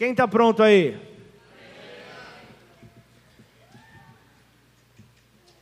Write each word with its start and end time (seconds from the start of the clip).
Quem 0.00 0.12
está 0.12 0.26
pronto 0.26 0.62
aí? 0.62 0.98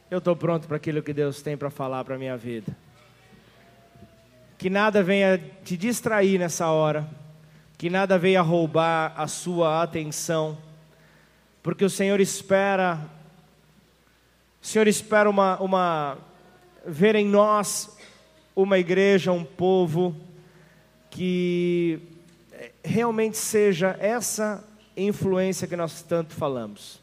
Eu 0.08 0.18
estou 0.18 0.37
pronto 0.37 0.68
para 0.68 0.76
aquilo 0.76 1.03
que 1.03 1.12
Deus 1.12 1.42
tem 1.42 1.57
para 1.57 1.70
falar 1.70 2.04
para 2.04 2.14
a 2.14 2.18
minha 2.18 2.36
vida. 2.36 2.76
Que 4.56 4.70
nada 4.70 5.02
venha 5.02 5.38
te 5.64 5.76
distrair 5.76 6.38
nessa 6.38 6.68
hora, 6.68 7.04
que 7.76 7.90
nada 7.90 8.16
venha 8.16 8.40
roubar 8.40 9.12
a 9.16 9.27
sua 9.27 9.82
atenção, 9.82 10.57
porque 11.61 11.84
o 11.84 11.91
Senhor 11.91 12.20
espera, 12.20 13.00
o 14.62 14.64
Senhor 14.64 14.86
espera 14.86 15.29
uma, 15.29 15.61
uma 15.61 16.16
ver 16.86 17.16
em 17.16 17.27
nós 17.27 17.98
uma 18.55 18.79
igreja, 18.79 19.32
um 19.32 19.43
povo 19.43 20.14
que 21.11 22.18
realmente 22.89 23.36
seja 23.36 23.96
essa 24.00 24.64
influência 24.96 25.68
que 25.68 25.76
nós 25.76 26.03
tanto 26.03 26.35
falamos. 26.35 27.00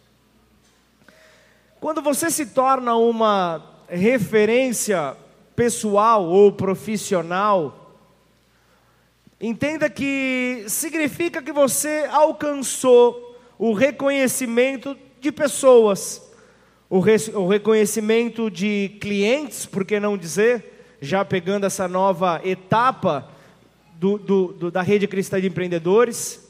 Quando 1.79 2.01
você 2.01 2.31
se 2.31 2.47
torna 2.47 2.95
uma 2.95 3.63
referência 3.87 5.15
pessoal 5.55 6.25
ou 6.25 6.51
profissional, 6.51 7.95
entenda 9.39 9.89
que 9.89 10.65
significa 10.67 11.41
que 11.41 11.51
você 11.51 12.09
alcançou 12.11 13.39
o 13.57 13.71
reconhecimento 13.71 14.97
de 15.21 15.31
pessoas, 15.31 16.21
o, 16.89 16.97
o 16.97 17.47
reconhecimento 17.47 18.49
de 18.49 18.97
clientes, 18.99 19.65
por 19.65 19.85
que 19.85 19.99
não 19.99 20.17
dizer, 20.17 20.97
já 20.99 21.23
pegando 21.23 21.65
essa 21.65 21.87
nova 21.87 22.41
etapa 22.43 23.34
do, 23.99 24.17
do, 24.17 24.47
do, 24.53 24.71
da 24.71 24.81
rede 24.81 25.07
cristã 25.07 25.39
de 25.39 25.47
empreendedores, 25.47 26.45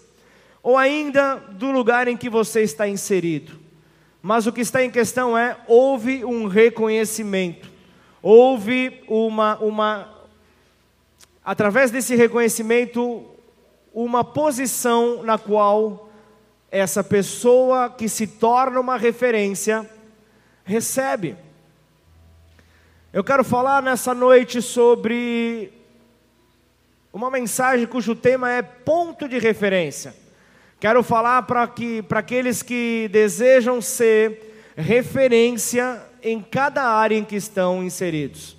ou 0.62 0.78
ainda 0.78 1.36
do 1.36 1.72
lugar 1.72 2.08
em 2.08 2.18
que 2.18 2.30
você 2.30 2.62
está 2.62 2.88
inserido. 2.88 3.60
Mas 4.22 4.48
o 4.48 4.52
que 4.52 4.62
está 4.62 4.84
em 4.84 4.90
questão 4.90 5.38
é: 5.38 5.58
houve 5.68 6.26
um 6.26 6.48
reconhecimento, 6.48 7.72
houve 8.22 9.04
uma, 9.08 9.58
uma 9.60 10.10
através 11.44 11.92
desse 11.92 12.16
reconhecimento, 12.16 13.26
uma 13.94 14.24
posição 14.24 15.22
na 15.22 15.38
qual 15.38 16.10
essa 16.72 17.04
pessoa 17.04 17.90
que 17.90 18.10
se 18.10 18.26
torna 18.26 18.80
uma 18.80 18.98
referência 18.98 19.90
recebe. 20.64 21.38
Eu 23.14 23.24
quero 23.24 23.44
falar 23.44 23.82
nessa 23.82 24.14
noite 24.14 24.62
sobre 24.62 25.72
uma 27.16 27.32
mensagem 27.32 27.88
cujo 27.88 28.14
tema 28.14 28.52
é 28.52 28.62
ponto 28.62 29.26
de 29.30 29.40
referência. 29.40 30.14
Quero 30.82 31.02
falar 31.02 31.44
para 31.44 31.66
que, 31.66 32.04
aqueles 32.10 32.62
que 32.62 33.10
desejam 33.10 33.82
ser 33.82 34.74
referência 34.76 36.04
em 36.22 36.42
cada 36.42 36.84
área 36.84 37.16
em 37.16 37.24
que 37.24 37.38
estão 37.38 37.82
inseridos. 37.82 38.58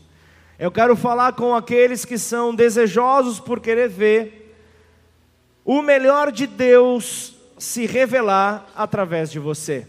Eu 0.58 0.70
quero 0.70 0.96
falar 0.96 1.34
com 1.34 1.54
aqueles 1.54 2.06
que 2.06 2.16
são 2.16 2.54
desejosos 2.54 3.38
por 3.38 3.60
querer 3.60 3.90
ver 3.90 4.56
o 5.62 5.82
melhor 5.82 6.32
de 6.32 6.46
Deus 6.46 7.36
se 7.58 7.84
revelar 7.84 8.72
através 8.74 9.30
de 9.30 9.38
você. 9.38 9.86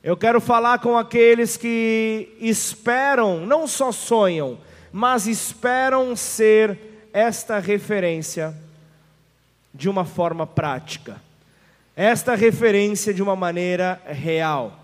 Eu 0.00 0.16
quero 0.16 0.40
falar 0.40 0.78
com 0.78 0.96
aqueles 0.96 1.56
que 1.56 2.36
esperam, 2.38 3.44
não 3.44 3.66
só 3.66 3.90
sonham, 3.90 4.60
mas 4.92 5.26
esperam 5.26 6.14
ser 6.14 6.93
esta 7.14 7.58
referência 7.58 8.54
de 9.72 9.88
uma 9.88 10.04
forma 10.04 10.46
prática 10.46 11.16
esta 11.96 12.34
referência 12.34 13.14
de 13.14 13.22
uma 13.22 13.36
maneira 13.36 14.00
real. 14.06 14.80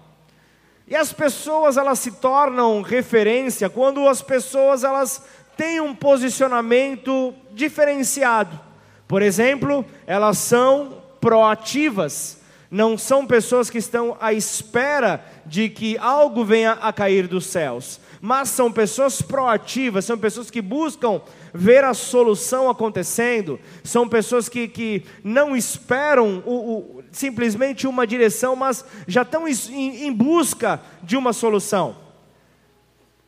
E 0.87 0.95
as 0.95 1.13
pessoas 1.13 1.77
elas 1.77 1.99
se 1.99 2.13
tornam 2.13 2.83
referência 2.83 3.69
quando 3.69 4.09
as 4.09 4.23
pessoas 4.23 4.85
elas 4.85 5.25
têm 5.57 5.81
um 5.81 5.95
posicionamento 5.95 7.35
diferenciado. 7.53 8.59
Por 9.07 9.23
exemplo, 9.23 9.85
elas 10.07 10.39
são 10.39 11.03
proativas, 11.21 12.39
não 12.71 12.97
são 12.97 13.27
pessoas 13.27 13.69
que 13.69 13.79
estão 13.79 14.17
à 14.21 14.33
espera 14.33 15.25
de 15.45 15.69
que 15.69 15.99
algo 15.99 16.45
venha 16.45 16.73
a 16.73 16.93
cair 16.93 17.27
dos 17.27 17.47
céus, 17.47 18.01
mas 18.21 18.51
são 18.51 18.71
pessoas 18.71 19.23
proativas, 19.23 20.05
são 20.05 20.19
pessoas 20.19 20.51
que 20.51 20.61
buscam 20.61 21.23
ver 21.55 21.85
a 21.85 21.95
solução 21.95 22.69
acontecendo, 22.69 23.59
são 23.83 24.09
pessoas 24.09 24.49
que, 24.49 24.69
que 24.69 25.05
não 25.25 25.57
esperam 25.57 26.43
o, 26.45 26.53
o, 26.53 27.05
simplesmente 27.11 27.87
uma 27.87 28.07
direção, 28.07 28.55
mas 28.55 28.85
já 29.07 29.23
estão 29.23 29.49
em, 29.49 30.07
em 30.07 30.13
busca 30.13 30.81
de 31.03 31.17
uma 31.17 31.33
solução. 31.33 31.97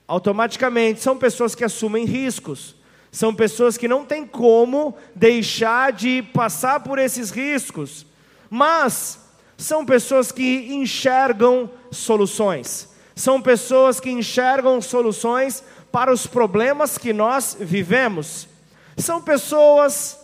Automaticamente, 0.06 1.00
são 1.00 1.16
pessoas 1.16 1.54
que 1.54 1.64
assumem 1.64 2.04
riscos, 2.04 2.76
são 3.10 3.34
pessoas 3.34 3.78
que 3.78 3.88
não 3.88 4.04
têm 4.04 4.26
como 4.26 4.94
deixar 5.14 5.92
de 5.92 6.22
passar 6.22 6.80
por 6.80 6.98
esses 6.98 7.30
riscos, 7.30 8.06
mas 8.50 9.18
são 9.56 9.86
pessoas 9.86 10.30
que 10.30 10.74
enxergam 10.74 11.70
soluções, 11.90 12.91
são 13.14 13.40
pessoas 13.40 14.00
que 14.00 14.10
enxergam 14.10 14.80
soluções 14.80 15.62
para 15.90 16.12
os 16.12 16.26
problemas 16.26 16.96
que 16.96 17.12
nós 17.12 17.56
vivemos. 17.58 18.48
São 18.96 19.20
pessoas 19.20 20.18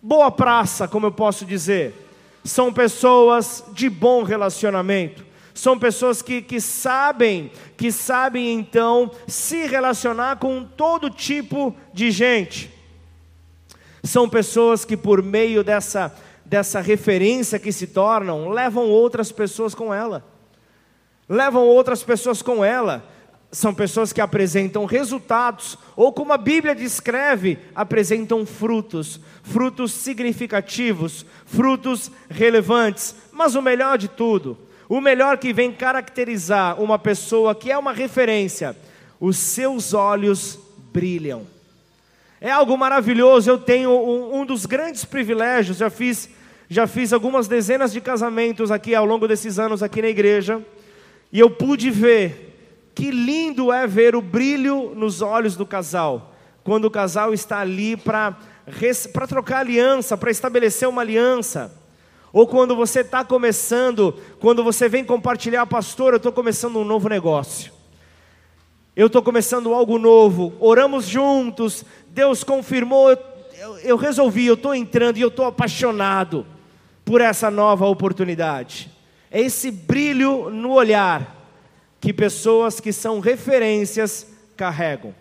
boa 0.00 0.30
praça, 0.30 0.88
como 0.88 1.06
eu 1.06 1.12
posso 1.12 1.44
dizer. 1.44 1.94
São 2.44 2.72
pessoas 2.72 3.64
de 3.72 3.88
bom 3.88 4.22
relacionamento. 4.22 5.24
São 5.54 5.78
pessoas 5.78 6.22
que, 6.22 6.40
que 6.42 6.60
sabem, 6.60 7.50
que 7.76 7.92
sabem 7.92 8.52
então 8.52 9.10
se 9.28 9.66
relacionar 9.66 10.36
com 10.36 10.64
todo 10.64 11.10
tipo 11.10 11.76
de 11.92 12.10
gente. 12.10 12.72
São 14.02 14.28
pessoas 14.28 14.84
que 14.84 14.96
por 14.96 15.22
meio 15.22 15.62
dessa 15.62 16.12
dessa 16.52 16.82
referência 16.82 17.58
que 17.58 17.72
se 17.72 17.86
tornam, 17.86 18.50
levam 18.50 18.84
outras 18.90 19.32
pessoas 19.32 19.74
com 19.74 19.92
ela. 19.92 20.22
Levam 21.28 21.62
outras 21.66 22.02
pessoas 22.02 22.42
com 22.42 22.64
ela 22.64 23.08
são 23.52 23.74
pessoas 23.74 24.14
que 24.14 24.20
apresentam 24.20 24.86
resultados, 24.86 25.76
ou 25.94 26.10
como 26.10 26.32
a 26.32 26.38
Bíblia 26.38 26.74
descreve, 26.74 27.58
apresentam 27.74 28.46
frutos, 28.46 29.20
frutos 29.42 29.92
significativos, 29.92 31.26
frutos 31.44 32.10
relevantes. 32.30 33.14
Mas 33.30 33.54
o 33.54 33.60
melhor 33.60 33.98
de 33.98 34.08
tudo, 34.08 34.56
o 34.88 35.02
melhor 35.02 35.36
que 35.36 35.52
vem 35.52 35.70
caracterizar 35.70 36.80
uma 36.80 36.98
pessoa 36.98 37.54
que 37.54 37.70
é 37.70 37.76
uma 37.76 37.92
referência, 37.92 38.74
os 39.20 39.36
seus 39.36 39.92
olhos 39.92 40.58
brilham. 40.90 41.46
É 42.40 42.50
algo 42.50 42.76
maravilhoso. 42.76 43.48
Eu 43.48 43.58
tenho 43.58 43.90
um, 43.90 44.40
um 44.40 44.46
dos 44.46 44.66
grandes 44.66 45.04
privilégios. 45.04 45.76
Já 45.76 45.88
fiz, 45.88 46.28
já 46.68 46.88
fiz 46.88 47.12
algumas 47.12 47.46
dezenas 47.46 47.92
de 47.92 48.00
casamentos 48.00 48.70
aqui 48.70 48.94
ao 48.94 49.04
longo 49.04 49.28
desses 49.28 49.58
anos 49.58 49.82
aqui 49.82 50.02
na 50.02 50.08
igreja, 50.08 50.60
e 51.32 51.40
eu 51.40 51.50
pude 51.50 51.90
ver 51.90 52.90
que 52.94 53.10
lindo 53.10 53.72
é 53.72 53.86
ver 53.86 54.14
o 54.14 54.20
brilho 54.20 54.92
nos 54.94 55.22
olhos 55.22 55.56
do 55.56 55.64
casal, 55.64 56.34
quando 56.62 56.84
o 56.84 56.90
casal 56.90 57.32
está 57.32 57.58
ali 57.58 57.96
para 57.96 58.36
trocar 59.26 59.60
aliança, 59.60 60.16
para 60.16 60.30
estabelecer 60.30 60.86
uma 60.86 61.00
aliança. 61.00 61.74
Ou 62.32 62.46
quando 62.46 62.76
você 62.76 63.00
está 63.00 63.24
começando, 63.24 64.14
quando 64.38 64.62
você 64.62 64.88
vem 64.88 65.04
compartilhar, 65.04 65.66
pastor, 65.66 66.12
eu 66.12 66.18
estou 66.18 66.32
começando 66.32 66.76
um 66.76 66.84
novo 66.84 67.08
negócio. 67.08 67.72
Eu 68.94 69.06
estou 69.06 69.22
começando 69.22 69.72
algo 69.72 69.98
novo. 69.98 70.52
Oramos 70.60 71.06
juntos, 71.06 71.84
Deus 72.08 72.44
confirmou, 72.44 73.10
eu, 73.10 73.18
eu, 73.58 73.78
eu 73.78 73.96
resolvi, 73.96 74.46
eu 74.46 74.54
estou 74.54 74.74
entrando 74.74 75.16
e 75.16 75.22
eu 75.22 75.28
estou 75.28 75.46
apaixonado 75.46 76.46
por 77.04 77.22
essa 77.22 77.50
nova 77.50 77.86
oportunidade. 77.86 78.91
É 79.34 79.40
esse 79.40 79.70
brilho 79.70 80.50
no 80.50 80.72
olhar 80.72 81.34
que 81.98 82.12
pessoas 82.12 82.78
que 82.78 82.92
são 82.92 83.18
referências 83.18 84.26
carregam. 84.54 85.14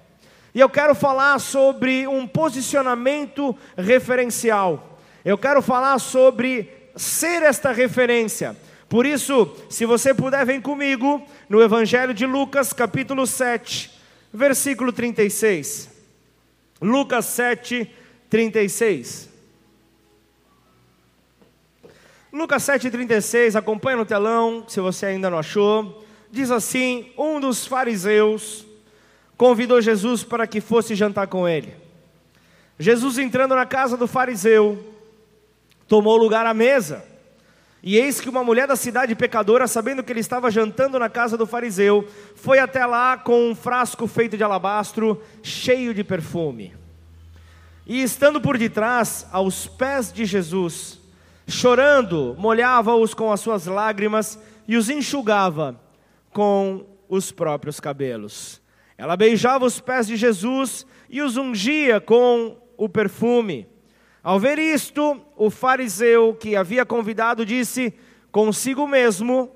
E 0.54 0.60
eu 0.60 0.70
quero 0.70 0.94
falar 0.94 1.40
sobre 1.40 2.06
um 2.10 2.28
posicionamento 2.28 3.56
referencial. 3.78 5.00
Eu 5.24 5.38
quero 5.38 5.62
falar 5.62 5.98
sobre 5.98 6.70
ser 6.94 7.42
esta 7.42 7.72
referência. 7.72 8.54
Por 8.90 9.06
isso, 9.06 9.56
se 9.70 9.86
você 9.86 10.14
puder, 10.14 10.46
vem 10.46 10.60
comigo 10.60 11.26
no 11.48 11.62
Evangelho 11.64 12.14
de 12.14 12.26
Lucas, 12.26 12.74
capítulo 12.74 13.26
7, 13.26 13.98
versículo 14.34 14.92
36. 14.92 15.90
Lucas 16.82 17.28
7, 17.28 17.90
36. 18.30 19.31
Lucas 22.32 22.64
7,36, 22.64 23.56
acompanha 23.56 23.98
no 23.98 24.06
telão, 24.06 24.64
se 24.68 24.80
você 24.80 25.08
ainda 25.08 25.30
não 25.30 25.38
achou 25.38 26.02
diz 26.32 26.50
assim: 26.50 27.12
um 27.18 27.40
dos 27.40 27.68
fariseus 27.68 28.66
convidou 29.38 29.82
Jesus 29.82 30.24
para 30.24 30.48
que 30.48 30.62
fosse 30.62 30.96
jantar 30.96 31.28
com 31.28 31.48
ele. 31.48 31.76
Jesus 32.80 33.18
entrando 33.18 33.56
na 33.56 33.66
casa 33.66 33.98
do 33.98 34.08
fariseu, 34.08 34.84
tomou 35.88 36.18
lugar 36.18 36.46
à 36.46 36.54
mesa. 36.54 37.04
E 37.84 37.98
eis 37.98 38.22
que 38.22 38.30
uma 38.30 38.44
mulher 38.44 38.68
da 38.68 38.76
cidade 38.76 39.16
pecadora, 39.16 39.68
sabendo 39.68 40.04
que 40.04 40.12
ele 40.12 40.20
estava 40.20 40.52
jantando 40.52 41.00
na 41.00 41.10
casa 41.10 41.36
do 41.36 41.48
fariseu, 41.48 42.08
foi 42.36 42.60
até 42.60 42.86
lá 42.86 43.18
com 43.18 43.50
um 43.50 43.56
frasco 43.56 44.06
feito 44.06 44.38
de 44.38 44.44
alabastro, 44.44 45.20
cheio 45.42 45.92
de 45.92 46.04
perfume. 46.04 46.76
E 47.88 48.04
estando 48.04 48.40
por 48.40 48.56
detrás, 48.56 49.26
aos 49.32 49.66
pés 49.66 50.14
de 50.14 50.26
Jesus, 50.26 51.01
chorando, 51.52 52.36
molhava-os 52.40 53.14
com 53.14 53.32
as 53.32 53.40
suas 53.40 53.66
lágrimas 53.66 54.40
e 54.68 54.78
os 54.78 54.90
enxugava 54.90 55.80
com 56.32 56.86
os 57.10 57.32
próprios 57.32 57.80
cabelos. 57.80 58.62
Ela 58.98 59.18
beijava 59.18 59.66
os 59.66 59.80
pés 59.80 60.08
de 60.08 60.16
Jesus 60.16 60.86
e 61.10 61.22
os 61.22 61.38
ungia 61.38 62.00
com 62.00 62.58
o 62.78 62.88
perfume. 62.88 63.68
Ao 64.24 64.40
ver 64.40 64.60
isto, 64.60 65.20
o 65.36 65.50
fariseu 65.50 66.34
que 66.34 66.56
havia 66.56 66.86
convidado 66.86 67.46
disse 67.46 67.94
consigo 68.32 68.88
mesmo: 68.88 69.52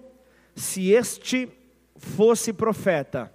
se 0.56 0.92
este 0.92 1.50
fosse 1.96 2.52
profeta, 2.52 3.32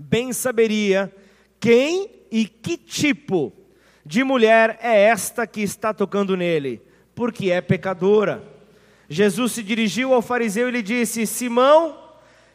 bem 0.00 0.32
saberia 0.32 1.14
quem 1.58 2.08
e 2.30 2.46
que 2.46 2.76
tipo 2.76 3.52
de 4.06 4.24
mulher 4.24 4.78
é 4.80 5.02
esta 5.02 5.46
que 5.46 5.60
está 5.60 5.92
tocando 5.92 6.36
nele, 6.36 6.80
porque 7.20 7.50
é 7.50 7.60
pecadora. 7.60 8.42
Jesus 9.06 9.52
se 9.52 9.62
dirigiu 9.62 10.14
ao 10.14 10.22
fariseu 10.22 10.70
e 10.70 10.72
lhe 10.72 10.80
disse: 10.80 11.26
Simão, 11.26 11.94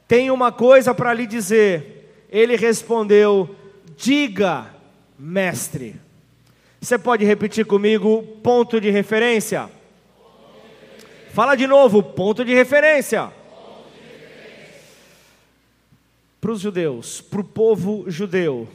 tenho 0.08 0.34
uma 0.34 0.52
coisa 0.52 0.92
para 0.92 1.14
lhe 1.14 1.28
dizer. 1.28 2.26
Ele 2.32 2.56
respondeu: 2.56 3.56
Diga, 3.96 4.74
mestre. 5.20 5.96
Você 6.82 6.98
pode 6.98 7.24
repetir 7.24 7.64
comigo 7.68 8.24
ponto 8.42 8.82
de 8.82 8.90
referência? 8.90 9.70
Fala 11.32 11.56
de 11.56 11.68
novo, 11.68 12.02
ponto 12.02 12.44
de 12.44 12.56
referência. 12.56 13.32
Para 16.42 16.52
os 16.52 16.60
judeus, 16.60 17.22
para 17.22 17.42
o 17.42 17.44
povo 17.44 18.06
judeu, 18.08 18.68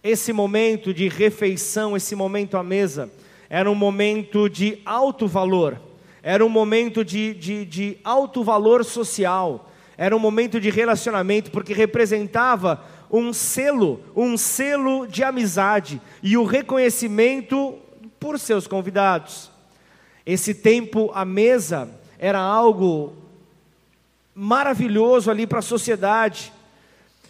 esse 0.00 0.32
momento 0.32 0.94
de 0.94 1.08
refeição, 1.08 1.96
esse 1.96 2.14
momento 2.14 2.56
à 2.56 2.62
mesa, 2.62 3.10
era 3.52 3.70
um 3.70 3.74
momento 3.74 4.48
de 4.48 4.78
alto 4.82 5.28
valor, 5.28 5.78
era 6.22 6.42
um 6.42 6.48
momento 6.48 7.04
de, 7.04 7.34
de, 7.34 7.66
de 7.66 7.98
alto 8.02 8.42
valor 8.42 8.82
social, 8.82 9.70
era 9.94 10.16
um 10.16 10.18
momento 10.18 10.58
de 10.58 10.70
relacionamento, 10.70 11.50
porque 11.50 11.74
representava 11.74 12.82
um 13.10 13.30
selo, 13.30 14.00
um 14.16 14.38
selo 14.38 15.06
de 15.06 15.22
amizade 15.22 16.00
e 16.22 16.34
o 16.34 16.44
reconhecimento 16.44 17.74
por 18.18 18.38
seus 18.38 18.66
convidados. 18.66 19.50
Esse 20.24 20.54
tempo 20.54 21.10
à 21.14 21.22
mesa 21.22 21.90
era 22.18 22.38
algo 22.40 23.12
maravilhoso 24.34 25.30
ali 25.30 25.46
para 25.46 25.58
a 25.58 25.62
sociedade. 25.62 26.50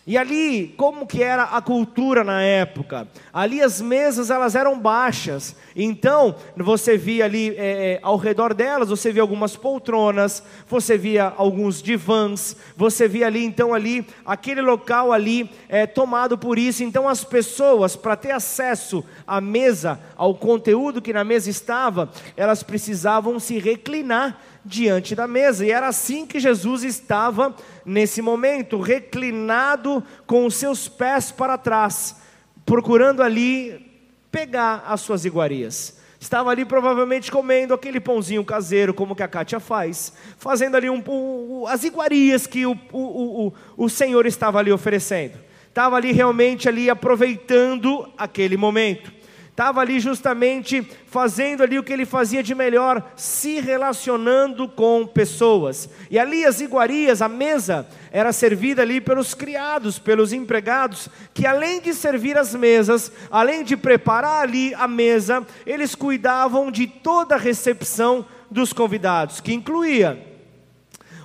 E 0.04 0.18
ali, 0.18 0.74
como 0.76 1.06
que 1.06 1.22
era 1.22 1.44
a 1.44 1.62
cultura 1.62 2.24
na 2.24 2.42
época? 2.42 3.06
Ali 3.32 3.62
as 3.62 3.80
mesas 3.80 4.30
elas 4.30 4.56
eram 4.56 4.76
baixas, 4.76 5.54
então 5.76 6.34
você 6.56 6.98
via 6.98 7.24
ali 7.24 7.50
é, 7.50 7.54
é, 7.56 8.00
ao 8.02 8.16
redor 8.16 8.52
delas, 8.52 8.88
você 8.88 9.12
via 9.12 9.22
algumas 9.22 9.54
poltronas, 9.54 10.42
você 10.66 10.98
via 10.98 11.32
alguns 11.36 11.80
divãs, 11.80 12.56
você 12.76 13.06
via 13.06 13.28
ali 13.28 13.44
então 13.44 13.72
ali 13.72 14.04
aquele 14.26 14.60
local 14.60 15.12
ali 15.12 15.48
é, 15.68 15.86
tomado 15.86 16.36
por 16.36 16.58
isso. 16.58 16.82
Então 16.82 17.08
as 17.08 17.22
pessoas 17.22 17.94
para 17.94 18.16
ter 18.16 18.32
acesso 18.32 19.04
à 19.24 19.40
mesa, 19.40 20.00
ao 20.16 20.34
conteúdo 20.34 21.00
que 21.00 21.12
na 21.12 21.22
mesa 21.22 21.48
estava, 21.48 22.10
elas 22.36 22.64
precisavam 22.64 23.38
se 23.38 23.56
reclinar 23.60 24.36
diante 24.64 25.14
da 25.14 25.26
mesa. 25.26 25.64
E 25.64 25.70
era 25.70 25.88
assim 25.88 26.26
que 26.26 26.40
Jesus 26.40 26.82
estava 26.82 27.54
nesse 27.84 28.22
momento, 28.22 28.80
reclinado 28.80 30.02
com 30.26 30.46
os 30.46 30.54
seus 30.54 30.88
pés 30.88 31.32
para 31.32 31.58
trás, 31.58 32.16
procurando 32.64 33.22
ali 33.22 33.90
pegar 34.30 34.84
as 34.86 35.00
suas 35.00 35.24
iguarias. 35.24 36.00
Estava 36.18 36.50
ali 36.50 36.64
provavelmente 36.64 37.32
comendo 37.32 37.74
aquele 37.74 37.98
pãozinho 37.98 38.44
caseiro, 38.44 38.94
como 38.94 39.16
que 39.16 39.24
a 39.24 39.28
Kátia 39.28 39.58
faz, 39.58 40.12
fazendo 40.38 40.76
ali 40.76 40.88
um, 40.88 41.02
um, 41.08 41.66
as 41.66 41.82
iguarias 41.82 42.46
que 42.46 42.64
o, 42.64 42.78
o, 42.92 43.46
o, 43.48 43.52
o 43.76 43.88
Senhor 43.88 44.24
estava 44.24 44.60
ali 44.60 44.70
oferecendo. 44.70 45.34
Estava 45.68 45.96
ali 45.96 46.12
realmente 46.12 46.68
ali 46.68 46.88
aproveitando 46.88 48.08
aquele 48.16 48.56
momento 48.56 49.21
estava 49.62 49.80
ali 49.80 50.00
justamente 50.00 50.82
fazendo 51.06 51.62
ali 51.62 51.78
o 51.78 51.84
que 51.84 51.92
ele 51.92 52.04
fazia 52.04 52.42
de 52.42 52.52
melhor, 52.52 53.12
se 53.14 53.60
relacionando 53.60 54.66
com 54.66 55.06
pessoas. 55.06 55.88
E 56.10 56.18
ali 56.18 56.44
as 56.44 56.60
iguarias, 56.60 57.22
a 57.22 57.28
mesa, 57.28 57.86
era 58.10 58.32
servida 58.32 58.82
ali 58.82 59.00
pelos 59.00 59.34
criados, 59.34 60.00
pelos 60.00 60.32
empregados, 60.32 61.08
que 61.32 61.46
além 61.46 61.80
de 61.80 61.94
servir 61.94 62.36
as 62.36 62.56
mesas, 62.56 63.12
além 63.30 63.62
de 63.62 63.76
preparar 63.76 64.42
ali 64.42 64.74
a 64.74 64.88
mesa, 64.88 65.46
eles 65.64 65.94
cuidavam 65.94 66.68
de 66.68 66.88
toda 66.88 67.36
a 67.36 67.38
recepção 67.38 68.26
dos 68.50 68.72
convidados, 68.72 69.40
que 69.40 69.54
incluía 69.54 70.26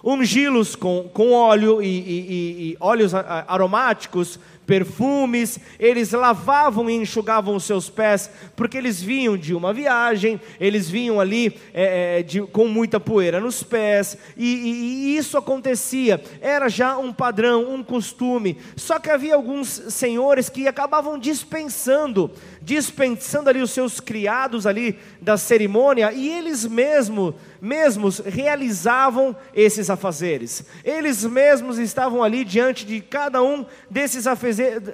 ungí-los 0.03 0.75
com, 0.75 1.09
com 1.11 1.31
óleo 1.33 1.81
e, 1.81 1.87
e, 1.87 2.71
e 2.71 2.77
óleos 2.79 3.13
aromáticos, 3.15 4.39
perfumes, 4.67 5.57
eles 5.79 6.11
lavavam 6.11 6.89
e 6.89 6.93
enxugavam 6.93 7.55
os 7.55 7.63
seus 7.63 7.89
pés, 7.89 8.29
porque 8.53 8.77
eles 8.77 9.01
vinham 9.01 9.37
de 9.37 9.55
uma 9.55 9.73
viagem, 9.73 10.39
eles 10.59 10.89
vinham 10.89 11.21
ali 11.21 11.57
é, 11.73 12.19
é, 12.19 12.23
de, 12.23 12.41
com 12.41 12.67
muita 12.67 12.99
poeira 12.99 13.39
nos 13.39 13.63
pés, 13.63 14.17
e, 14.35 14.45
e, 14.45 14.69
e, 15.13 15.17
isso 15.17 15.37
acontecia, 15.37 16.21
era 16.41 16.67
já 16.67 16.97
um 16.97 17.13
padrão, 17.13 17.73
um 17.73 17.81
costume. 17.81 18.57
Só 18.75 18.99
que 18.99 19.09
havia 19.09 19.35
alguns 19.35 19.69
senhores 19.69 20.49
que 20.49 20.67
acabavam 20.67 21.17
dispensando, 21.17 22.29
dispensando 22.61 23.49
ali 23.49 23.61
os 23.61 23.71
seus 23.71 24.01
criados 24.01 24.67
ali 24.67 24.99
da 25.21 25.37
cerimônia, 25.37 26.11
e 26.11 26.27
eles 26.29 26.65
mesmos 26.65 27.33
mesmos 27.61 28.19
realizavam 28.19 29.35
esses 29.53 29.89
afazeres. 29.89 30.63
Eles 30.83 31.23
mesmos 31.23 31.77
estavam 31.77 32.23
ali 32.23 32.43
diante 32.43 32.85
de 32.85 33.01
cada 33.01 33.41
um 33.41 33.65
desses 33.89 34.25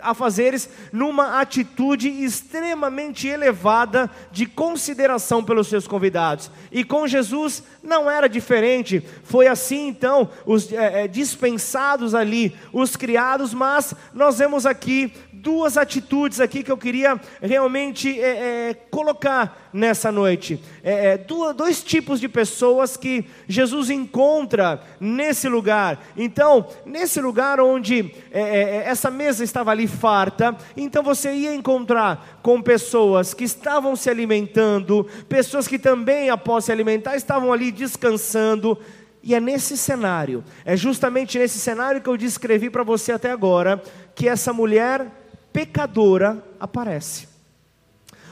afazeres 0.01 0.69
numa 0.91 1.39
atitude 1.39 2.09
extremamente 2.09 3.27
elevada 3.27 4.09
de 4.31 4.45
consideração 4.45 5.43
pelos 5.43 5.67
seus 5.67 5.87
convidados. 5.87 6.51
E 6.71 6.83
com 6.83 7.07
Jesus 7.07 7.63
não 7.81 8.09
era 8.09 8.27
diferente. 8.27 9.03
Foi 9.23 9.47
assim 9.47 9.87
então, 9.87 10.29
os 10.45 10.71
é, 10.71 11.07
dispensados 11.07 12.15
ali, 12.15 12.55
os 12.71 12.95
criados, 12.95 13.53
mas 13.53 13.93
nós 14.13 14.37
vemos 14.37 14.65
aqui 14.65 15.13
duas 15.43 15.75
atitudes 15.75 16.39
aqui 16.39 16.63
que 16.63 16.71
eu 16.71 16.77
queria 16.77 17.19
realmente 17.41 18.17
é, 18.17 18.69
é, 18.69 18.73
colocar 18.89 19.69
nessa 19.73 20.09
noite. 20.09 20.57
É, 20.81 21.15
é 21.15 21.17
dois 21.53 21.83
tipos 21.83 22.21
de 22.21 22.29
pessoas 22.29 22.95
que 22.95 23.25
Jesus 23.45 23.89
encontra 23.89 24.81
nesse 25.01 25.49
lugar. 25.49 26.01
Então, 26.15 26.65
nesse 26.85 27.19
lugar 27.19 27.59
onde 27.59 28.15
é, 28.31 28.41
é, 28.41 28.83
essa 28.85 29.11
mesa 29.11 29.43
estava 29.43 29.71
ali 29.71 29.85
farta, 29.85 30.55
então 30.77 31.03
você 31.03 31.33
ia 31.33 31.53
encontrar 31.53 32.39
com 32.41 32.61
pessoas 32.61 33.33
que 33.33 33.43
estavam 33.43 33.97
se 33.97 34.09
alimentando, 34.09 35.05
pessoas 35.27 35.67
que 35.67 35.77
também, 35.77 36.29
após 36.29 36.63
se 36.63 36.71
alimentar, 36.71 37.17
estavam 37.17 37.51
ali 37.51 37.69
descansando. 37.69 38.79
E 39.21 39.35
é 39.35 39.41
nesse 39.41 39.77
cenário, 39.77 40.41
é 40.63 40.77
justamente 40.77 41.37
nesse 41.37 41.59
cenário 41.59 42.01
que 42.01 42.09
eu 42.09 42.17
descrevi 42.17 42.69
para 42.69 42.83
você 42.83 43.11
até 43.11 43.31
agora, 43.31 43.81
que 44.15 44.27
essa 44.27 44.53
mulher 44.53 45.22
pecadora 45.53 46.43
aparece. 46.59 47.29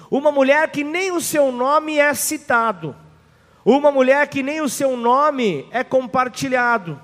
Uma 0.09 0.31
mulher 0.31 0.69
que 0.71 0.83
nem 0.83 1.11
o 1.11 1.21
seu 1.21 1.51
nome 1.51 1.97
é 1.97 2.13
citado. 2.13 2.95
Uma 3.63 3.91
mulher 3.91 4.27
que 4.27 4.41
nem 4.41 4.59
o 4.59 4.67
seu 4.67 4.97
nome 4.97 5.67
é 5.71 5.83
compartilhado. 5.83 6.99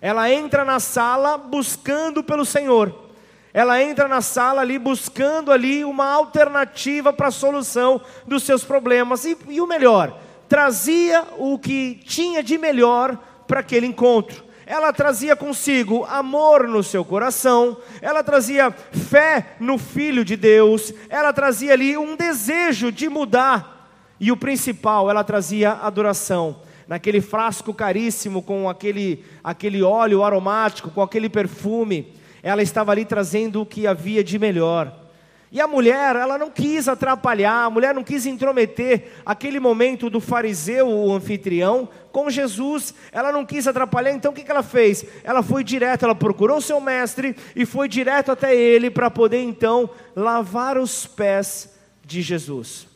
Ela 0.00 0.30
entra 0.30 0.64
na 0.64 0.80
sala 0.80 1.38
buscando 1.38 2.24
pelo 2.24 2.44
Senhor. 2.44 3.10
Ela 3.54 3.80
entra 3.80 4.08
na 4.08 4.20
sala 4.20 4.62
ali 4.62 4.78
buscando 4.78 5.52
ali 5.52 5.84
uma 5.84 6.10
alternativa 6.10 7.12
para 7.12 7.28
a 7.28 7.32
solução 7.32 8.00
dos 8.26 8.42
seus 8.42 8.64
problemas. 8.64 9.24
E, 9.24 9.36
e 9.48 9.60
o 9.60 9.66
melhor, 9.66 10.18
trazia 10.48 11.24
o 11.38 11.58
que 11.58 12.00
tinha 12.04 12.42
de 12.42 12.58
melhor 12.58 13.16
para 13.46 13.60
aquele 13.60 13.86
encontro 13.86 14.51
ela 14.72 14.90
trazia 14.90 15.36
consigo 15.36 16.02
amor 16.06 16.66
no 16.66 16.82
seu 16.82 17.04
coração, 17.04 17.76
ela 18.00 18.24
trazia 18.24 18.70
fé 18.70 19.48
no 19.60 19.76
Filho 19.76 20.24
de 20.24 20.34
Deus, 20.34 20.94
ela 21.10 21.30
trazia 21.30 21.74
ali 21.74 21.94
um 21.98 22.16
desejo 22.16 22.90
de 22.90 23.06
mudar, 23.06 23.90
e 24.18 24.32
o 24.32 24.36
principal, 24.36 25.10
ela 25.10 25.22
trazia 25.22 25.72
adoração. 25.72 26.62
Naquele 26.88 27.20
frasco 27.20 27.74
caríssimo, 27.74 28.40
com 28.40 28.66
aquele, 28.66 29.22
aquele 29.44 29.82
óleo 29.82 30.24
aromático, 30.24 30.90
com 30.90 31.02
aquele 31.02 31.28
perfume, 31.28 32.10
ela 32.42 32.62
estava 32.62 32.92
ali 32.92 33.04
trazendo 33.04 33.60
o 33.60 33.66
que 33.66 33.86
havia 33.86 34.24
de 34.24 34.38
melhor. 34.38 35.01
E 35.54 35.60
a 35.60 35.68
mulher, 35.68 36.16
ela 36.16 36.38
não 36.38 36.50
quis 36.50 36.88
atrapalhar, 36.88 37.66
a 37.66 37.70
mulher 37.70 37.94
não 37.94 38.02
quis 38.02 38.24
intrometer 38.24 39.12
aquele 39.24 39.60
momento 39.60 40.08
do 40.08 40.18
fariseu, 40.18 40.88
o 40.88 41.12
anfitrião, 41.12 41.90
com 42.10 42.30
Jesus. 42.30 42.94
Ela 43.12 43.30
não 43.30 43.44
quis 43.44 43.68
atrapalhar, 43.68 44.12
então 44.12 44.32
o 44.32 44.34
que 44.34 44.50
ela 44.50 44.62
fez? 44.62 45.04
Ela 45.22 45.42
foi 45.42 45.62
direto, 45.62 46.06
ela 46.06 46.14
procurou 46.14 46.58
seu 46.62 46.80
mestre 46.80 47.36
e 47.54 47.66
foi 47.66 47.86
direto 47.86 48.32
até 48.32 48.56
ele 48.56 48.90
para 48.90 49.10
poder 49.10 49.42
então 49.42 49.90
lavar 50.16 50.78
os 50.78 51.06
pés 51.06 51.74
de 52.02 52.22
Jesus. 52.22 52.86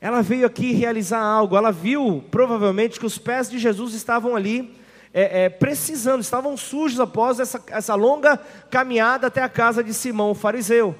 Ela 0.00 0.22
veio 0.22 0.44
aqui 0.44 0.72
realizar 0.72 1.20
algo, 1.20 1.56
ela 1.56 1.70
viu 1.70 2.24
provavelmente 2.32 2.98
que 2.98 3.06
os 3.06 3.16
pés 3.16 3.48
de 3.48 3.60
Jesus 3.60 3.94
estavam 3.94 4.34
ali 4.34 4.74
é, 5.14 5.44
é, 5.44 5.48
precisando, 5.48 6.22
estavam 6.22 6.56
sujos 6.56 6.98
após 6.98 7.38
essa, 7.38 7.62
essa 7.68 7.94
longa 7.94 8.38
caminhada 8.70 9.26
até 9.26 9.42
a 9.42 9.48
casa 9.48 9.84
de 9.84 9.92
Simão, 9.92 10.30
o 10.30 10.34
fariseu. 10.34 10.94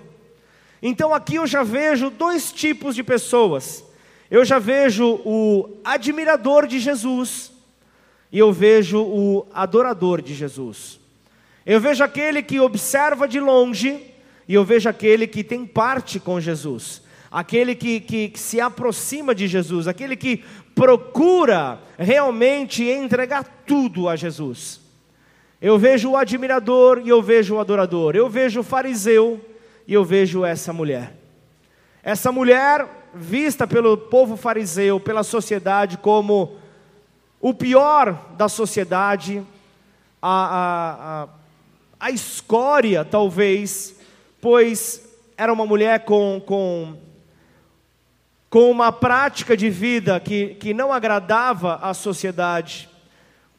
Então 0.83 1.15
aqui 1.15 1.37
eu 1.37 1.47
já 1.47 1.63
vejo 1.63 2.11
dois 2.11 2.53
tipos 2.53 2.95
de 2.95 3.03
pessoas. 3.03 3.85
Eu 4.31 4.45
já 4.45 4.59
vejo 4.59 5.21
o 5.25 5.79
admirador 5.85 6.67
de 6.67 6.79
Jesus 6.79 7.53
e 8.31 8.39
eu 8.39 8.53
vejo 8.53 9.03
o 9.03 9.47
adorador 9.53 10.21
de 10.21 10.35
Jesus. 10.35 10.99
Eu 11.65 11.81
vejo 11.81 12.03
aquele 12.03 12.43
que 12.43 12.59
observa 12.59 13.29
de 13.29 13.39
longe 13.39 14.13
e 14.49 14.55
eu 14.55 14.65
vejo 14.65 14.89
aquele 14.89 15.27
que 15.27 15.45
tem 15.45 15.65
parte 15.65 16.19
com 16.19 16.41
Jesus 16.41 17.03
aquele 17.33 17.75
que, 17.75 17.99
que, 17.99 18.29
que, 18.29 18.39
se 18.39 18.61
aproxima 18.61 19.35
de 19.35 19.49
Jesus, 19.49 19.89
aquele 19.89 20.15
que 20.15 20.45
procura 20.75 21.81
realmente 21.99 22.85
entregar 22.85 23.62
tudo 23.73 24.07
a 24.07 24.17
Jesus. 24.17 24.83
Eu 25.59 25.79
vejo 25.79 26.11
o 26.11 26.17
admirador 26.19 27.01
e 27.03 27.09
eu 27.09 27.23
vejo 27.23 27.55
o 27.55 27.59
adorador. 27.59 28.15
Eu 28.15 28.29
vejo 28.29 28.61
o 28.61 28.63
fariseu 28.63 29.41
e 29.89 29.95
eu 29.95 30.05
vejo 30.05 30.45
essa 30.45 30.75
mulher. 30.75 31.15
Essa 32.03 32.31
mulher, 32.31 32.87
vista 33.15 33.67
pelo 33.67 33.97
povo 33.97 34.37
fariseu, 34.37 35.01
pela 35.01 35.23
sociedade, 35.23 35.97
como 35.97 36.59
o 37.41 37.55
pior 37.55 38.35
da 38.37 38.47
sociedade, 38.47 39.43
a, 40.21 40.29
a, 40.29 41.23
a, 41.23 41.29
a 41.99 42.11
escória, 42.11 43.07
talvez, 43.07 43.97
pois 44.39 45.03
era 45.35 45.51
uma 45.51 45.65
mulher 45.65 46.05
com, 46.05 46.43
com 46.45 46.95
com 48.51 48.71
uma 48.71 48.93
prática 48.93 49.57
de 49.57 49.71
vida 49.71 50.21
que, 50.21 50.49
que 50.57 50.75
não 50.75 50.93
agradava 50.93 51.77
à 51.77 51.95
sociedade, 51.95 52.87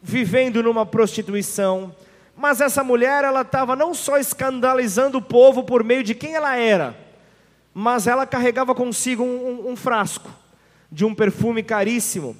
vivendo 0.03 0.62
numa 0.62 0.86
prostituição. 0.86 1.95
Mas 2.36 2.60
essa 2.60 2.83
mulher, 2.83 3.24
ela 3.24 3.41
estava 3.41 3.74
não 3.74 3.93
só 3.93 4.17
escandalizando 4.17 5.19
o 5.19 5.22
povo 5.22 5.63
por 5.63 5.81
meio 5.81 6.03
de 6.03 6.13
quem 6.13 6.36
ela 6.36 6.57
era, 6.57 6.95
mas 7.74 8.05
ela 8.05 8.27
carregava 8.27 8.75
consigo 8.75 9.24
um, 9.24 9.67
um, 9.67 9.72
um 9.72 9.75
frasco 9.77 10.29
de 10.91 11.05
um 11.05 11.15
perfume 11.15 11.63
caríssimo, 11.63 12.36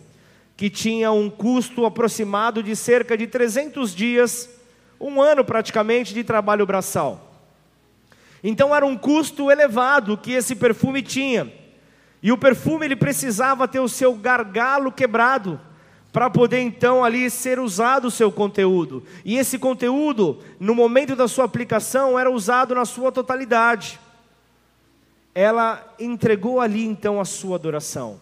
que 0.58 0.70
tinha 0.70 1.12
um 1.12 1.29
custo 1.29 1.86
aproximado 1.86 2.62
de 2.62 2.75
cerca 2.75 3.17
de 3.17 3.25
300 3.25 3.96
dias, 3.96 4.50
um 5.00 5.22
ano 5.22 5.43
praticamente 5.43 6.13
de 6.13 6.24
trabalho 6.24 6.65
braçal. 6.65 7.32
Então 8.43 8.75
era 8.75 8.86
um 8.86 8.98
custo 8.98 9.50
elevado 9.50 10.17
que 10.17 10.34
esse 10.34 10.55
perfume 10.55 11.01
tinha. 11.01 11.51
E 12.22 12.32
o 12.32 12.38
perfume 12.38 12.86
ele 12.86 12.96
precisava 12.96 13.67
ter 13.67 13.79
o 13.79 13.89
seu 13.89 14.13
gargalo 14.13 14.91
quebrado 14.91 15.60
para 16.13 16.29
poder 16.29 16.60
então 16.60 17.03
ali 17.03 17.27
ser 17.27 17.60
usado 17.60 18.05
o 18.05 18.12
seu 18.12 18.32
conteúdo. 18.32 19.03
E 19.25 19.36
esse 19.36 19.58
conteúdo, 19.58 20.38
no 20.60 20.75
momento 20.75 21.15
da 21.15 21.27
sua 21.27 21.46
aplicação, 21.46 22.20
era 22.20 22.29
usado 22.29 22.75
na 22.75 22.86
sua 22.86 23.12
totalidade. 23.12 24.00
Ela 25.34 25.84
entregou 26.00 26.62
ali 26.62 26.86
então 26.86 27.20
a 27.20 27.25
sua 27.25 27.55
adoração. 27.55 28.22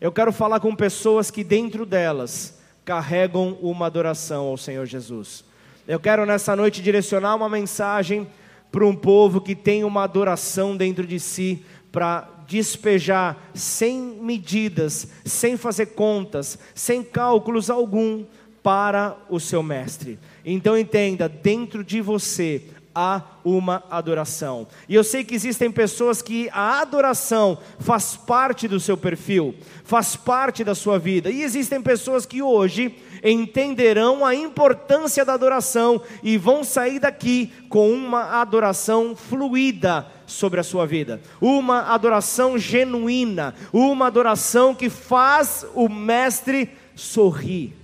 Eu 0.00 0.12
quero 0.12 0.32
falar 0.32 0.60
com 0.60 0.74
pessoas 0.76 1.32
que 1.32 1.42
dentro 1.42 1.84
delas 1.84 2.60
carregam 2.84 3.58
uma 3.60 3.86
adoração 3.86 4.46
ao 4.46 4.56
Senhor 4.56 4.86
Jesus. 4.86 5.44
Eu 5.86 5.98
quero 5.98 6.24
nessa 6.24 6.54
noite 6.54 6.80
direcionar 6.80 7.34
uma 7.34 7.48
mensagem 7.48 8.28
para 8.70 8.86
um 8.86 8.94
povo 8.94 9.40
que 9.40 9.56
tem 9.56 9.82
uma 9.82 10.04
adoração 10.04 10.76
dentro 10.76 11.04
de 11.04 11.18
si 11.18 11.64
para 11.90 12.28
despejar 12.46 13.50
sem 13.54 14.00
medidas, 14.20 15.08
sem 15.24 15.56
fazer 15.56 15.86
contas, 15.86 16.58
sem 16.74 17.02
cálculos 17.02 17.70
algum 17.70 18.24
para 18.62 19.16
o 19.28 19.40
seu 19.40 19.62
mestre. 19.62 20.18
Então 20.44 20.76
entenda, 20.78 21.28
dentro 21.28 21.82
de 21.82 22.00
você 22.00 22.62
há 22.94 23.22
uma 23.44 23.82
adoração. 23.90 24.66
E 24.88 24.94
eu 24.94 25.02
sei 25.02 25.24
que 25.24 25.34
existem 25.34 25.70
pessoas 25.70 26.20
que 26.20 26.48
a 26.52 26.80
adoração 26.80 27.58
faz 27.78 28.16
parte 28.16 28.68
do 28.68 28.78
seu 28.78 28.96
perfil, 28.96 29.54
faz 29.84 30.14
parte 30.14 30.62
da 30.62 30.74
sua 30.74 30.98
vida. 30.98 31.30
E 31.30 31.42
existem 31.42 31.80
pessoas 31.80 32.26
que 32.26 32.42
hoje 32.42 32.94
entenderão 33.24 34.24
a 34.24 34.34
importância 34.34 35.24
da 35.24 35.34
adoração 35.34 36.02
e 36.22 36.36
vão 36.36 36.64
sair 36.64 36.98
daqui 36.98 37.52
com 37.68 37.90
uma 37.90 38.40
adoração 38.40 39.16
fluida 39.16 40.06
sobre 40.32 40.60
a 40.60 40.64
sua 40.64 40.86
vida, 40.86 41.20
uma 41.40 41.92
adoração 41.92 42.58
genuína, 42.58 43.54
uma 43.72 44.06
adoração 44.06 44.74
que 44.74 44.90
faz 44.90 45.66
o 45.74 45.88
mestre 45.88 46.70
sorrir. 46.94 47.74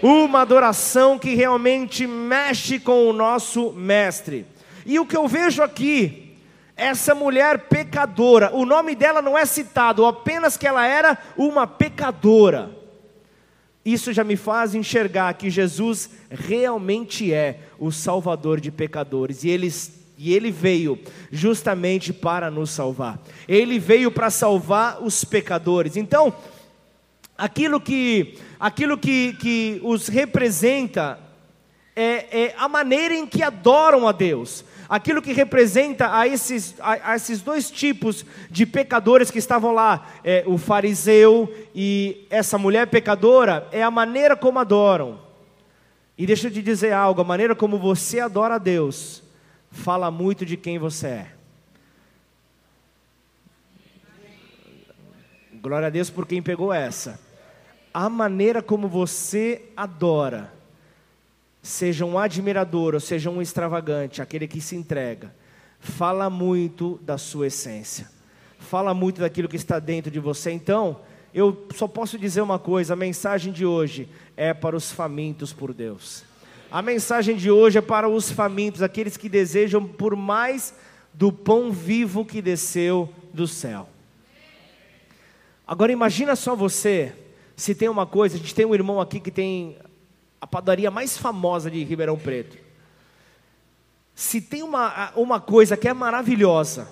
Uma 0.00 0.42
adoração 0.42 1.18
que 1.18 1.34
realmente 1.34 2.06
mexe 2.06 2.78
com 2.78 3.08
o 3.08 3.12
nosso 3.12 3.72
mestre. 3.72 4.46
E 4.86 4.98
o 4.98 5.04
que 5.04 5.16
eu 5.16 5.26
vejo 5.26 5.60
aqui, 5.60 6.36
essa 6.76 7.14
mulher 7.14 7.66
pecadora, 7.68 8.54
o 8.54 8.64
nome 8.64 8.94
dela 8.94 9.20
não 9.20 9.36
é 9.36 9.44
citado, 9.44 10.06
apenas 10.06 10.56
que 10.56 10.68
ela 10.68 10.86
era 10.86 11.18
uma 11.36 11.66
pecadora. 11.66 12.70
Isso 13.84 14.12
já 14.12 14.22
me 14.22 14.36
faz 14.36 14.74
enxergar 14.74 15.32
que 15.34 15.50
Jesus 15.50 16.10
realmente 16.30 17.32
é 17.32 17.60
o 17.78 17.90
Salvador 17.90 18.60
de 18.60 18.70
pecadores 18.70 19.44
e 19.44 19.48
ele, 19.48 19.72
e 20.18 20.34
ele 20.34 20.50
veio 20.50 20.98
justamente 21.30 22.12
para 22.12 22.50
nos 22.50 22.70
salvar. 22.70 23.22
Ele 23.46 23.78
veio 23.78 24.10
para 24.10 24.28
salvar 24.30 25.00
os 25.00 25.24
pecadores. 25.24 25.96
Então, 25.96 26.34
aquilo 27.36 27.80
que, 27.80 28.36
aquilo 28.58 28.98
que, 28.98 29.34
que 29.34 29.80
os 29.84 30.08
representa 30.08 31.20
é, 31.94 32.46
é 32.46 32.54
a 32.58 32.68
maneira 32.68 33.14
em 33.14 33.26
que 33.26 33.42
adoram 33.42 34.08
a 34.08 34.12
Deus 34.12 34.64
aquilo 34.88 35.20
que 35.20 35.32
representa 35.32 36.16
a 36.16 36.26
esses, 36.26 36.74
a, 36.80 37.12
a 37.12 37.16
esses 37.16 37.42
dois 37.42 37.70
tipos 37.70 38.24
de 38.50 38.64
pecadores 38.64 39.30
que 39.30 39.38
estavam 39.38 39.72
lá, 39.72 40.08
é, 40.24 40.42
o 40.46 40.56
fariseu 40.56 41.52
e 41.74 42.26
essa 42.30 42.56
mulher 42.56 42.86
pecadora, 42.86 43.68
é 43.70 43.82
a 43.82 43.90
maneira 43.90 44.34
como 44.34 44.58
adoram. 44.58 45.20
E 46.16 46.26
deixa 46.26 46.48
eu 46.48 46.50
te 46.50 46.62
dizer 46.62 46.92
algo: 46.92 47.20
a 47.20 47.24
maneira 47.24 47.54
como 47.54 47.78
você 47.78 48.18
adora 48.18 48.54
a 48.54 48.58
Deus 48.58 49.22
fala 49.70 50.10
muito 50.10 50.44
de 50.44 50.56
quem 50.56 50.78
você 50.78 51.06
é. 51.06 51.32
Glória 55.60 55.88
a 55.88 55.90
Deus 55.90 56.08
por 56.08 56.26
quem 56.26 56.40
pegou 56.40 56.72
essa. 56.72 57.20
A 57.92 58.08
maneira 58.08 58.62
como 58.62 58.88
você 58.88 59.62
adora 59.76 60.52
seja 61.62 62.04
um 62.04 62.18
admirador 62.18 62.94
ou 62.94 63.00
seja 63.00 63.28
um 63.28 63.42
extravagante, 63.42 64.22
aquele 64.22 64.46
que 64.46 64.60
se 64.60 64.76
entrega, 64.76 65.34
fala 65.80 66.30
muito 66.30 66.98
da 67.02 67.18
sua 67.18 67.48
essência, 67.48 68.08
fala 68.58 68.94
muito 68.94 69.20
daquilo 69.20 69.48
que 69.48 69.56
está 69.56 69.78
dentro 69.78 70.10
de 70.10 70.20
você. 70.20 70.50
Então, 70.50 71.00
eu 71.34 71.66
só 71.74 71.86
posso 71.88 72.18
dizer 72.18 72.40
uma 72.40 72.58
coisa: 72.58 72.94
a 72.94 72.96
mensagem 72.96 73.52
de 73.52 73.66
hoje 73.66 74.08
é 74.36 74.54
para 74.54 74.76
os 74.76 74.90
famintos 74.92 75.52
por 75.52 75.74
Deus. 75.74 76.24
A 76.70 76.82
mensagem 76.82 77.34
de 77.34 77.50
hoje 77.50 77.78
é 77.78 77.80
para 77.80 78.06
os 78.06 78.30
famintos, 78.30 78.82
aqueles 78.82 79.16
que 79.16 79.26
desejam 79.26 79.86
por 79.86 80.14
mais 80.14 80.74
do 81.14 81.32
pão 81.32 81.72
vivo 81.72 82.26
que 82.26 82.42
desceu 82.42 83.08
do 83.32 83.48
céu. 83.48 83.88
Agora 85.66 85.90
imagina 85.90 86.36
só 86.36 86.54
você, 86.54 87.14
se 87.56 87.74
tem 87.74 87.88
uma 87.88 88.04
coisa, 88.04 88.36
a 88.36 88.38
gente 88.38 88.54
tem 88.54 88.66
um 88.66 88.74
irmão 88.74 89.00
aqui 89.00 89.18
que 89.18 89.30
tem 89.30 89.78
a 90.38 90.46
padaria 90.46 90.90
mais 90.90 91.16
famosa 91.16 91.70
de 91.70 91.82
Ribeirão 91.82 92.18
Preto. 92.18 92.58
Se 94.14 94.38
tem 94.38 94.62
uma, 94.62 95.10
uma 95.16 95.40
coisa 95.40 95.74
que 95.74 95.88
é 95.88 95.94
maravilhosa, 95.94 96.86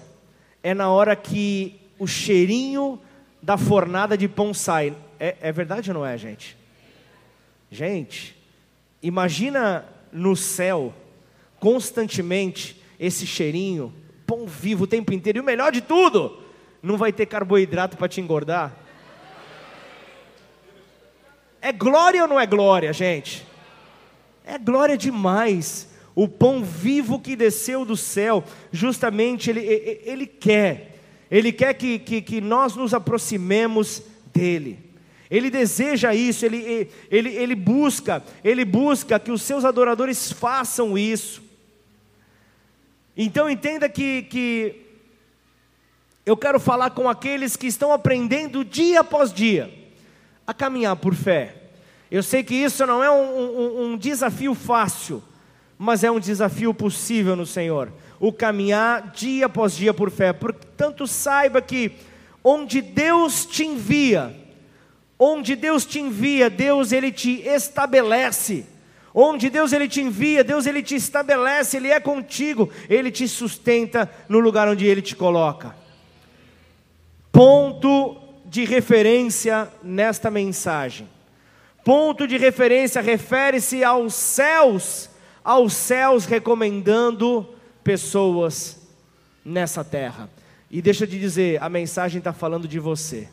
é 0.63 0.73
na 0.73 0.89
hora 0.89 1.15
que 1.15 1.79
o 1.99 2.07
cheirinho 2.07 2.99
da 3.43 3.59
fornada 3.59 4.17
de 4.17 4.27
pão 4.27 4.55
sai. 4.55 4.97
É, 5.21 5.37
é 5.41 5.53
verdade 5.53 5.91
ou 5.91 5.95
não 5.99 6.07
é, 6.07 6.17
gente? 6.17 6.57
Gente, 7.71 8.37
imagina 9.07 9.85
no 10.13 10.35
céu, 10.35 10.93
constantemente, 11.61 12.83
esse 12.99 13.27
cheirinho, 13.27 13.95
pão 14.27 14.47
vivo 14.47 14.85
o 14.85 14.87
tempo 14.87 15.13
inteiro, 15.13 15.39
e 15.39 15.41
o 15.41 15.45
melhor 15.45 15.71
de 15.71 15.81
tudo, 15.81 16.43
não 16.83 16.97
vai 16.97 17.13
ter 17.13 17.27
carboidrato 17.27 17.97
para 17.97 18.09
te 18.09 18.21
engordar. 18.21 18.75
É 21.61 21.73
glória 21.73 22.23
ou 22.23 22.29
não 22.29 22.39
é 22.39 22.47
glória, 22.47 22.93
gente? 22.93 23.47
É 24.45 24.59
glória 24.59 24.97
demais. 24.97 25.89
o 26.15 26.27
pão 26.27 26.65
vivo 26.65 27.21
que 27.21 27.37
desceu 27.37 27.85
do 27.85 27.97
céu, 27.97 28.43
justamente 28.73 29.51
Ele, 29.51 29.61
ele 30.05 30.27
quer, 30.27 30.99
Ele 31.31 31.53
quer 31.53 31.75
que, 31.75 31.99
que, 31.99 32.23
que 32.23 32.41
nós 32.41 32.75
nos 32.75 32.95
aproximemos 32.95 34.03
dEle. 34.33 34.86
Ele 35.31 35.51
deseja 35.51 36.15
isso, 36.15 36.45
ele, 36.45 36.89
ele, 37.11 37.31
ele 37.31 37.55
busca, 37.55 38.23
ele 38.45 38.65
busca 38.65 39.19
que 39.19 39.33
os 39.33 39.43
seus 39.43 39.65
adoradores 39.65 40.31
façam 40.31 40.97
isso. 40.97 41.43
Então 43.17 43.49
entenda 43.51 43.89
que, 43.89 44.23
que 44.23 44.83
eu 46.25 46.37
quero 46.37 46.61
falar 46.61 46.91
com 46.91 47.09
aqueles 47.09 47.57
que 47.57 47.67
estão 47.67 47.93
aprendendo 47.93 48.65
dia 48.65 49.01
após 49.01 49.33
dia 49.33 49.73
a 50.47 50.55
caminhar 50.55 50.95
por 50.97 51.15
fé. 51.15 51.55
Eu 52.11 52.23
sei 52.23 52.45
que 52.45 52.55
isso 52.55 52.87
não 52.87 53.03
é 53.03 53.11
um, 53.11 53.37
um, 53.37 53.85
um 53.85 53.97
desafio 53.97 54.55
fácil, 54.55 55.23
mas 55.77 56.05
é 56.05 56.11
um 56.11 56.21
desafio 56.21 56.73
possível 56.73 57.35
no 57.35 57.47
Senhor. 57.47 57.93
O 58.21 58.33
caminhar 58.33 59.11
dia 59.11 59.47
após 59.47 59.75
dia 59.75 59.93
por 59.93 60.11
fé. 60.11 60.33
Portanto, 60.33 61.07
saiba 61.07 61.61
que 61.61 61.93
onde 62.45 62.81
Deus 62.81 63.45
te 63.45 63.65
envia, 63.65 64.35
onde 65.19 65.57
Deus 65.57 65.85
te 65.85 65.99
envia, 66.01 66.51
Deus 66.51 66.93
ele 66.93 67.11
te 67.11 67.43
estabelece. 67.43 68.67
Onde 69.19 69.49
Deus 69.49 69.73
ele 69.73 69.89
te 69.89 70.03
envia, 70.03 70.45
Deus 70.45 70.67
ele 70.67 70.83
te 70.83 70.95
estabelece, 70.95 71.79
ele 71.79 71.89
é 71.89 71.99
contigo, 71.99 72.71
ele 72.87 73.11
te 73.11 73.27
sustenta 73.27 74.11
no 74.29 74.39
lugar 74.39 74.69
onde 74.69 74.85
ele 74.85 75.01
te 75.01 75.17
coloca. 75.17 75.75
Ponto 77.33 78.17
de 78.45 78.65
referência 78.65 79.69
nesta 79.83 80.31
mensagem. 80.31 81.09
Ponto 81.83 82.27
de 82.27 82.37
referência 82.37 83.01
refere-se 83.01 83.83
aos 83.83 84.13
céus, 84.15 85.09
aos 85.43 85.73
céus 85.73 86.27
recomendando 86.27 87.49
pessoas 87.83 88.87
nessa 89.45 89.85
terra. 89.85 90.29
E 90.71 90.83
deixa 90.83 91.05
eu 91.05 91.09
te 91.09 91.19
dizer, 91.19 91.63
a 91.63 91.69
mensagem 91.69 92.19
está 92.19 92.33
falando 92.33 92.67
de 92.69 92.79
você. 92.79 93.29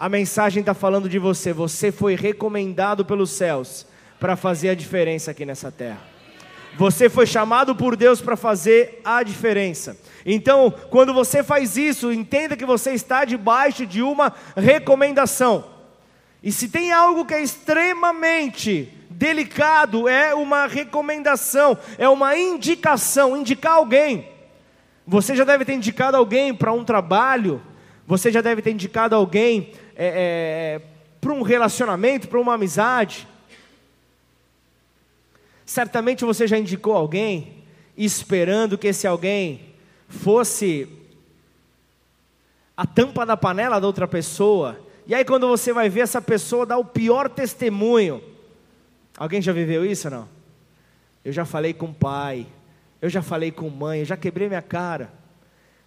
A 0.00 0.08
mensagem 0.08 0.60
está 0.60 0.72
falando 0.72 1.10
de 1.10 1.18
você. 1.18 1.52
Você 1.52 1.92
foi 1.92 2.14
recomendado 2.14 3.04
pelos 3.04 3.32
céus 3.32 3.84
para 4.18 4.34
fazer 4.34 4.70
a 4.70 4.74
diferença 4.74 5.30
aqui 5.30 5.44
nessa 5.44 5.70
terra. 5.70 6.00
Você 6.78 7.10
foi 7.10 7.26
chamado 7.26 7.76
por 7.76 7.94
Deus 7.96 8.18
para 8.18 8.34
fazer 8.34 9.02
a 9.04 9.22
diferença. 9.22 9.98
Então, 10.24 10.72
quando 10.88 11.12
você 11.12 11.42
faz 11.42 11.76
isso, 11.76 12.10
entenda 12.10 12.56
que 12.56 12.64
você 12.64 12.92
está 12.92 13.26
debaixo 13.26 13.84
de 13.84 14.00
uma 14.00 14.32
recomendação. 14.56 15.66
E 16.42 16.50
se 16.50 16.70
tem 16.70 16.92
algo 16.92 17.26
que 17.26 17.34
é 17.34 17.42
extremamente 17.42 18.90
delicado, 19.10 20.08
é 20.08 20.34
uma 20.34 20.66
recomendação, 20.66 21.76
é 21.98 22.08
uma 22.08 22.34
indicação, 22.38 23.36
indicar 23.36 23.74
alguém. 23.74 24.26
Você 25.06 25.36
já 25.36 25.44
deve 25.44 25.66
ter 25.66 25.74
indicado 25.74 26.16
alguém 26.16 26.54
para 26.54 26.72
um 26.72 26.84
trabalho, 26.84 27.60
você 28.06 28.32
já 28.32 28.40
deve 28.40 28.62
ter 28.62 28.72
indicado 28.72 29.14
alguém 29.14 29.72
é, 30.02 30.06
é, 30.06 30.80
para 31.20 31.30
um 31.34 31.42
relacionamento, 31.42 32.26
para 32.26 32.40
uma 32.40 32.54
amizade. 32.54 33.28
Certamente 35.66 36.24
você 36.24 36.46
já 36.46 36.56
indicou 36.56 36.94
alguém, 36.94 37.62
esperando 37.94 38.78
que 38.78 38.88
esse 38.88 39.06
alguém 39.06 39.74
fosse 40.08 40.88
a 42.74 42.86
tampa 42.86 43.26
da 43.26 43.36
panela 43.36 43.78
da 43.78 43.86
outra 43.86 44.08
pessoa, 44.08 44.80
e 45.06 45.14
aí 45.14 45.22
quando 45.22 45.46
você 45.46 45.70
vai 45.70 45.90
ver 45.90 46.00
essa 46.00 46.22
pessoa 46.22 46.64
dar 46.64 46.78
o 46.78 46.84
pior 46.84 47.28
testemunho. 47.28 48.22
Alguém 49.18 49.42
já 49.42 49.52
viveu 49.52 49.84
isso 49.84 50.08
ou 50.08 50.14
não? 50.14 50.28
Eu 51.22 51.30
já 51.30 51.44
falei 51.44 51.74
com 51.74 51.92
pai, 51.92 52.46
eu 53.02 53.10
já 53.10 53.20
falei 53.20 53.50
com 53.50 53.68
mãe, 53.68 53.98
eu 53.98 54.06
já 54.06 54.16
quebrei 54.16 54.48
minha 54.48 54.62
cara. 54.62 55.12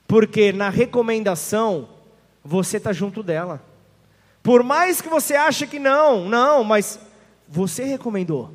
Porque 0.07 0.53
na 0.53 0.69
recomendação 0.69 1.89
você 2.43 2.77
está 2.77 2.93
junto 2.93 3.23
dela. 3.23 3.72
Por 4.43 4.61
mais 4.61 4.99
que 4.99 5.07
você 5.07 5.35
ache 5.35 5.65
que 5.65 5.79
não, 5.79 6.27
não, 6.27 6.65
mas 6.65 6.99
você 7.47 7.85
recomendou. 7.85 8.53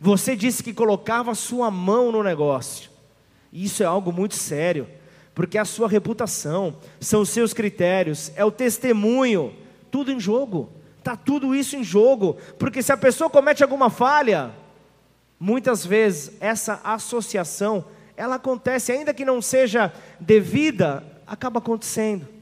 Você 0.00 0.34
disse 0.34 0.62
que 0.62 0.72
colocava 0.72 1.34
sua 1.34 1.70
mão 1.70 2.10
no 2.10 2.22
negócio. 2.22 2.90
Isso 3.52 3.82
é 3.82 3.86
algo 3.86 4.10
muito 4.10 4.34
sério, 4.34 4.88
porque 5.34 5.58
é 5.58 5.60
a 5.60 5.66
sua 5.66 5.86
reputação, 5.86 6.74
são 6.98 7.20
os 7.20 7.28
seus 7.28 7.52
critérios, 7.52 8.32
é 8.34 8.42
o 8.42 8.50
testemunho, 8.50 9.54
tudo 9.90 10.10
em 10.10 10.18
jogo. 10.18 10.70
Está 10.98 11.14
tudo 11.16 11.54
isso 11.54 11.76
em 11.76 11.84
jogo, 11.84 12.38
porque 12.58 12.82
se 12.82 12.92
a 12.92 12.96
pessoa 12.96 13.28
comete 13.28 13.62
alguma 13.62 13.90
falha, 13.90 14.52
muitas 15.38 15.84
vezes 15.84 16.32
essa 16.40 16.80
associação, 16.82 17.84
ela 18.16 18.36
acontece, 18.36 18.92
ainda 18.92 19.12
que 19.12 19.24
não 19.24 19.42
seja 19.42 19.92
devida, 20.18 21.04
acaba 21.26 21.58
acontecendo. 21.58 22.39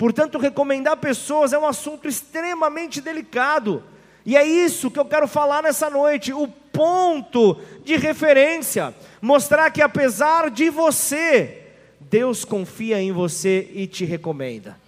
Portanto, 0.00 0.38
recomendar 0.38 0.96
pessoas 0.96 1.52
é 1.52 1.58
um 1.58 1.66
assunto 1.66 2.08
extremamente 2.08 3.02
delicado, 3.02 3.84
e 4.24 4.34
é 4.34 4.42
isso 4.42 4.90
que 4.90 4.98
eu 4.98 5.04
quero 5.04 5.28
falar 5.28 5.62
nessa 5.62 5.90
noite, 5.90 6.32
o 6.32 6.48
ponto 6.48 7.60
de 7.84 7.96
referência, 7.98 8.94
mostrar 9.20 9.70
que 9.70 9.82
apesar 9.82 10.50
de 10.50 10.70
você, 10.70 11.66
Deus 12.00 12.46
confia 12.46 12.98
em 12.98 13.12
você 13.12 13.70
e 13.74 13.86
te 13.86 14.06
recomenda. 14.06 14.80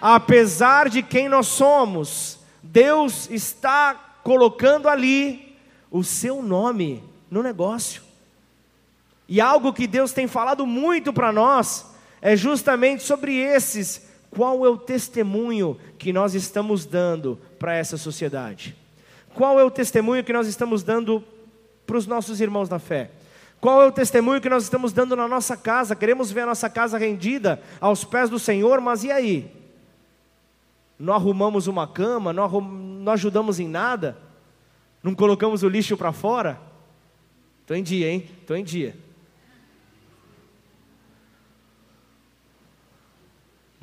Apesar 0.00 0.88
de 0.88 1.02
quem 1.02 1.28
nós 1.28 1.48
somos, 1.48 2.38
Deus 2.62 3.28
está 3.28 4.20
colocando 4.22 4.88
ali 4.88 5.58
o 5.90 6.04
seu 6.04 6.44
nome 6.44 7.02
no 7.28 7.42
negócio. 7.42 8.02
E 9.28 9.40
algo 9.40 9.72
que 9.72 9.88
Deus 9.88 10.12
tem 10.12 10.28
falado 10.28 10.64
muito 10.64 11.12
para 11.12 11.32
nós 11.32 11.86
é 12.22 12.36
justamente 12.36 13.02
sobre 13.02 13.36
esses. 13.36 14.06
Qual 14.30 14.64
é 14.64 14.68
o 14.68 14.76
testemunho 14.76 15.78
que 15.98 16.12
nós 16.12 16.34
estamos 16.34 16.84
dando 16.84 17.38
para 17.58 17.74
essa 17.74 17.96
sociedade? 17.96 18.76
Qual 19.34 19.58
é 19.58 19.64
o 19.64 19.70
testemunho 19.70 20.24
que 20.24 20.32
nós 20.32 20.46
estamos 20.46 20.82
dando 20.82 21.24
para 21.86 21.96
os 21.96 22.06
nossos 22.06 22.40
irmãos 22.40 22.68
na 22.68 22.78
fé? 22.78 23.10
Qual 23.60 23.82
é 23.82 23.86
o 23.86 23.92
testemunho 23.92 24.40
que 24.40 24.48
nós 24.48 24.62
estamos 24.62 24.92
dando 24.92 25.16
na 25.16 25.26
nossa 25.26 25.56
casa? 25.56 25.96
Queremos 25.96 26.30
ver 26.30 26.42
a 26.42 26.46
nossa 26.46 26.70
casa 26.70 26.96
rendida 26.96 27.60
aos 27.80 28.04
pés 28.04 28.30
do 28.30 28.38
Senhor, 28.38 28.80
mas 28.80 29.02
e 29.02 29.10
aí? 29.10 29.50
Não 30.98 31.14
arrumamos 31.14 31.66
uma 31.66 31.86
cama, 31.86 32.32
não, 32.32 32.44
arrum... 32.44 32.60
não 32.60 33.12
ajudamos 33.12 33.58
em 33.58 33.68
nada? 33.68 34.16
Não 35.02 35.14
colocamos 35.14 35.62
o 35.62 35.68
lixo 35.68 35.96
para 35.96 36.12
fora? 36.12 36.60
Estou 37.62 37.76
em 37.76 37.82
dia, 37.82 38.10
hein? 38.10 38.28
Estou 38.40 38.56
em 38.56 38.64
dia. 38.64 38.96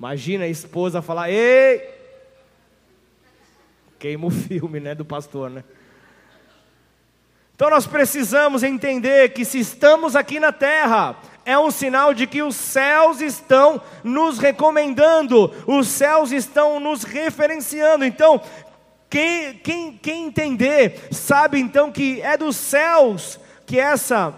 Imagina 0.06 0.44
a 0.44 0.48
esposa 0.48 1.02
falar: 1.02 1.32
Ei, 1.32 1.82
Queima 3.98 4.28
o 4.28 4.30
filme, 4.30 4.80
né, 4.80 4.94
do 4.94 5.04
pastor, 5.04 5.50
né? 5.50 5.64
Então 7.56 7.72
nós 7.72 7.88
precisamos 7.88 8.62
entender 8.62 9.30
que 9.30 9.44
se 9.44 9.58
estamos 9.58 10.16
aqui 10.16 10.40
na 10.40 10.52
terra, 10.52 11.18
é 11.44 11.58
um 11.58 11.72
sinal 11.72 12.14
de 12.14 12.28
que 12.28 12.44
os 12.44 12.56
céus 12.56 13.20
estão 13.20 13.82
nos 14.04 14.38
recomendando, 14.38 15.52
os 15.66 15.88
céus 15.88 16.32
estão 16.32 16.80
nos 16.80 17.04
referenciando. 17.04 18.06
Então, 18.06 18.40
quem, 19.10 19.56
quem, 19.56 19.98
quem 19.98 20.28
entender, 20.28 21.08
sabe 21.10 21.60
então 21.60 21.92
que 21.92 22.22
é 22.22 22.38
dos 22.38 22.56
céus 22.56 23.40
que 23.66 23.80
essa 23.80 24.36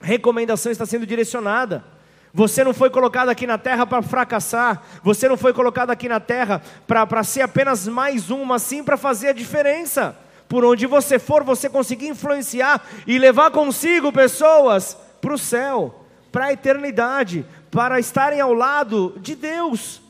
recomendação 0.00 0.70
está 0.70 0.86
sendo 0.86 1.04
direcionada. 1.04 1.91
Você 2.34 2.64
não 2.64 2.72
foi 2.72 2.88
colocado 2.88 3.28
aqui 3.28 3.46
na 3.46 3.58
terra 3.58 3.86
para 3.86 4.00
fracassar, 4.00 4.82
você 5.02 5.28
não 5.28 5.36
foi 5.36 5.52
colocado 5.52 5.90
aqui 5.90 6.08
na 6.08 6.18
terra 6.18 6.62
para 6.86 7.22
ser 7.22 7.42
apenas 7.42 7.86
mais 7.86 8.30
um, 8.30 8.44
mas 8.44 8.62
sim 8.62 8.82
para 8.82 8.96
fazer 8.96 9.28
a 9.28 9.32
diferença. 9.34 10.16
Por 10.48 10.64
onde 10.64 10.86
você 10.86 11.18
for, 11.18 11.44
você 11.44 11.68
conseguir 11.68 12.08
influenciar 12.08 12.86
e 13.06 13.18
levar 13.18 13.50
consigo 13.50 14.10
pessoas 14.10 14.96
para 15.20 15.34
o 15.34 15.38
céu, 15.38 16.04
para 16.30 16.46
a 16.46 16.52
eternidade, 16.52 17.44
para 17.70 18.00
estarem 18.00 18.40
ao 18.40 18.54
lado 18.54 19.14
de 19.18 19.34
Deus, 19.34 20.00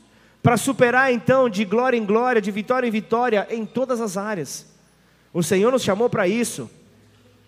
para 0.41 0.57
superar 0.57 1.13
então 1.13 1.49
de 1.49 1.65
glória 1.65 1.97
em 1.97 2.07
glória, 2.07 2.41
de 2.41 2.51
vitória 2.53 2.87
em 2.87 2.91
vitória 2.91 3.49
em 3.51 3.67
todas 3.67 4.01
as 4.01 4.17
áreas. 4.17 4.67
O 5.35 5.43
Senhor 5.43 5.73
nos 5.73 5.83
chamou 5.83 6.09
para 6.09 6.29
isso. 6.29 6.71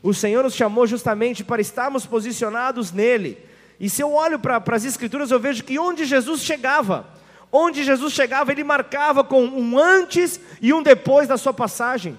O 0.02 0.12
Senhor 0.12 0.42
nos 0.42 0.54
chamou 0.54 0.84
justamente 0.84 1.44
para 1.44 1.62
estarmos 1.62 2.04
posicionados 2.06 2.90
nele 2.90 3.53
e 3.84 3.90
se 3.90 4.02
eu 4.02 4.14
olho 4.14 4.38
para 4.38 4.62
as 4.74 4.86
Escrituras, 4.86 5.30
eu 5.30 5.38
vejo 5.38 5.62
que 5.62 5.78
onde 5.78 6.06
Jesus 6.06 6.40
chegava, 6.40 7.06
onde 7.52 7.84
Jesus 7.84 8.14
chegava, 8.14 8.50
ele 8.50 8.64
marcava 8.64 9.22
com 9.22 9.44
um 9.44 9.78
antes 9.78 10.40
e 10.62 10.72
um 10.72 10.82
depois 10.82 11.28
da 11.28 11.36
sua 11.36 11.52
passagem. 11.52 12.18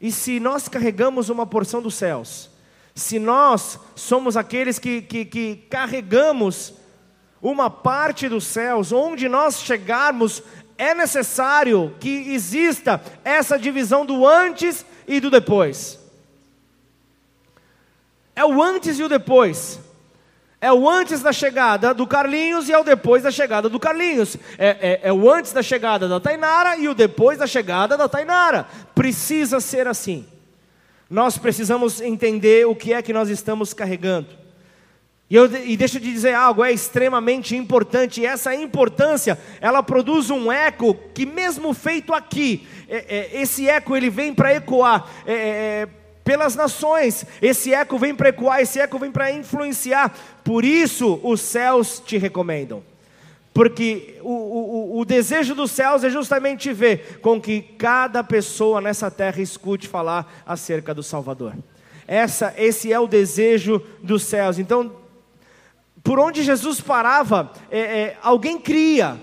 E 0.00 0.12
se 0.12 0.38
nós 0.38 0.68
carregamos 0.68 1.30
uma 1.30 1.44
porção 1.44 1.82
dos 1.82 1.96
céus, 1.96 2.48
se 2.94 3.18
nós 3.18 3.76
somos 3.96 4.36
aqueles 4.36 4.78
que, 4.78 5.02
que, 5.02 5.24
que 5.24 5.56
carregamos 5.68 6.74
uma 7.42 7.68
parte 7.68 8.28
dos 8.28 8.44
céus, 8.44 8.92
onde 8.92 9.28
nós 9.28 9.64
chegarmos, 9.64 10.44
é 10.78 10.94
necessário 10.94 11.92
que 11.98 12.32
exista 12.32 13.02
essa 13.24 13.58
divisão 13.58 14.06
do 14.06 14.24
antes 14.24 14.86
e 15.08 15.18
do 15.18 15.28
depois. 15.28 16.01
É 18.34 18.44
o 18.44 18.62
antes 18.62 18.98
e 18.98 19.02
o 19.02 19.08
depois. 19.08 19.78
É 20.60 20.72
o 20.72 20.88
antes 20.88 21.20
da 21.20 21.32
chegada 21.32 21.92
do 21.92 22.06
Carlinhos 22.06 22.68
e 22.68 22.72
é 22.72 22.78
o 22.78 22.84
depois 22.84 23.24
da 23.24 23.30
chegada 23.32 23.68
do 23.68 23.80
Carlinhos. 23.80 24.36
É, 24.56 24.68
é, 24.68 25.00
é, 25.08 25.12
o 25.12 25.28
antes 25.28 25.52
da 25.52 25.62
chegada 25.62 26.08
da 26.08 26.20
Tainara 26.20 26.76
e 26.76 26.88
o 26.88 26.94
depois 26.94 27.38
da 27.38 27.46
chegada 27.46 27.96
da 27.96 28.08
Tainara. 28.08 28.66
Precisa 28.94 29.58
ser 29.58 29.88
assim. 29.88 30.24
Nós 31.10 31.36
precisamos 31.36 32.00
entender 32.00 32.66
o 32.66 32.76
que 32.76 32.92
é 32.92 33.02
que 33.02 33.12
nós 33.12 33.28
estamos 33.28 33.74
carregando. 33.74 34.28
E, 35.28 35.34
eu, 35.34 35.46
e 35.46 35.76
deixa 35.76 35.96
eu 35.96 36.02
te 36.02 36.12
dizer 36.12 36.34
algo, 36.34 36.62
é 36.62 36.70
extremamente 36.70 37.56
importante, 37.56 38.20
e 38.20 38.26
essa 38.26 38.54
importância, 38.54 39.38
ela 39.62 39.82
produz 39.82 40.28
um 40.28 40.52
eco 40.52 40.94
que 41.14 41.24
mesmo 41.24 41.72
feito 41.72 42.12
aqui, 42.12 42.66
é, 42.86 42.96
é, 43.08 43.40
esse 43.40 43.66
eco 43.66 43.96
ele 43.96 44.10
vem 44.10 44.34
para 44.34 44.54
ecoar 44.54 45.06
é, 45.26 45.32
é, 45.32 45.88
pelas 46.24 46.54
nações, 46.54 47.26
esse 47.40 47.74
eco 47.74 47.98
vem 47.98 48.14
para 48.14 48.28
ecoar, 48.28 48.60
esse 48.60 48.78
eco 48.78 48.98
vem 48.98 49.10
para 49.10 49.32
influenciar, 49.32 50.14
por 50.44 50.64
isso 50.64 51.20
os 51.22 51.40
céus 51.40 52.00
te 52.04 52.16
recomendam. 52.16 52.82
Porque 53.54 54.18
o, 54.22 54.30
o, 54.30 55.00
o, 55.00 55.04
desejo 55.04 55.54
dos 55.54 55.70
céus 55.70 56.02
é 56.02 56.08
justamente 56.08 56.72
ver 56.72 57.18
com 57.20 57.38
que 57.38 57.60
cada 57.60 58.24
pessoa 58.24 58.80
nessa 58.80 59.10
terra 59.10 59.42
escute 59.42 59.86
falar 59.86 60.42
acerca 60.46 60.94
do 60.94 61.02
Salvador. 61.02 61.54
Essa, 62.06 62.54
esse 62.56 62.90
é 62.90 62.98
o 62.98 63.06
desejo 63.06 63.82
dos 64.02 64.22
céus. 64.22 64.58
Então, 64.58 64.92
por 66.02 66.18
onde 66.18 66.42
Jesus 66.42 66.80
parava, 66.80 67.52
é, 67.70 67.78
é, 67.78 68.18
alguém 68.22 68.58
cria. 68.58 69.20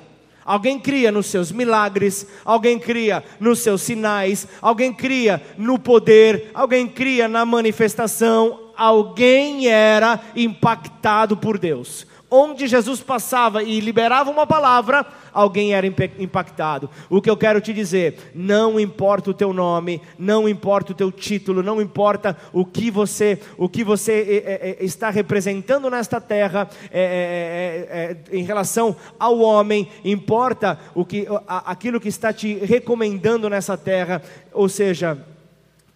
Alguém 0.50 0.80
cria 0.80 1.12
nos 1.12 1.28
seus 1.28 1.52
milagres, 1.52 2.26
alguém 2.44 2.80
cria 2.80 3.24
nos 3.40 3.60
seus 3.60 3.84
sinais, 3.84 4.48
alguém 4.60 4.92
cria 4.92 5.40
no 5.60 5.78
poder, 5.78 6.50
alguém 6.56 6.88
cria 6.88 7.28
na 7.28 7.46
manifestação, 7.46 8.72
alguém 8.76 9.68
era 9.68 10.20
impactado 10.36 11.38
por 11.38 11.60
Deus 11.60 12.08
onde 12.30 12.68
Jesus 12.68 13.02
passava 13.02 13.64
e 13.64 13.80
liberava 13.80 14.30
uma 14.30 14.46
palavra, 14.46 15.06
alguém 15.34 15.74
era 15.74 15.88
impactado. 15.88 16.90
O 17.10 17.22
que 17.22 17.30
eu 17.30 17.38
quero 17.38 17.60
te 17.60 17.74
dizer, 17.74 18.32
não 18.36 18.80
importa 18.80 19.32
o 19.32 19.34
teu 19.34 19.54
nome, 19.54 20.02
não 20.18 20.48
importa 20.48 20.92
o 20.92 20.96
teu 20.96 21.12
título, 21.12 21.64
não 21.64 21.82
importa 21.82 22.38
o 22.54 22.66
que 22.66 22.92
você, 22.92 23.40
o 23.58 23.68
que 23.68 23.84
você 23.84 24.44
é, 24.46 24.70
é, 24.82 24.86
está 24.86 25.10
representando 25.10 25.90
nesta 25.90 26.22
terra 26.22 26.70
é, 26.92 28.18
em 28.32 28.44
relação 28.44 28.96
ao 29.20 29.40
homem, 29.40 29.88
importa 30.04 30.80
o 30.94 31.06
que, 31.06 31.28
aquilo 31.48 32.00
que 32.00 32.10
está 32.10 32.32
te 32.32 32.54
recomendando 32.56 33.50
nessa 33.50 33.78
terra, 33.78 34.22
ou 34.54 34.70
seja, 34.70 35.18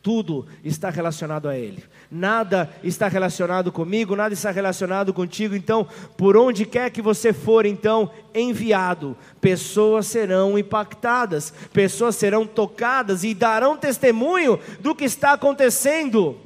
tudo 0.02 0.46
está 0.64 0.90
relacionado 0.90 1.48
a 1.48 1.58
Ele. 1.58 1.84
Nada 2.16 2.70
está 2.84 3.08
relacionado 3.08 3.72
comigo, 3.72 4.16
nada 4.16 4.36
está 4.36 4.52
relacionado 4.52 5.12
contigo. 5.12 5.56
Então, 5.56 5.88
por 6.16 6.38
onde 6.38 6.64
quer 6.64 6.92
que 6.92 7.02
você 7.02 7.34
for, 7.34 7.66
então, 7.66 8.12
enviado, 8.36 9.18
pessoas 9.42 10.06
serão 10.06 10.56
impactadas, 10.56 11.52
pessoas 11.74 12.16
serão 12.16 12.46
tocadas 12.46 13.24
e 13.24 13.34
darão 13.34 13.76
testemunho 13.76 14.60
do 14.80 14.94
que 14.94 15.06
está 15.06 15.34
acontecendo 15.34 16.38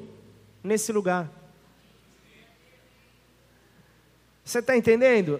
nesse 0.63 0.93
lugar. 0.93 1.29
Você 4.45 4.59
está 4.59 4.77
entendendo? 4.77 5.37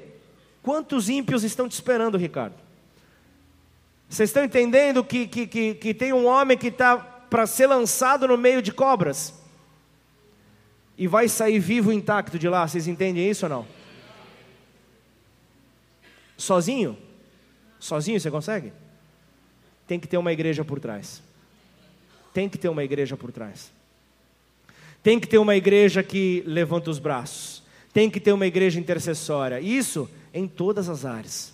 Quantos 0.62 1.08
ímpios 1.08 1.46
estão 1.46 1.70
te 1.70 1.76
esperando, 1.76 2.18
Ricardo? 2.18 2.56
Vocês 4.10 4.28
estão 4.30 4.44
entendendo 4.44 5.06
que, 5.06 5.26
que, 5.26 5.48
que, 5.48 5.74
que 5.76 5.94
tem 5.94 6.12
um 6.12 6.26
homem 6.26 6.58
que 6.58 6.68
está 6.68 6.98
para 6.98 7.48
ser 7.48 7.68
lançado 7.68 8.28
no 8.28 8.38
meio 8.38 8.62
de 8.62 8.74
cobras. 8.74 9.37
E 10.98 11.08
vai 11.08 11.30
sair 11.30 11.60
vivo 11.60 11.92
intacto 11.92 12.40
de 12.40 12.50
lá, 12.50 12.68
vocês 12.68 12.88
entendem 12.88 13.30
isso 13.30 13.46
ou 13.46 13.50
não? 13.50 13.68
Sozinho? 16.36 16.98
Sozinho 17.80 18.20
você 18.20 18.32
consegue? 18.32 18.74
Tem 19.86 20.00
que 20.00 20.08
ter 20.08 20.18
uma 20.18 20.34
igreja 20.34 20.66
por 20.66 20.80
trás. 20.80 21.22
Tem 22.34 22.50
que 22.50 22.58
ter 22.58 22.70
uma 22.70 22.84
igreja 22.84 23.16
por 23.16 23.32
trás. 23.32 23.72
Tem 25.02 25.20
que 25.20 25.28
ter 25.28 25.38
uma 25.38 25.56
igreja 25.56 26.04
que 26.04 26.44
levanta 26.46 26.90
os 26.90 27.00
braços. 27.00 27.64
Tem 27.94 28.10
que 28.10 28.20
ter 28.20 28.34
uma 28.34 28.46
igreja 28.46 28.80
intercessória. 28.80 29.60
Isso 29.60 30.10
em 30.34 30.48
todas 30.48 30.90
as 30.90 31.06
áreas. 31.06 31.54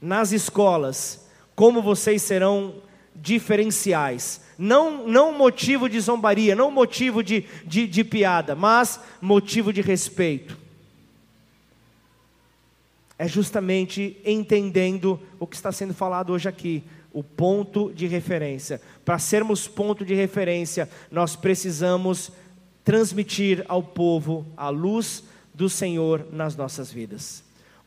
Nas 0.00 0.32
escolas, 0.32 1.28
como 1.54 1.82
vocês 1.82 2.22
serão 2.22 2.74
diferenciais 3.20 4.40
não, 4.60 5.08
não 5.08 5.32
motivo 5.32 5.88
de 5.88 5.98
zombaria, 5.98 6.54
não 6.54 6.70
motivo 6.70 7.22
de, 7.22 7.46
de, 7.64 7.86
de 7.86 8.04
piada, 8.04 8.54
mas 8.54 9.00
motivo 9.18 9.72
de 9.72 9.80
respeito. 9.80 10.54
É 13.18 13.26
justamente 13.26 14.20
entendendo 14.22 15.18
o 15.38 15.46
que 15.46 15.56
está 15.56 15.72
sendo 15.72 15.94
falado 15.94 16.30
hoje 16.30 16.46
aqui, 16.46 16.84
o 17.10 17.24
ponto 17.24 17.90
de 17.94 18.06
referência. 18.06 18.82
Para 19.02 19.18
sermos 19.18 19.66
ponto 19.66 20.04
de 20.04 20.14
referência, 20.14 20.90
nós 21.10 21.34
precisamos 21.34 22.30
transmitir 22.84 23.64
ao 23.66 23.82
povo 23.82 24.46
a 24.58 24.68
luz 24.68 25.24
do 25.54 25.70
Senhor 25.70 26.26
nas 26.30 26.54
nossas 26.54 26.92
vidas. 26.92 27.42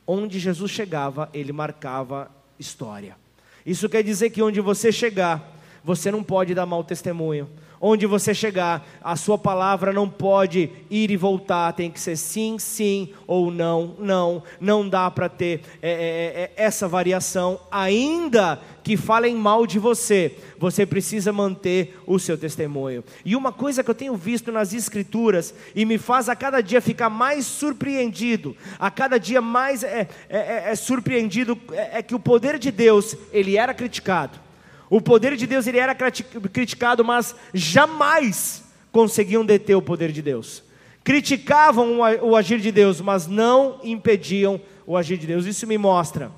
Onde 0.07 0.39
Jesus 0.39 0.71
chegava, 0.71 1.29
ele 1.35 1.51
marcava 1.51 2.31
história. 2.57 3.22
Isso 3.65 3.87
quer 3.87 4.03
dizer 4.03 4.29
que 4.29 4.41
onde 4.41 4.59
você 4.59 4.91
chegar, 4.91 5.57
você 5.83 6.11
não 6.11 6.23
pode 6.23 6.53
dar 6.53 6.65
mau 6.65 6.83
testemunho. 6.83 7.49
Onde 7.85 8.05
você 8.05 8.33
chegar, 8.33 8.87
a 9.03 9.17
sua 9.17 9.37
palavra 9.37 9.91
não 9.91 10.07
pode 10.07 10.69
ir 10.89 11.11
e 11.11 11.17
voltar, 11.17 11.73
tem 11.73 11.91
que 11.91 11.99
ser 11.99 12.15
sim, 12.15 12.57
sim 12.57 13.09
ou 13.27 13.51
não, 13.51 13.93
não. 13.99 14.41
Não 14.57 14.87
dá 14.87 15.11
para 15.11 15.27
ter 15.27 15.59
é, 15.81 15.91
é, 15.91 16.41
é, 16.43 16.51
essa 16.55 16.87
variação, 16.87 17.59
ainda 17.69 18.57
que 18.85 18.95
falem 18.95 19.35
mal 19.35 19.67
de 19.67 19.79
você, 19.79 20.33
você 20.57 20.85
precisa 20.85 21.33
manter 21.33 21.99
o 22.07 22.17
seu 22.17 22.37
testemunho. 22.37 23.03
E 23.25 23.35
uma 23.35 23.51
coisa 23.51 23.83
que 23.83 23.89
eu 23.89 23.95
tenho 23.95 24.15
visto 24.15 24.49
nas 24.49 24.73
Escrituras 24.73 25.53
e 25.75 25.83
me 25.83 25.97
faz 25.97 26.29
a 26.29 26.37
cada 26.37 26.61
dia 26.61 26.79
ficar 26.79 27.09
mais 27.09 27.45
surpreendido, 27.45 28.55
a 28.79 28.89
cada 28.89 29.17
dia 29.17 29.41
mais 29.41 29.83
é, 29.83 30.07
é, 30.29 30.37
é, 30.37 30.63
é 30.67 30.75
surpreendido, 30.75 31.59
é, 31.73 31.99
é 31.99 32.01
que 32.01 32.15
o 32.15 32.19
poder 32.19 32.57
de 32.57 32.71
Deus 32.71 33.13
ele 33.33 33.57
era 33.57 33.73
criticado 33.73 34.42
o 34.95 35.01
poder 35.01 35.35
de 35.35 35.47
Deus 35.47 35.65
ele 35.65 35.79
era 35.79 35.95
criticado, 35.95 37.03
mas 37.03 37.35
jamais 37.51 38.63
conseguiam 38.91 39.43
deter 39.43 39.75
o 39.75 39.81
poder 39.81 40.11
de 40.11 40.21
Deus. 40.21 40.63
Criticavam 41.03 41.97
o 42.21 42.35
agir 42.35 42.59
de 42.59 42.71
Deus, 42.71 43.01
mas 43.01 43.25
não 43.25 43.79
impediam 43.83 44.61
o 44.85 44.95
agir 44.95 45.17
de 45.17 45.25
Deus. 45.25 45.47
Isso 45.47 45.65
me 45.65 45.79
mostra 45.79 46.31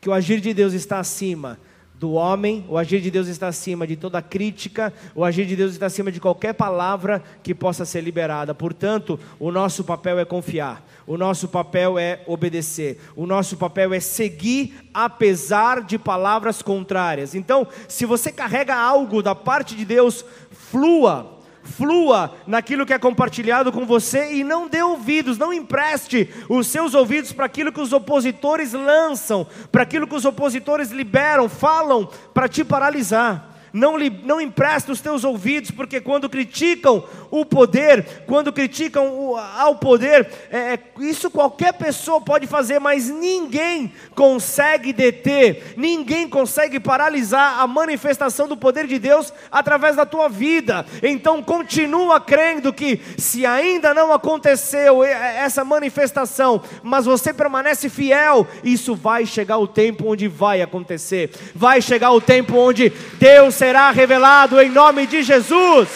que 0.00 0.08
o 0.08 0.12
agir 0.12 0.40
de 0.40 0.52
Deus 0.52 0.72
está 0.72 0.98
acima 0.98 1.56
do 1.98 2.12
homem, 2.12 2.64
o 2.68 2.76
agir 2.76 3.00
de 3.00 3.10
Deus 3.10 3.26
está 3.26 3.48
acima 3.48 3.86
de 3.86 3.96
toda 3.96 4.20
crítica, 4.20 4.92
o 5.14 5.24
agir 5.24 5.46
de 5.46 5.56
Deus 5.56 5.72
está 5.72 5.86
acima 5.86 6.12
de 6.12 6.20
qualquer 6.20 6.52
palavra 6.52 7.22
que 7.42 7.54
possa 7.54 7.84
ser 7.84 8.02
liberada. 8.02 8.54
Portanto, 8.54 9.18
o 9.38 9.50
nosso 9.50 9.82
papel 9.82 10.18
é 10.18 10.24
confiar, 10.24 10.86
o 11.06 11.16
nosso 11.16 11.48
papel 11.48 11.98
é 11.98 12.20
obedecer, 12.26 12.98
o 13.14 13.26
nosso 13.26 13.56
papel 13.56 13.94
é 13.94 14.00
seguir 14.00 14.74
apesar 14.92 15.82
de 15.82 15.98
palavras 15.98 16.60
contrárias. 16.60 17.34
Então, 17.34 17.66
se 17.88 18.04
você 18.04 18.30
carrega 18.30 18.74
algo 18.74 19.22
da 19.22 19.34
parte 19.34 19.74
de 19.74 19.84
Deus, 19.84 20.24
flua 20.50 21.35
flua 21.66 22.34
naquilo 22.46 22.86
que 22.86 22.92
é 22.94 22.98
compartilhado 22.98 23.72
com 23.72 23.84
você 23.84 24.32
e 24.32 24.44
não 24.44 24.68
dê 24.68 24.82
ouvidos, 24.82 25.36
não 25.36 25.52
empreste 25.52 26.32
os 26.48 26.68
seus 26.68 26.94
ouvidos 26.94 27.32
para 27.32 27.44
aquilo 27.44 27.72
que 27.72 27.80
os 27.80 27.92
opositores 27.92 28.72
lançam, 28.72 29.46
para 29.70 29.82
aquilo 29.82 30.06
que 30.06 30.14
os 30.14 30.24
opositores 30.24 30.90
liberam, 30.90 31.48
falam 31.48 32.08
para 32.32 32.48
te 32.48 32.64
paralisar 32.64 33.55
não, 33.76 33.96
lhe, 33.96 34.10
não 34.24 34.40
empresta 34.40 34.90
os 34.90 35.02
teus 35.02 35.22
ouvidos, 35.22 35.70
porque 35.70 36.00
quando 36.00 36.30
criticam 36.30 37.04
o 37.30 37.44
poder, 37.44 38.24
quando 38.26 38.50
criticam 38.50 39.08
o, 39.08 39.36
ao 39.36 39.76
poder, 39.76 40.26
é, 40.50 40.74
é, 40.74 40.78
isso 41.00 41.30
qualquer 41.30 41.74
pessoa 41.74 42.18
pode 42.18 42.46
fazer, 42.46 42.78
mas 42.78 43.10
ninguém 43.10 43.92
consegue 44.14 44.94
deter, 44.94 45.74
ninguém 45.76 46.26
consegue 46.26 46.80
paralisar 46.80 47.60
a 47.60 47.66
manifestação 47.66 48.48
do 48.48 48.56
poder 48.56 48.86
de 48.86 48.98
Deus 48.98 49.30
através 49.52 49.94
da 49.94 50.06
tua 50.06 50.28
vida. 50.28 50.86
Então 51.02 51.42
continua 51.42 52.18
crendo 52.18 52.72
que 52.72 52.98
se 53.18 53.44
ainda 53.44 53.92
não 53.92 54.10
aconteceu 54.10 55.04
essa 55.04 55.64
manifestação, 55.64 56.62
mas 56.82 57.04
você 57.04 57.32
permanece 57.32 57.90
fiel, 57.90 58.46
isso 58.64 58.94
vai 58.94 59.26
chegar 59.26 59.58
o 59.58 59.68
tempo 59.68 60.10
onde 60.10 60.28
vai 60.28 60.62
acontecer. 60.62 61.30
Vai 61.54 61.82
chegar 61.82 62.10
o 62.12 62.20
tempo 62.22 62.56
onde 62.56 62.90
Deus 63.18 63.54
será 63.54 63.65
revelado 63.92 64.60
em 64.60 64.70
nome 64.70 65.06
de 65.06 65.22
Jesus. 65.22 65.88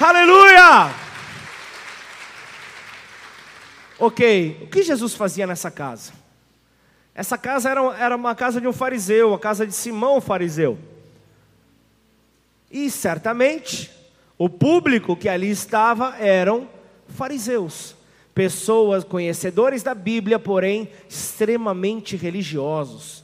Aleluia! 0.00 0.90
Ok, 3.98 4.58
o 4.62 4.66
que 4.66 4.82
Jesus 4.82 5.14
fazia 5.14 5.46
nessa 5.46 5.70
casa? 5.70 6.12
Essa 7.14 7.38
casa 7.38 7.70
era, 7.70 7.80
era 7.96 8.16
uma 8.16 8.34
casa 8.34 8.60
de 8.60 8.66
um 8.66 8.72
fariseu, 8.72 9.32
a 9.32 9.38
casa 9.38 9.66
de 9.66 9.72
Simão 9.72 10.20
fariseu. 10.20 10.78
E 12.70 12.90
certamente 12.90 13.90
O 14.38 14.48
público 14.48 15.14
que 15.14 15.28
ali 15.28 15.50
estava 15.50 16.16
eram 16.18 16.68
fariseus, 17.06 17.94
pessoas 18.34 19.04
conhecedores 19.04 19.84
da 19.84 19.94
Bíblia, 19.94 20.36
porém 20.36 20.88
extremamente 21.08 22.16
religiosos, 22.16 23.21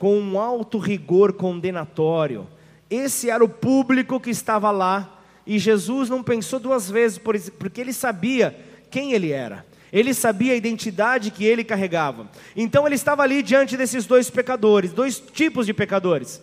com 0.00 0.18
um 0.18 0.40
alto 0.40 0.78
rigor 0.78 1.34
condenatório. 1.34 2.48
Esse 2.88 3.28
era 3.28 3.44
o 3.44 3.48
público 3.48 4.18
que 4.18 4.30
estava 4.30 4.70
lá, 4.70 5.20
e 5.46 5.58
Jesus 5.58 6.08
não 6.08 6.22
pensou 6.22 6.58
duas 6.58 6.90
vezes, 6.90 7.18
porque 7.18 7.82
ele 7.82 7.92
sabia 7.92 8.58
quem 8.90 9.12
ele 9.12 9.30
era. 9.30 9.66
Ele 9.92 10.14
sabia 10.14 10.54
a 10.54 10.56
identidade 10.56 11.30
que 11.30 11.44
ele 11.44 11.62
carregava. 11.62 12.30
Então 12.56 12.86
ele 12.86 12.94
estava 12.94 13.22
ali 13.22 13.42
diante 13.42 13.76
desses 13.76 14.06
dois 14.06 14.30
pecadores, 14.30 14.90
dois 14.90 15.20
tipos 15.20 15.66
de 15.66 15.74
pecadores. 15.74 16.40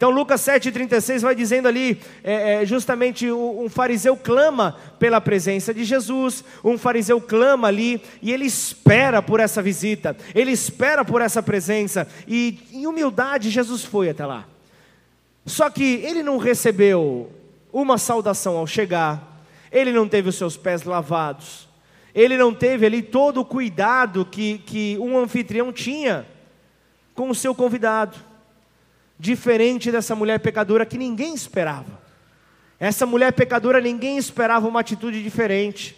Então 0.00 0.08
Lucas 0.08 0.40
7,36 0.40 1.20
vai 1.20 1.34
dizendo 1.34 1.68
ali, 1.68 2.00
é, 2.24 2.62
é, 2.62 2.64
justamente 2.64 3.30
um 3.30 3.68
fariseu 3.68 4.16
clama 4.16 4.74
pela 4.98 5.20
presença 5.20 5.74
de 5.74 5.84
Jesus, 5.84 6.42
um 6.64 6.78
fariseu 6.78 7.20
clama 7.20 7.68
ali 7.68 8.00
e 8.22 8.32
ele 8.32 8.46
espera 8.46 9.20
por 9.20 9.40
essa 9.40 9.60
visita, 9.60 10.16
ele 10.34 10.52
espera 10.52 11.04
por 11.04 11.20
essa 11.20 11.42
presença, 11.42 12.08
e 12.26 12.60
em 12.72 12.86
humildade 12.86 13.50
Jesus 13.50 13.84
foi 13.84 14.08
até 14.08 14.24
lá. 14.24 14.46
Só 15.44 15.68
que 15.68 15.96
ele 16.02 16.22
não 16.22 16.38
recebeu 16.38 17.30
uma 17.70 17.98
saudação 17.98 18.56
ao 18.56 18.66
chegar, 18.66 19.44
ele 19.70 19.92
não 19.92 20.08
teve 20.08 20.30
os 20.30 20.36
seus 20.36 20.56
pés 20.56 20.82
lavados, 20.82 21.68
ele 22.14 22.38
não 22.38 22.54
teve 22.54 22.86
ali 22.86 23.02
todo 23.02 23.42
o 23.42 23.44
cuidado 23.44 24.24
que, 24.24 24.60
que 24.60 24.96
um 24.98 25.18
anfitrião 25.18 25.70
tinha 25.70 26.26
com 27.14 27.28
o 27.28 27.34
seu 27.34 27.54
convidado 27.54 28.29
diferente 29.20 29.92
dessa 29.92 30.14
mulher 30.14 30.40
pecadora 30.40 30.86
que 30.86 30.96
ninguém 30.96 31.34
esperava. 31.34 32.00
Essa 32.78 33.04
mulher 33.04 33.34
pecadora, 33.34 33.78
ninguém 33.78 34.16
esperava 34.16 34.66
uma 34.66 34.80
atitude 34.80 35.22
diferente. 35.22 35.94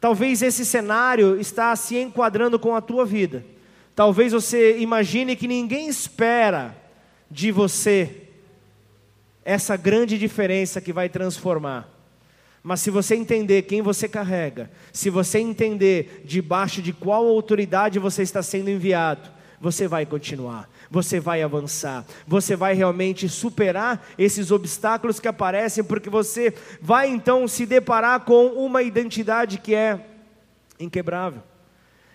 Talvez 0.00 0.40
esse 0.40 0.64
cenário 0.64 1.38
está 1.38 1.76
se 1.76 1.98
enquadrando 1.98 2.58
com 2.58 2.74
a 2.74 2.80
tua 2.80 3.04
vida. 3.04 3.44
Talvez 3.94 4.32
você 4.32 4.78
imagine 4.78 5.36
que 5.36 5.46
ninguém 5.46 5.88
espera 5.88 6.74
de 7.30 7.52
você 7.52 8.22
essa 9.44 9.76
grande 9.76 10.18
diferença 10.18 10.80
que 10.80 10.92
vai 10.92 11.10
transformar. 11.10 11.86
Mas 12.62 12.80
se 12.80 12.90
você 12.90 13.14
entender 13.14 13.62
quem 13.62 13.82
você 13.82 14.08
carrega, 14.08 14.70
se 14.92 15.10
você 15.10 15.38
entender 15.38 16.22
debaixo 16.24 16.80
de 16.80 16.94
qual 16.94 17.26
autoridade 17.26 17.98
você 17.98 18.22
está 18.22 18.42
sendo 18.42 18.70
enviado, 18.70 19.30
você 19.60 19.88
vai 19.88 20.06
continuar, 20.06 20.68
você 20.90 21.20
vai 21.20 21.42
avançar, 21.42 22.04
você 22.26 22.56
vai 22.56 22.74
realmente 22.74 23.28
superar 23.28 24.06
esses 24.18 24.50
obstáculos 24.50 25.20
que 25.20 25.28
aparecem, 25.28 25.84
porque 25.84 26.08
você 26.08 26.54
vai 26.80 27.08
então 27.08 27.46
se 27.46 27.66
deparar 27.66 28.20
com 28.20 28.46
uma 28.48 28.82
identidade 28.82 29.58
que 29.58 29.74
é 29.74 30.00
inquebrável. 30.80 31.42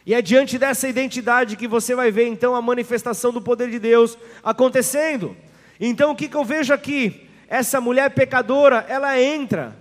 E 0.05 0.13
é 0.13 0.21
diante 0.21 0.57
dessa 0.57 0.87
identidade 0.87 1.55
que 1.55 1.67
você 1.67 1.95
vai 1.95 2.11
ver 2.11 2.27
então 2.27 2.55
a 2.55 2.61
manifestação 2.61 3.31
do 3.31 3.41
poder 3.41 3.69
de 3.69 3.79
Deus 3.79 4.17
acontecendo. 4.43 5.35
Então 5.79 6.11
o 6.11 6.15
que, 6.15 6.27
que 6.27 6.35
eu 6.35 6.43
vejo 6.43 6.73
aqui? 6.73 7.29
Essa 7.47 7.79
mulher 7.79 8.09
pecadora, 8.09 8.85
ela 8.89 9.19
entra 9.19 9.77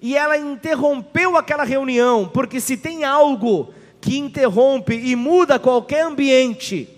e 0.00 0.16
ela 0.16 0.38
interrompeu 0.38 1.36
aquela 1.36 1.64
reunião, 1.64 2.28
porque 2.28 2.60
se 2.60 2.76
tem 2.76 3.04
algo 3.04 3.74
que 4.00 4.16
interrompe 4.16 4.94
e 4.94 5.16
muda 5.16 5.58
qualquer 5.58 6.04
ambiente, 6.04 6.88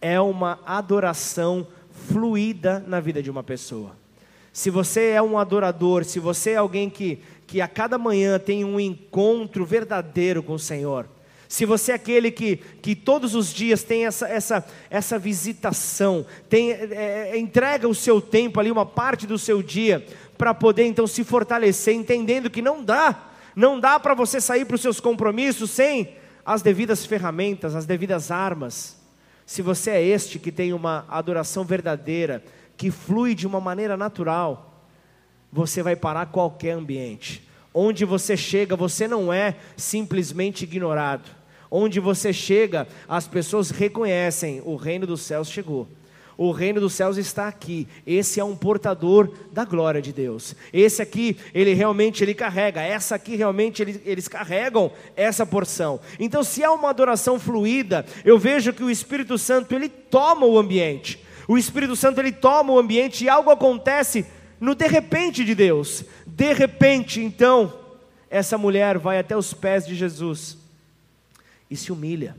é 0.00 0.20
uma 0.20 0.58
adoração 0.64 1.66
fluida 2.08 2.82
na 2.86 3.00
vida 3.00 3.22
de 3.22 3.30
uma 3.30 3.42
pessoa. 3.42 3.96
Se 4.52 4.70
você 4.70 5.10
é 5.10 5.22
um 5.22 5.38
adorador, 5.38 6.04
se 6.04 6.18
você 6.18 6.50
é 6.50 6.56
alguém 6.56 6.90
que, 6.90 7.20
que 7.46 7.60
a 7.60 7.68
cada 7.68 7.96
manhã 7.98 8.38
tem 8.38 8.64
um 8.64 8.80
encontro 8.80 9.64
verdadeiro 9.64 10.42
com 10.42 10.54
o 10.54 10.58
Senhor, 10.58 11.06
se 11.48 11.64
você 11.64 11.90
é 11.90 11.94
aquele 11.96 12.30
que, 12.30 12.58
que 12.80 12.94
todos 12.94 13.34
os 13.34 13.52
dias 13.52 13.82
tem 13.82 14.06
essa, 14.06 14.28
essa, 14.28 14.64
essa 14.88 15.18
visitação, 15.18 16.24
tem, 16.48 16.70
é, 16.70 17.30
é 17.32 17.38
entrega 17.38 17.88
o 17.88 17.94
seu 17.94 18.20
tempo 18.20 18.60
ali, 18.60 18.70
uma 18.70 18.86
parte 18.86 19.26
do 19.26 19.36
seu 19.36 19.60
dia, 19.60 20.06
para 20.38 20.54
poder 20.54 20.84
então 20.84 21.08
se 21.08 21.24
fortalecer, 21.24 21.94
entendendo 21.94 22.48
que 22.48 22.62
não 22.62 22.84
dá, 22.84 23.30
não 23.56 23.80
dá 23.80 23.98
para 23.98 24.14
você 24.14 24.40
sair 24.40 24.64
para 24.64 24.76
os 24.76 24.80
seus 24.80 25.00
compromissos 25.00 25.70
sem 25.70 26.14
as 26.46 26.62
devidas 26.62 27.04
ferramentas, 27.04 27.74
as 27.74 27.84
devidas 27.84 28.30
armas. 28.30 28.99
Se 29.50 29.62
você 29.62 29.90
é 29.90 30.00
este 30.00 30.38
que 30.38 30.52
tem 30.52 30.72
uma 30.72 31.04
adoração 31.08 31.64
verdadeira, 31.64 32.40
que 32.76 32.88
flui 32.88 33.34
de 33.34 33.48
uma 33.48 33.60
maneira 33.60 33.96
natural, 33.96 34.86
você 35.52 35.82
vai 35.82 35.96
parar 35.96 36.26
qualquer 36.26 36.70
ambiente. 36.70 37.42
Onde 37.74 38.04
você 38.04 38.36
chega, 38.36 38.76
você 38.76 39.08
não 39.08 39.32
é 39.32 39.56
simplesmente 39.76 40.62
ignorado. 40.62 41.28
Onde 41.68 41.98
você 41.98 42.32
chega, 42.32 42.86
as 43.08 43.26
pessoas 43.26 43.70
reconhecem: 43.70 44.62
o 44.64 44.76
reino 44.76 45.04
dos 45.04 45.22
céus 45.22 45.50
chegou 45.50 45.88
o 46.42 46.52
reino 46.52 46.80
dos 46.80 46.94
céus 46.94 47.18
está 47.18 47.48
aqui. 47.48 47.86
Esse 48.06 48.40
é 48.40 48.44
um 48.44 48.56
portador 48.56 49.30
da 49.52 49.62
glória 49.62 50.00
de 50.00 50.10
Deus. 50.10 50.56
Esse 50.72 51.02
aqui, 51.02 51.36
ele 51.52 51.74
realmente 51.74 52.24
ele 52.24 52.32
carrega. 52.32 52.80
Essa 52.80 53.16
aqui 53.16 53.36
realmente 53.36 53.82
eles, 53.82 54.00
eles 54.06 54.26
carregam 54.26 54.90
essa 55.14 55.44
porção. 55.44 56.00
Então, 56.18 56.42
se 56.42 56.62
é 56.62 56.70
uma 56.70 56.88
adoração 56.88 57.38
fluida, 57.38 58.06
eu 58.24 58.38
vejo 58.38 58.72
que 58.72 58.82
o 58.82 58.88
Espírito 58.88 59.36
Santo 59.36 59.74
ele 59.74 59.90
toma 59.90 60.46
o 60.46 60.58
ambiente. 60.58 61.22
O 61.46 61.58
Espírito 61.58 61.94
Santo 61.94 62.22
ele 62.22 62.32
toma 62.32 62.72
o 62.72 62.78
ambiente 62.78 63.22
e 63.22 63.28
algo 63.28 63.50
acontece 63.50 64.24
no 64.58 64.74
de 64.74 64.86
repente 64.86 65.44
de 65.44 65.54
Deus. 65.54 66.06
De 66.26 66.54
repente, 66.54 67.20
então, 67.20 67.70
essa 68.30 68.56
mulher 68.56 68.96
vai 68.96 69.18
até 69.18 69.36
os 69.36 69.52
pés 69.52 69.86
de 69.86 69.94
Jesus 69.94 70.56
e 71.70 71.76
se 71.76 71.92
humilha. 71.92 72.34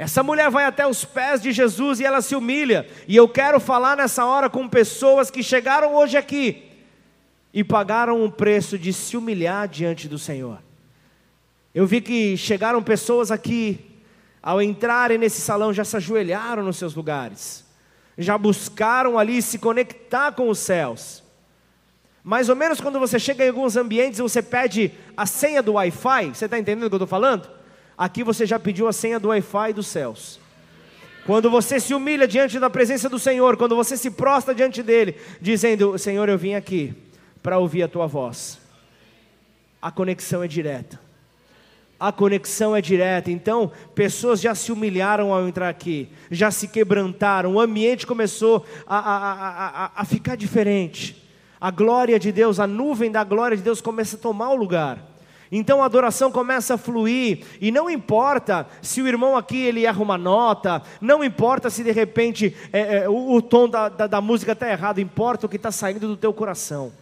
Essa 0.00 0.22
mulher 0.22 0.48
vai 0.50 0.64
até 0.64 0.86
os 0.86 1.04
pés 1.04 1.42
de 1.42 1.52
Jesus 1.52 2.00
e 2.00 2.06
ela 2.06 2.22
se 2.22 2.34
humilha. 2.34 2.88
E 3.06 3.14
eu 3.14 3.28
quero 3.28 3.60
falar 3.60 3.98
nessa 3.98 4.24
hora 4.24 4.48
com 4.48 4.66
pessoas 4.66 5.30
que 5.30 5.42
chegaram 5.42 5.94
hoje 5.94 6.16
aqui 6.16 6.70
e 7.52 7.62
pagaram 7.62 8.24
o 8.24 8.32
preço 8.32 8.78
de 8.78 8.94
se 8.94 9.14
humilhar 9.14 9.68
diante 9.68 10.08
do 10.08 10.18
Senhor. 10.18 10.56
Eu 11.74 11.86
vi 11.86 12.00
que 12.00 12.34
chegaram 12.34 12.82
pessoas 12.82 13.30
aqui, 13.30 13.78
ao 14.42 14.62
entrarem 14.62 15.18
nesse 15.18 15.42
salão, 15.42 15.70
já 15.70 15.84
se 15.84 15.98
ajoelharam 15.98 16.62
nos 16.62 16.78
seus 16.78 16.94
lugares, 16.94 17.62
já 18.16 18.38
buscaram 18.38 19.18
ali 19.18 19.42
se 19.42 19.58
conectar 19.58 20.32
com 20.32 20.48
os 20.48 20.60
céus. 20.60 21.22
Mais 22.24 22.48
ou 22.48 22.56
menos 22.56 22.80
quando 22.80 22.98
você 22.98 23.18
chega 23.18 23.44
em 23.44 23.48
alguns 23.48 23.76
ambientes, 23.76 24.18
você 24.18 24.40
pede 24.40 24.92
a 25.14 25.26
senha 25.26 25.62
do 25.62 25.74
Wi-Fi, 25.74 26.28
você 26.28 26.46
está 26.46 26.58
entendendo 26.58 26.86
o 26.86 26.88
que 26.88 26.94
eu 26.94 27.04
estou 27.04 27.06
falando? 27.06 27.59
Aqui 28.00 28.24
você 28.24 28.46
já 28.46 28.58
pediu 28.58 28.88
a 28.88 28.94
senha 28.94 29.20
do 29.20 29.28
Wi-Fi 29.28 29.74
dos 29.74 29.86
céus. 29.86 30.40
Quando 31.26 31.50
você 31.50 31.78
se 31.78 31.92
humilha 31.92 32.26
diante 32.26 32.58
da 32.58 32.70
presença 32.70 33.10
do 33.10 33.18
Senhor, 33.18 33.58
quando 33.58 33.76
você 33.76 33.94
se 33.94 34.10
prostra 34.10 34.54
diante 34.54 34.82
dele, 34.82 35.16
dizendo: 35.38 35.98
Senhor, 35.98 36.26
eu 36.26 36.38
vim 36.38 36.54
aqui 36.54 36.94
para 37.42 37.58
ouvir 37.58 37.82
a 37.82 37.88
tua 37.88 38.06
voz. 38.06 38.58
A 39.82 39.90
conexão 39.90 40.42
é 40.42 40.48
direta. 40.48 40.98
A 42.00 42.10
conexão 42.10 42.74
é 42.74 42.80
direta. 42.80 43.30
Então, 43.30 43.70
pessoas 43.94 44.40
já 44.40 44.54
se 44.54 44.72
humilharam 44.72 45.30
ao 45.30 45.46
entrar 45.46 45.68
aqui, 45.68 46.08
já 46.30 46.50
se 46.50 46.68
quebrantaram, 46.68 47.52
o 47.52 47.60
ambiente 47.60 48.06
começou 48.06 48.64
a, 48.86 48.98
a, 48.98 49.66
a, 49.84 49.90
a 49.94 50.04
ficar 50.06 50.36
diferente. 50.36 51.22
A 51.60 51.70
glória 51.70 52.18
de 52.18 52.32
Deus, 52.32 52.58
a 52.58 52.66
nuvem 52.66 53.10
da 53.10 53.22
glória 53.24 53.58
de 53.58 53.62
Deus 53.62 53.82
começa 53.82 54.16
a 54.16 54.18
tomar 54.18 54.48
o 54.48 54.56
lugar. 54.56 55.09
Então 55.52 55.82
a 55.82 55.86
adoração 55.86 56.30
começa 56.30 56.74
a 56.74 56.78
fluir 56.78 57.44
e 57.60 57.72
não 57.72 57.90
importa 57.90 58.68
se 58.80 59.02
o 59.02 59.08
irmão 59.08 59.36
aqui 59.36 59.56
ele 59.56 59.84
erra 59.84 60.00
uma 60.00 60.16
nota, 60.16 60.80
não 61.00 61.24
importa 61.24 61.68
se 61.68 61.82
de 61.82 61.90
repente 61.90 62.56
é, 62.72 62.98
é, 62.98 63.08
o, 63.08 63.32
o, 63.32 63.42
tom 63.42 63.68
da, 63.68 63.88
da, 63.88 64.06
da 64.06 64.20
música 64.20 64.52
está 64.52 64.70
errado, 64.70 65.00
importa 65.00 65.46
o 65.46 65.48
que 65.48 65.56
está 65.56 65.72
saindo 65.72 66.06
do 66.06 66.16
teu 66.16 66.32
coração. 66.32 66.92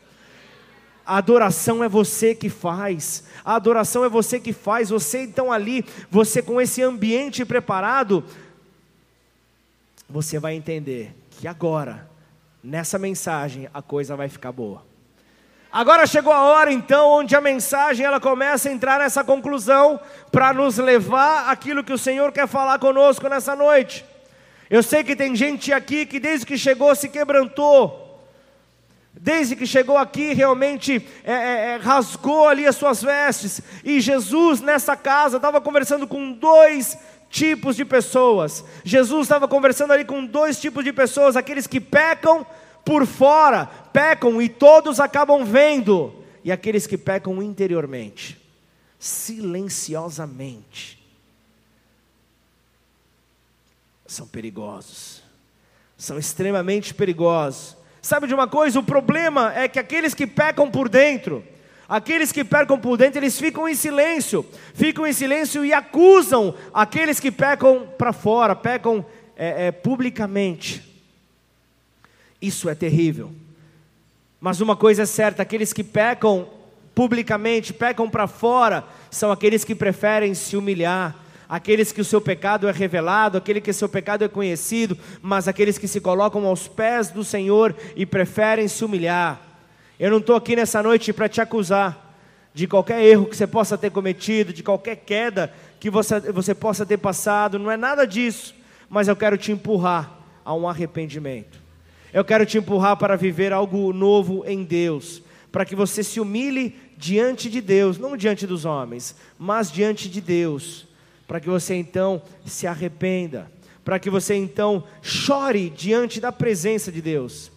A 1.04 1.16
adoração 1.16 1.82
é 1.82 1.88
você 1.88 2.34
que 2.34 2.50
faz. 2.50 3.24
A 3.42 3.54
adoração 3.54 4.04
é 4.04 4.10
você 4.10 4.38
que 4.38 4.52
faz. 4.52 4.90
Você 4.90 5.22
então 5.22 5.50
ali, 5.50 5.82
você 6.10 6.42
com 6.42 6.60
esse 6.60 6.82
ambiente 6.82 7.46
preparado, 7.46 8.22
você 10.06 10.38
vai 10.38 10.54
entender 10.54 11.14
que 11.30 11.48
agora, 11.48 12.08
nessa 12.62 12.98
mensagem, 12.98 13.68
a 13.72 13.80
coisa 13.80 14.16
vai 14.16 14.28
ficar 14.28 14.52
boa. 14.52 14.87
Agora 15.70 16.06
chegou 16.06 16.32
a 16.32 16.44
hora 16.44 16.72
então 16.72 17.10
onde 17.10 17.36
a 17.36 17.40
mensagem 17.42 18.04
ela 18.04 18.18
começa 18.18 18.68
a 18.68 18.72
entrar 18.72 19.00
nessa 19.00 19.22
conclusão 19.22 20.00
para 20.32 20.52
nos 20.54 20.78
levar 20.78 21.50
aquilo 21.50 21.84
que 21.84 21.92
o 21.92 21.98
Senhor 21.98 22.32
quer 22.32 22.48
falar 22.48 22.78
conosco 22.78 23.28
nessa 23.28 23.54
noite. 23.54 24.04
Eu 24.70 24.82
sei 24.82 25.04
que 25.04 25.14
tem 25.14 25.36
gente 25.36 25.70
aqui 25.72 26.06
que 26.06 26.18
desde 26.18 26.46
que 26.46 26.56
chegou 26.56 26.94
se 26.94 27.10
quebrantou, 27.10 28.18
desde 29.12 29.56
que 29.56 29.66
chegou 29.66 29.98
aqui 29.98 30.32
realmente 30.32 31.06
é, 31.22 31.32
é, 31.32 31.70
é 31.72 31.76
rasgou 31.76 32.48
ali 32.48 32.66
as 32.66 32.76
suas 32.76 33.02
vestes. 33.02 33.60
E 33.84 34.00
Jesus 34.00 34.62
nessa 34.62 34.96
casa 34.96 35.36
estava 35.36 35.60
conversando 35.60 36.06
com 36.06 36.32
dois 36.32 36.96
tipos 37.28 37.76
de 37.76 37.84
pessoas. 37.84 38.64
Jesus 38.84 39.22
estava 39.22 39.46
conversando 39.46 39.92
ali 39.92 40.04
com 40.04 40.24
dois 40.24 40.58
tipos 40.58 40.82
de 40.82 40.94
pessoas: 40.94 41.36
aqueles 41.36 41.66
que 41.66 41.78
pecam 41.80 42.46
por 42.88 43.06
fora 43.06 43.66
pecam 43.92 44.40
e 44.40 44.48
todos 44.48 44.98
acabam 44.98 45.44
vendo, 45.44 46.24
e 46.42 46.50
aqueles 46.50 46.86
que 46.86 46.96
pecam 46.96 47.42
interiormente, 47.42 48.40
silenciosamente, 48.98 50.98
são 54.06 54.26
perigosos, 54.26 55.22
são 55.98 56.18
extremamente 56.18 56.94
perigosos. 56.94 57.76
Sabe 58.00 58.26
de 58.26 58.32
uma 58.32 58.48
coisa? 58.48 58.78
O 58.78 58.82
problema 58.82 59.52
é 59.54 59.68
que 59.68 59.78
aqueles 59.78 60.14
que 60.14 60.26
pecam 60.26 60.70
por 60.70 60.88
dentro, 60.88 61.44
aqueles 61.86 62.32
que 62.32 62.42
pecam 62.42 62.80
por 62.80 62.96
dentro, 62.96 63.18
eles 63.18 63.38
ficam 63.38 63.68
em 63.68 63.74
silêncio, 63.74 64.46
ficam 64.72 65.06
em 65.06 65.12
silêncio 65.12 65.62
e 65.62 65.74
acusam 65.74 66.54
aqueles 66.72 67.20
que 67.20 67.30
pecam 67.30 67.86
para 67.98 68.14
fora, 68.14 68.56
pecam 68.56 69.04
é, 69.36 69.66
é, 69.66 69.72
publicamente. 69.72 70.87
Isso 72.40 72.68
é 72.68 72.74
terrível. 72.74 73.32
Mas 74.40 74.60
uma 74.60 74.76
coisa 74.76 75.02
é 75.02 75.06
certa: 75.06 75.42
aqueles 75.42 75.72
que 75.72 75.82
pecam 75.82 76.48
publicamente, 76.94 77.72
pecam 77.72 78.10
para 78.10 78.26
fora, 78.26 78.84
são 79.10 79.30
aqueles 79.30 79.64
que 79.64 79.74
preferem 79.74 80.34
se 80.34 80.56
humilhar, 80.56 81.14
aqueles 81.48 81.92
que 81.92 82.00
o 82.00 82.04
seu 82.04 82.20
pecado 82.20 82.68
é 82.68 82.72
revelado, 82.72 83.38
aquele 83.38 83.60
que 83.60 83.70
o 83.70 83.74
seu 83.74 83.88
pecado 83.88 84.24
é 84.24 84.28
conhecido, 84.28 84.98
mas 85.22 85.46
aqueles 85.46 85.78
que 85.78 85.86
se 85.86 86.00
colocam 86.00 86.44
aos 86.44 86.66
pés 86.66 87.10
do 87.10 87.22
Senhor 87.22 87.74
e 87.94 88.04
preferem 88.04 88.66
se 88.66 88.84
humilhar. 88.84 89.40
Eu 89.98 90.10
não 90.10 90.18
estou 90.18 90.36
aqui 90.36 90.56
nessa 90.56 90.82
noite 90.82 91.12
para 91.12 91.28
te 91.28 91.40
acusar 91.40 92.16
de 92.52 92.66
qualquer 92.66 93.00
erro 93.04 93.26
que 93.26 93.36
você 93.36 93.46
possa 93.46 93.78
ter 93.78 93.90
cometido, 93.90 94.52
de 94.52 94.62
qualquer 94.62 94.96
queda 94.96 95.52
que 95.78 95.90
você, 95.90 96.18
você 96.32 96.54
possa 96.54 96.84
ter 96.84 96.96
passado, 96.96 97.58
não 97.58 97.70
é 97.70 97.76
nada 97.76 98.04
disso, 98.04 98.54
mas 98.90 99.06
eu 99.06 99.14
quero 99.14 99.36
te 99.36 99.52
empurrar 99.52 100.18
a 100.44 100.52
um 100.52 100.68
arrependimento. 100.68 101.67
Eu 102.12 102.24
quero 102.24 102.46
te 102.46 102.58
empurrar 102.58 102.96
para 102.96 103.16
viver 103.16 103.52
algo 103.52 103.92
novo 103.92 104.44
em 104.46 104.64
Deus, 104.64 105.22
para 105.52 105.64
que 105.64 105.76
você 105.76 106.02
se 106.02 106.20
humilhe 106.20 106.74
diante 106.96 107.48
de 107.50 107.60
Deus, 107.60 107.98
não 107.98 108.16
diante 108.16 108.46
dos 108.46 108.64
homens, 108.64 109.14
mas 109.38 109.70
diante 109.70 110.08
de 110.08 110.20
Deus 110.20 110.88
para 111.28 111.38
que 111.38 111.48
você 111.50 111.74
então 111.74 112.22
se 112.46 112.66
arrependa, 112.66 113.52
para 113.84 113.98
que 113.98 114.08
você 114.08 114.34
então 114.34 114.82
chore 115.02 115.68
diante 115.68 116.22
da 116.22 116.32
presença 116.32 116.90
de 116.90 117.02
Deus. 117.02 117.52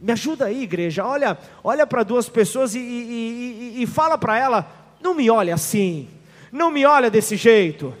Me 0.00 0.12
ajuda 0.12 0.46
aí, 0.46 0.62
igreja. 0.62 1.04
Olha, 1.04 1.36
olha 1.64 1.84
para 1.84 2.04
duas 2.04 2.28
pessoas 2.28 2.76
e, 2.76 2.78
e, 2.78 3.74
e, 3.78 3.82
e 3.82 3.86
fala 3.88 4.16
para 4.16 4.38
ela: 4.38 4.94
não 5.00 5.14
me 5.14 5.28
olhe 5.28 5.50
assim, 5.50 6.08
não 6.52 6.70
me 6.70 6.86
olha 6.86 7.10
desse 7.10 7.36
jeito, 7.36 7.92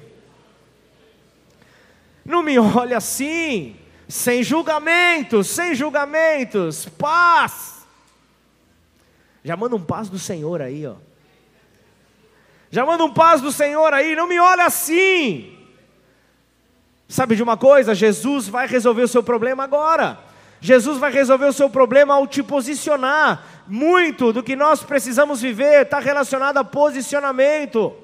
não 2.24 2.40
me 2.40 2.56
olhe 2.62 2.94
assim, 2.94 3.74
sem 4.12 4.42
julgamentos, 4.42 5.48
sem 5.48 5.74
julgamentos, 5.74 6.86
paz. 6.98 7.86
Já 9.42 9.56
manda 9.56 9.74
um 9.74 9.82
paz 9.82 10.10
do 10.10 10.18
Senhor 10.18 10.60
aí, 10.60 10.86
ó. 10.86 10.96
Já 12.70 12.84
manda 12.84 13.02
um 13.04 13.12
paz 13.12 13.40
do 13.40 13.50
Senhor 13.50 13.90
aí, 13.94 14.14
não 14.14 14.28
me 14.28 14.38
olha 14.38 14.66
assim. 14.66 15.58
Sabe 17.08 17.36
de 17.36 17.42
uma 17.42 17.56
coisa? 17.56 17.94
Jesus 17.94 18.48
vai 18.48 18.66
resolver 18.66 19.00
o 19.00 19.08
seu 19.08 19.22
problema 19.22 19.64
agora. 19.64 20.18
Jesus 20.60 20.98
vai 20.98 21.10
resolver 21.10 21.46
o 21.46 21.52
seu 21.52 21.70
problema 21.70 22.12
ao 22.12 22.26
te 22.26 22.42
posicionar. 22.42 23.42
Muito 23.66 24.30
do 24.30 24.42
que 24.42 24.54
nós 24.54 24.82
precisamos 24.82 25.40
viver 25.40 25.84
está 25.86 26.00
relacionado 26.00 26.58
a 26.58 26.64
posicionamento. 26.64 27.96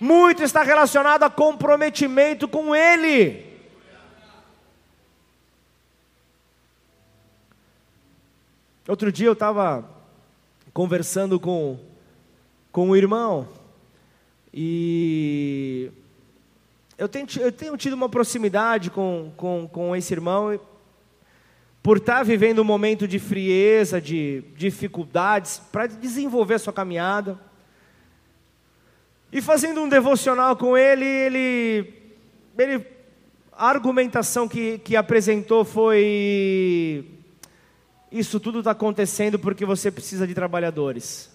Muito 0.00 0.42
está 0.42 0.64
relacionado 0.64 1.22
a 1.22 1.30
comprometimento 1.30 2.48
com 2.48 2.74
Ele. 2.74 3.47
Outro 8.88 9.12
dia 9.12 9.26
eu 9.26 9.34
estava 9.34 9.86
conversando 10.72 11.38
com, 11.38 11.78
com 12.72 12.88
um 12.88 12.96
irmão, 12.96 13.46
e 14.52 15.92
eu 16.96 17.06
tenho, 17.06 17.26
eu 17.38 17.52
tenho 17.52 17.76
tido 17.76 17.92
uma 17.92 18.08
proximidade 18.08 18.90
com, 18.90 19.30
com, 19.36 19.68
com 19.70 19.94
esse 19.94 20.14
irmão, 20.14 20.58
por 21.82 21.98
estar 21.98 22.22
vivendo 22.22 22.60
um 22.60 22.64
momento 22.64 23.06
de 23.06 23.18
frieza, 23.18 24.00
de 24.00 24.42
dificuldades, 24.56 25.60
para 25.70 25.86
desenvolver 25.86 26.54
a 26.54 26.58
sua 26.58 26.72
caminhada. 26.72 27.38
E 29.30 29.42
fazendo 29.42 29.82
um 29.82 29.88
devocional 29.88 30.56
com 30.56 30.74
ele, 30.74 31.04
ele, 31.04 31.94
ele 32.56 32.86
a 33.52 33.68
argumentação 33.68 34.48
que, 34.48 34.78
que 34.78 34.96
apresentou 34.96 35.62
foi: 35.62 37.17
Isso 38.10 38.40
tudo 38.40 38.60
está 38.60 38.70
acontecendo 38.70 39.38
porque 39.38 39.64
você 39.64 39.90
precisa 39.90 40.26
de 40.26 40.34
trabalhadores. 40.34 41.30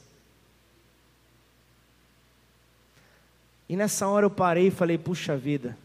E 3.70 3.76
nessa 3.76 4.08
hora 4.08 4.26
eu 4.26 4.30
parei 4.30 4.68
e 4.68 4.72
falei: 4.72 4.98
puxa 4.98 5.38
vida, 5.38 5.78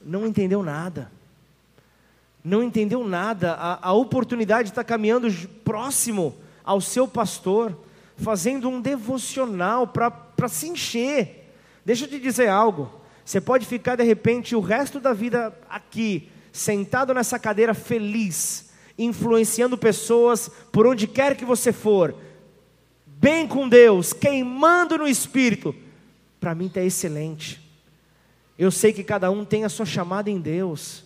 não 0.00 0.26
entendeu 0.26 0.62
nada. 0.62 1.10
Não 2.44 2.62
entendeu 2.62 3.06
nada. 3.06 3.54
A, 3.54 3.88
a 3.88 3.92
oportunidade 3.92 4.68
está 4.68 4.84
caminhando 4.84 5.28
próximo 5.64 6.36
ao 6.64 6.80
seu 6.80 7.08
pastor, 7.08 7.76
fazendo 8.16 8.68
um 8.68 8.80
devocional 8.80 9.86
para 9.86 10.48
se 10.48 10.68
encher. 10.68 11.52
Deixa 11.84 12.04
eu 12.04 12.08
te 12.08 12.20
dizer 12.20 12.48
algo. 12.48 12.90
Você 13.24 13.40
pode 13.40 13.66
ficar 13.66 13.96
de 13.96 14.04
repente 14.04 14.54
o 14.54 14.60
resto 14.60 15.00
da 15.00 15.12
vida 15.12 15.52
aqui, 15.68 16.28
sentado 16.52 17.12
nessa 17.12 17.38
cadeira 17.38 17.74
feliz, 17.74 18.65
influenciando 18.98 19.76
pessoas 19.76 20.50
por 20.72 20.86
onde 20.86 21.06
quer 21.06 21.36
que 21.36 21.44
você 21.44 21.72
for, 21.72 22.14
bem 23.06 23.46
com 23.46 23.68
Deus, 23.68 24.12
queimando 24.12 24.98
no 24.98 25.08
espírito, 25.08 25.74
para 26.40 26.54
mim 26.54 26.66
está 26.66 26.82
excelente. 26.82 27.60
Eu 28.58 28.70
sei 28.70 28.92
que 28.92 29.04
cada 29.04 29.30
um 29.30 29.44
tem 29.44 29.64
a 29.64 29.68
sua 29.68 29.84
chamada 29.84 30.30
em 30.30 30.40
Deus. 30.40 31.04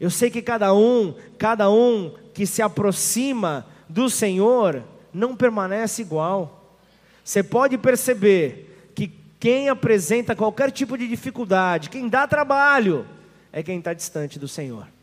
Eu 0.00 0.10
sei 0.10 0.30
que 0.30 0.42
cada 0.42 0.74
um, 0.74 1.14
cada 1.38 1.70
um 1.70 2.14
que 2.32 2.46
se 2.46 2.62
aproxima 2.62 3.66
do 3.88 4.08
Senhor 4.08 4.82
não 5.12 5.36
permanece 5.36 6.02
igual. 6.02 6.78
Você 7.22 7.42
pode 7.42 7.78
perceber 7.78 8.90
que 8.94 9.12
quem 9.38 9.68
apresenta 9.68 10.34
qualquer 10.34 10.70
tipo 10.70 10.96
de 10.96 11.06
dificuldade, 11.06 11.90
quem 11.90 12.08
dá 12.08 12.26
trabalho, 12.26 13.06
é 13.52 13.62
quem 13.62 13.78
está 13.78 13.92
distante 13.92 14.38
do 14.38 14.48
Senhor. 14.48 14.93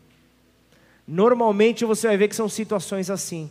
Normalmente 1.06 1.84
você 1.84 2.06
vai 2.06 2.16
ver 2.16 2.28
que 2.28 2.36
são 2.36 2.48
situações 2.48 3.10
assim. 3.10 3.50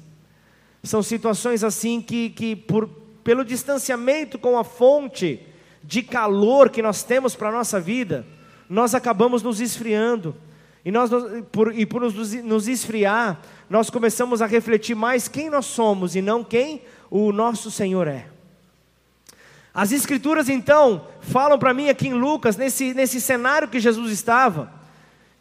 São 0.83 1.03
situações 1.03 1.63
assim 1.63 2.01
que, 2.01 2.29
que 2.29 2.55
por, 2.55 2.89
pelo 3.23 3.45
distanciamento 3.45 4.39
com 4.39 4.57
a 4.57 4.63
fonte, 4.63 5.39
de 5.83 6.03
calor 6.03 6.69
que 6.69 6.81
nós 6.81 7.03
temos 7.03 7.35
para 7.35 7.49
a 7.49 7.51
nossa 7.51 7.79
vida, 7.79 8.25
nós 8.69 8.93
acabamos 8.93 9.41
nos 9.43 9.59
esfriando. 9.59 10.35
E, 10.83 10.91
nós, 10.91 11.11
por, 11.51 11.77
e 11.77 11.85
por 11.85 12.01
nos, 12.01 12.33
nos 12.33 12.67
esfriar, 12.67 13.39
nós 13.69 13.89
começamos 13.89 14.41
a 14.41 14.45
refletir 14.45 14.95
mais 14.95 15.27
quem 15.27 15.49
nós 15.49 15.65
somos 15.65 16.15
e 16.15 16.21
não 16.21 16.43
quem 16.43 16.81
o 17.09 17.31
nosso 17.31 17.69
Senhor 17.69 18.07
é. 18.07 18.27
As 19.73 19.91
Escrituras 19.91 20.49
então 20.49 21.07
falam 21.21 21.57
para 21.57 21.73
mim 21.73 21.89
aqui 21.89 22.07
em 22.07 22.13
Lucas, 22.13 22.57
nesse, 22.57 22.93
nesse 22.93 23.21
cenário 23.21 23.67
que 23.67 23.79
Jesus 23.79 24.11
estava, 24.11 24.71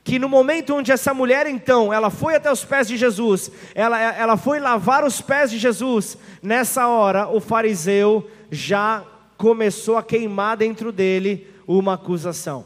que 0.03 0.19
no 0.19 0.29
momento 0.29 0.75
onde 0.75 0.91
essa 0.91 1.13
mulher 1.13 1.47
então, 1.47 1.93
ela 1.93 2.11
foi 2.11 2.35
até 2.35 2.51
os 2.51 2.65
pés 2.65 2.89
de 2.89 2.97
Jesus, 2.97 3.51
ela, 3.75 4.01
ela 4.01 4.37
foi 4.37 4.59
lavar 4.59 5.05
os 5.05 5.21
pés 5.21 5.51
de 5.51 5.59
Jesus, 5.59 6.17
nessa 6.43 6.89
hora 6.89 7.29
o 7.29 7.41
fariseu 7.41 8.29
já 8.51 9.05
começou 9.37 9.97
a 9.97 10.03
queimar 10.03 10.57
dentro 10.57 10.91
dele 10.91 11.47
uma 11.67 11.95
acusação. 11.95 12.65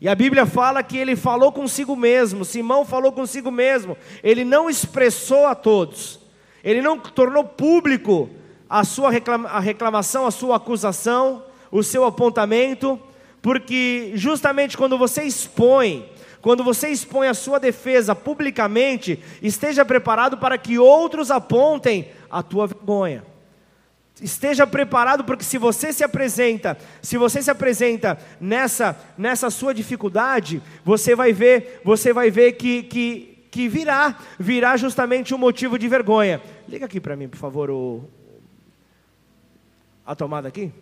E 0.00 0.08
a 0.08 0.14
Bíblia 0.14 0.46
fala 0.46 0.82
que 0.82 0.96
ele 0.96 1.16
falou 1.16 1.50
consigo 1.50 1.96
mesmo, 1.96 2.44
Simão 2.44 2.84
falou 2.84 3.10
consigo 3.10 3.50
mesmo, 3.50 3.96
ele 4.22 4.44
não 4.44 4.70
expressou 4.70 5.46
a 5.46 5.54
todos, 5.54 6.20
ele 6.62 6.80
não 6.80 6.98
tornou 6.98 7.42
público 7.44 8.30
a 8.70 8.84
sua 8.84 9.10
reclama, 9.10 9.48
a 9.48 9.58
reclamação, 9.58 10.26
a 10.26 10.30
sua 10.30 10.56
acusação, 10.56 11.42
o 11.70 11.82
seu 11.82 12.04
apontamento, 12.04 13.00
porque 13.42 14.12
justamente 14.14 14.76
quando 14.76 14.96
você 14.96 15.22
expõe, 15.22 16.08
quando 16.40 16.62
você 16.62 16.88
expõe 16.88 17.28
a 17.28 17.34
sua 17.34 17.58
defesa 17.58 18.14
publicamente, 18.14 19.22
esteja 19.42 19.84
preparado 19.84 20.38
para 20.38 20.56
que 20.56 20.78
outros 20.78 21.30
apontem 21.30 22.10
a 22.30 22.42
tua 22.42 22.66
vergonha. 22.66 23.24
Esteja 24.20 24.66
preparado 24.66 25.24
porque 25.24 25.44
se 25.44 25.58
você 25.58 25.92
se 25.92 26.02
apresenta, 26.02 26.76
se 27.00 27.16
você 27.16 27.40
se 27.40 27.50
apresenta 27.50 28.18
nessa 28.40 28.98
nessa 29.16 29.48
sua 29.48 29.72
dificuldade, 29.72 30.60
você 30.84 31.14
vai 31.14 31.32
ver, 31.32 31.80
você 31.84 32.12
vai 32.12 32.30
ver 32.30 32.52
que 32.52 32.82
que, 32.82 33.46
que 33.50 33.68
virá, 33.68 34.18
virá 34.38 34.76
justamente 34.76 35.34
um 35.34 35.38
motivo 35.38 35.78
de 35.78 35.86
vergonha. 35.86 36.42
Liga 36.68 36.86
aqui 36.86 37.00
para 37.00 37.14
mim, 37.14 37.28
por 37.28 37.38
favor, 37.38 37.70
o 37.70 38.04
a 40.04 40.16
tomada 40.16 40.48
aqui. 40.48 40.72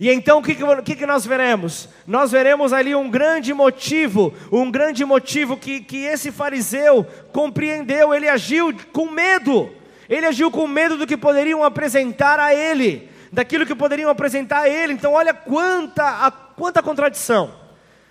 E 0.00 0.10
então 0.10 0.38
o 0.38 0.42
que, 0.42 0.56
que, 0.82 0.96
que, 0.96 1.04
nós 1.04 1.26
veremos? 1.26 1.86
Nós 2.06 2.32
veremos 2.32 2.72
ali 2.72 2.94
um 2.94 3.10
grande 3.10 3.52
motivo, 3.52 4.32
um 4.50 4.70
grande 4.70 5.04
motivo 5.04 5.58
que, 5.58 5.80
que 5.80 5.98
esse 6.04 6.32
fariseu 6.32 7.06
compreendeu, 7.34 8.14
ele 8.14 8.26
agiu 8.26 8.74
com 8.94 9.10
medo, 9.10 9.70
ele 10.08 10.24
agiu 10.24 10.50
com 10.50 10.66
medo 10.66 10.96
do 10.96 11.06
que 11.06 11.18
poderiam 11.18 11.62
apresentar 11.62 12.40
a 12.40 12.54
ele, 12.54 13.10
daquilo 13.30 13.66
que 13.66 13.74
poderiam 13.74 14.08
apresentar 14.08 14.60
a 14.60 14.68
ele. 14.70 14.94
Então, 14.94 15.12
olha 15.12 15.34
quanta, 15.34 16.02
a, 16.02 16.30
quanta 16.30 16.82
contradição, 16.82 17.54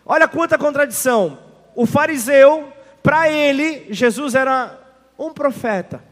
olha 0.06 0.28
quanta 0.28 0.60
contradição. 0.60 1.40
O 1.76 1.88
fariseu, 1.88 2.72
para 3.02 3.32
ele, 3.32 3.88
Jesus 3.90 4.36
era 4.36 4.78
um 5.18 5.34
profeta. 5.34 6.04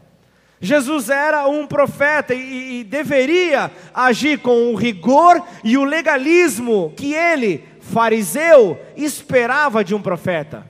Jesus 0.60 1.08
era 1.08 1.46
um 1.46 1.66
profeta 1.66 2.34
e, 2.34 2.80
e, 2.80 2.84
deveria 2.84 3.70
agir 3.94 4.40
com 4.40 4.72
o 4.72 4.74
rigor 4.74 5.42
e 5.62 5.78
o 5.78 5.84
legalismo 5.84 6.92
que 6.96 7.14
ele, 7.14 7.64
fariseu, 7.80 8.78
esperava 8.96 9.84
de 9.84 9.94
um 9.94 10.02
profeta. 10.02 10.66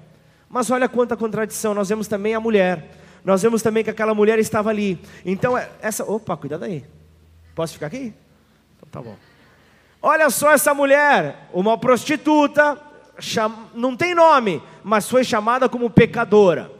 Mas 0.48 0.70
olha 0.70 0.88
quanta 0.88 1.16
contradição, 1.16 1.74
nós 1.74 1.88
vemos 1.88 2.06
também 2.06 2.34
a 2.34 2.40
mulher. 2.40 2.90
Nós 3.24 3.42
vemos 3.42 3.62
também 3.62 3.82
que 3.82 3.90
aquela 3.90 4.14
mulher 4.14 4.38
estava 4.38 4.70
ali. 4.70 4.98
Então, 5.24 5.56
é, 5.56 5.68
essa. 5.80 6.04
Opa, 6.04 6.36
cuidado 6.36 6.64
aí. 6.64 6.84
Posso 7.54 7.74
ficar 7.74 7.86
aqui? 7.86 8.14
Então, 8.76 8.88
tá 8.90 9.02
bom. 9.02 9.16
Olha 10.00 10.30
só 10.30 10.52
essa 10.52 10.72
mulher, 10.72 11.48
uma 11.52 11.76
prostituta, 11.76 12.78
cham... 13.18 13.68
não 13.74 13.96
tem 13.96 14.14
nome, 14.14 14.62
mas 14.84 15.08
foi 15.08 15.24
chamada 15.24 15.68
como 15.68 15.90
pecadora 15.90 16.77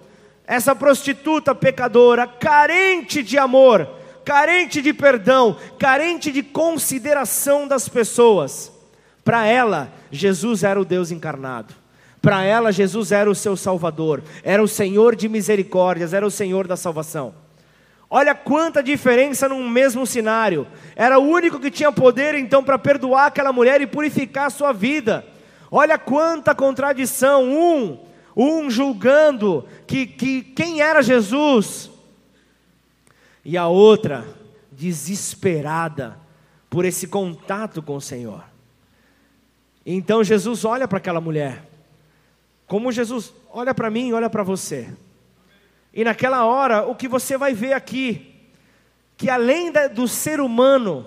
essa 0.49 0.75
prostituta 0.75 1.55
pecadora, 1.55 2.27
carente 2.27 3.23
de 3.23 3.37
amor, 3.37 3.87
carente 4.25 4.81
de 4.81 4.95
perdão, 4.95 5.55
carente 5.79 6.33
de 6.33 6.43
consideração 6.43 7.69
das 7.69 7.87
pessoas. 7.87 8.73
Para 9.23 9.45
ela, 9.47 9.93
Jesus 10.11 10.65
era 10.65 10.81
o 10.81 10.87
Deus 10.87 11.11
encarnado. 11.11 11.75
Para 12.23 12.43
ela, 12.43 12.73
Jesus 12.73 13.13
era 13.13 13.31
o 13.31 13.35
seu 13.35 13.59
Salvador, 13.59 14.25
era 14.43 14.63
o 14.63 14.67
Senhor 14.67 15.15
de 15.15 15.29
misericórdias, 15.29 16.15
era 16.15 16.27
o 16.27 16.31
Senhor 16.31 16.67
da 16.67 16.79
salvação. 16.79 17.35
Olha 18.09 18.35
quanta 18.35 18.83
diferença 18.83 19.51
num 19.51 19.69
mesmo 19.69 20.07
cenário. 20.07 20.67
Era 20.97 21.19
o 21.19 21.29
único 21.29 21.61
que 21.61 21.71
tinha 21.71 21.93
poder 21.93 22.35
então 22.35 22.65
para 22.65 22.79
perdoar 22.79 23.27
aquela 23.27 23.53
mulher 23.53 23.83
e 23.83 23.87
purificar 23.87 24.47
a 24.47 24.51
sua 24.51 24.73
vida. 24.73 25.27
Olha 25.71 25.99
quanta 25.99 26.55
contradição. 26.55 27.45
Um 27.45 28.08
um 28.41 28.71
julgando 28.71 29.67
que, 29.85 30.07
que 30.07 30.43
quem 30.43 30.81
era 30.81 31.03
Jesus, 31.03 31.91
e 33.45 33.57
a 33.57 33.67
outra 33.67 34.25
desesperada 34.71 36.17
por 36.71 36.85
esse 36.85 37.09
contato 37.09 37.83
com 37.83 37.97
o 37.97 38.01
Senhor. 38.01 38.45
Então 39.85 40.23
Jesus 40.23 40.65
olha 40.65 40.87
para 40.87 40.99
aquela 40.99 41.21
mulher, 41.21 41.69
como 42.65 42.93
Jesus 42.93 43.35
olha 43.51 43.75
para 43.75 43.91
mim, 43.91 44.13
olha 44.13 44.31
para 44.31 44.45
você. 44.45 44.95
E 45.93 46.05
naquela 46.05 46.45
hora, 46.45 46.87
o 46.87 46.95
que 46.95 47.09
você 47.09 47.37
vai 47.37 47.55
ver 47.55 47.73
aqui, 47.73 48.37
que 49.17 49.29
além 49.29 49.73
da, 49.73 49.89
do 49.89 50.07
ser 50.07 50.41
humano, 50.41 51.05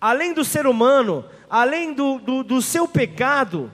além 0.00 0.34
do 0.34 0.44
ser 0.44 0.66
humano, 0.66 1.24
além 1.48 1.92
do, 1.92 2.18
do, 2.18 2.42
do 2.42 2.60
seu 2.60 2.88
pecado, 2.88 3.70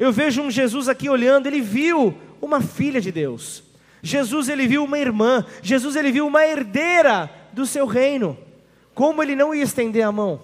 eu 0.00 0.10
vejo 0.10 0.40
um 0.40 0.50
Jesus 0.50 0.88
aqui 0.88 1.10
olhando, 1.10 1.46
ele 1.46 1.60
viu 1.60 2.14
uma 2.40 2.62
filha 2.62 3.02
de 3.02 3.12
Deus. 3.12 3.62
Jesus 4.02 4.48
ele 4.48 4.66
viu 4.66 4.82
uma 4.82 4.98
irmã, 4.98 5.44
Jesus 5.60 5.94
ele 5.94 6.10
viu 6.10 6.26
uma 6.26 6.42
herdeira 6.46 7.30
do 7.52 7.66
seu 7.66 7.84
reino. 7.84 8.34
Como 8.94 9.22
ele 9.22 9.36
não 9.36 9.54
ia 9.54 9.62
estender 9.62 10.02
a 10.02 10.10
mão? 10.10 10.40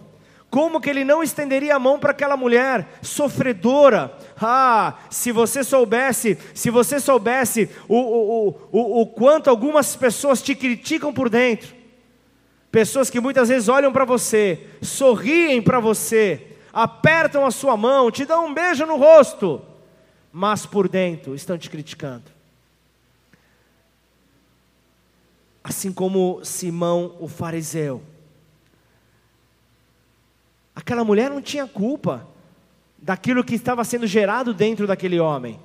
Como 0.51 0.79
que 0.79 0.91
ele 0.91 1.05
não 1.05 1.23
estenderia 1.23 1.75
a 1.75 1.79
mão 1.79 1.99
para 1.99 2.11
aquela 2.11 2.37
mulher 2.37 2.87
sofredora? 3.01 4.15
Ah, 4.39 4.99
se 5.09 5.33
você 5.33 5.65
soubesse, 5.65 6.37
se 6.53 6.69
você 6.69 7.01
soubesse 7.01 7.71
o, 7.89 7.97
o, 7.97 8.49
o, 8.71 9.01
o 9.01 9.07
quanto 9.07 9.49
algumas 9.49 9.97
pessoas 9.97 10.43
te 10.43 10.55
criticam 10.55 11.15
por 11.15 11.31
dentro, 11.31 11.75
pessoas 12.71 13.09
que 13.09 13.21
muitas 13.21 13.49
vezes 13.49 13.71
olham 13.71 13.91
para 13.91 14.05
você, 14.05 14.67
sorriem 14.83 15.63
para 15.63 15.81
você, 15.81 16.56
apertam 16.77 17.47
a 17.47 17.51
sua 17.51 17.75
mão, 17.75 18.11
te 18.11 18.27
dão 18.27 18.49
um 18.49 18.53
beijo 18.53 18.85
no 18.85 18.99
rosto, 18.99 19.63
mas 20.31 20.67
por 20.67 20.91
dentro 20.91 21.35
estão 21.35 21.57
te 21.57 21.71
criticando. 21.71 22.25
Assim 25.65 25.91
como 25.91 26.45
Simão, 26.45 27.17
o 27.19 27.29
fariseu. 27.29 28.03
Aquela 30.75 31.03
mulher 31.03 31.31
não 31.31 31.41
tinha 31.41 31.67
culpa 31.67 32.29
daquilo 32.99 33.43
que 33.43 33.55
estava 33.55 33.83
sendo 33.83 34.07
gerado 34.07 34.53
dentro 34.53 34.87
daquele 34.87 35.19
homem. 35.19 35.59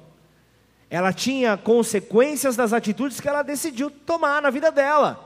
Ela 0.90 1.12
tinha 1.12 1.58
consequências 1.58 2.56
das 2.56 2.72
atitudes 2.72 3.20
que 3.20 3.28
ela 3.28 3.44
decidiu 3.44 3.92
tomar 3.92 4.42
na 4.42 4.50
vida 4.50 4.72
dela. 4.72 5.20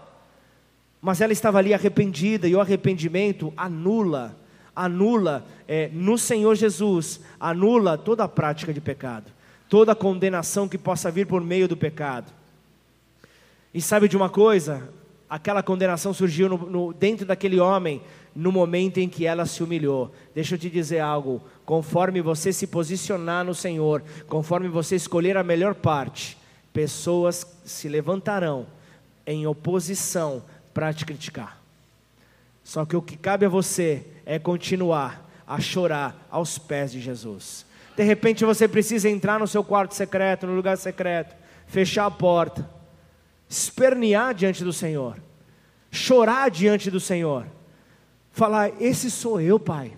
Mas 1.00 1.22
ela 1.22 1.32
estava 1.32 1.60
ali 1.60 1.76
arrependida, 1.76 2.48
e 2.48 2.56
o 2.56 2.60
arrependimento 2.60 3.54
anula 3.56 4.36
anula 4.76 5.46
é, 5.68 5.90
no 5.94 6.18
Senhor 6.18 6.56
Jesus, 6.56 7.22
anula 7.40 7.98
toda 7.98 8.24
a 8.24 8.28
prática 8.28 8.74
de 8.74 8.82
pecado, 8.82 9.32
toda 9.70 9.94
a 9.94 9.96
condenação 9.96 10.68
que 10.68 10.78
possa 10.78 11.10
vir 11.10 11.26
por 11.26 11.42
meio 11.42 11.68
do 11.68 11.78
pecado. 11.78 12.32
E 13.74 13.82
sabe 13.82 14.08
de 14.08 14.18
uma 14.18 14.30
coisa? 14.30 14.90
Aquela 15.30 15.64
condenação 15.64 16.14
surgiu 16.14 16.50
no, 16.50 16.58
no, 16.58 16.94
dentro 16.94 17.26
daquele 17.26 17.60
homem 17.60 18.02
no 18.36 18.52
momento 18.52 19.00
em 19.00 19.08
que 19.08 19.26
ela 19.26 19.46
se 19.46 19.64
humilhou. 19.64 20.14
Deixa 20.34 20.56
eu 20.56 20.60
te 20.60 20.70
dizer 20.70 21.00
algo: 21.00 21.42
conforme 21.66 22.22
você 22.22 22.52
se 22.52 22.68
posicionar 22.68 23.44
no 23.46 23.56
Senhor, 23.56 24.04
conforme 24.28 24.68
você 24.68 24.96
escolher 24.96 25.38
a 25.38 25.44
melhor 25.44 25.74
parte, 25.74 26.38
pessoas 26.72 27.48
se 27.64 27.88
levantarão 27.88 28.68
em 29.26 29.48
oposição 29.48 30.44
para 30.74 30.94
te 30.94 31.06
criticar. 31.06 31.60
Só 32.64 32.86
que 32.86 32.96
o 32.96 33.02
que 33.02 33.16
cabe 33.16 33.46
a 33.46 33.50
você 33.50 34.06
é 34.26 34.40
continuar 34.40 35.30
a 35.48 35.60
chorar 35.60 36.28
aos 36.30 36.58
pés 36.58 36.92
de 36.92 37.00
Jesus. 37.00 37.66
De 37.96 38.04
repente 38.04 38.44
você 38.44 38.68
precisa 38.68 39.10
entrar 39.10 39.40
no 39.40 39.48
seu 39.48 39.64
quarto 39.64 39.94
secreto, 39.94 40.48
no 40.48 40.56
lugar 40.56 40.78
secreto, 40.78 41.36
fechar 41.68 42.06
a 42.06 42.12
porta, 42.12 42.70
espernear 43.48 44.34
diante 44.34 44.64
do 44.64 44.74
Senhor, 44.74 45.18
chorar 45.92 46.50
diante 46.50 46.92
do 46.92 47.00
Senhor, 47.00 47.46
falar: 48.32 48.72
Esse 48.82 49.10
sou 49.10 49.40
eu, 49.40 49.60
Pai. 49.60 49.94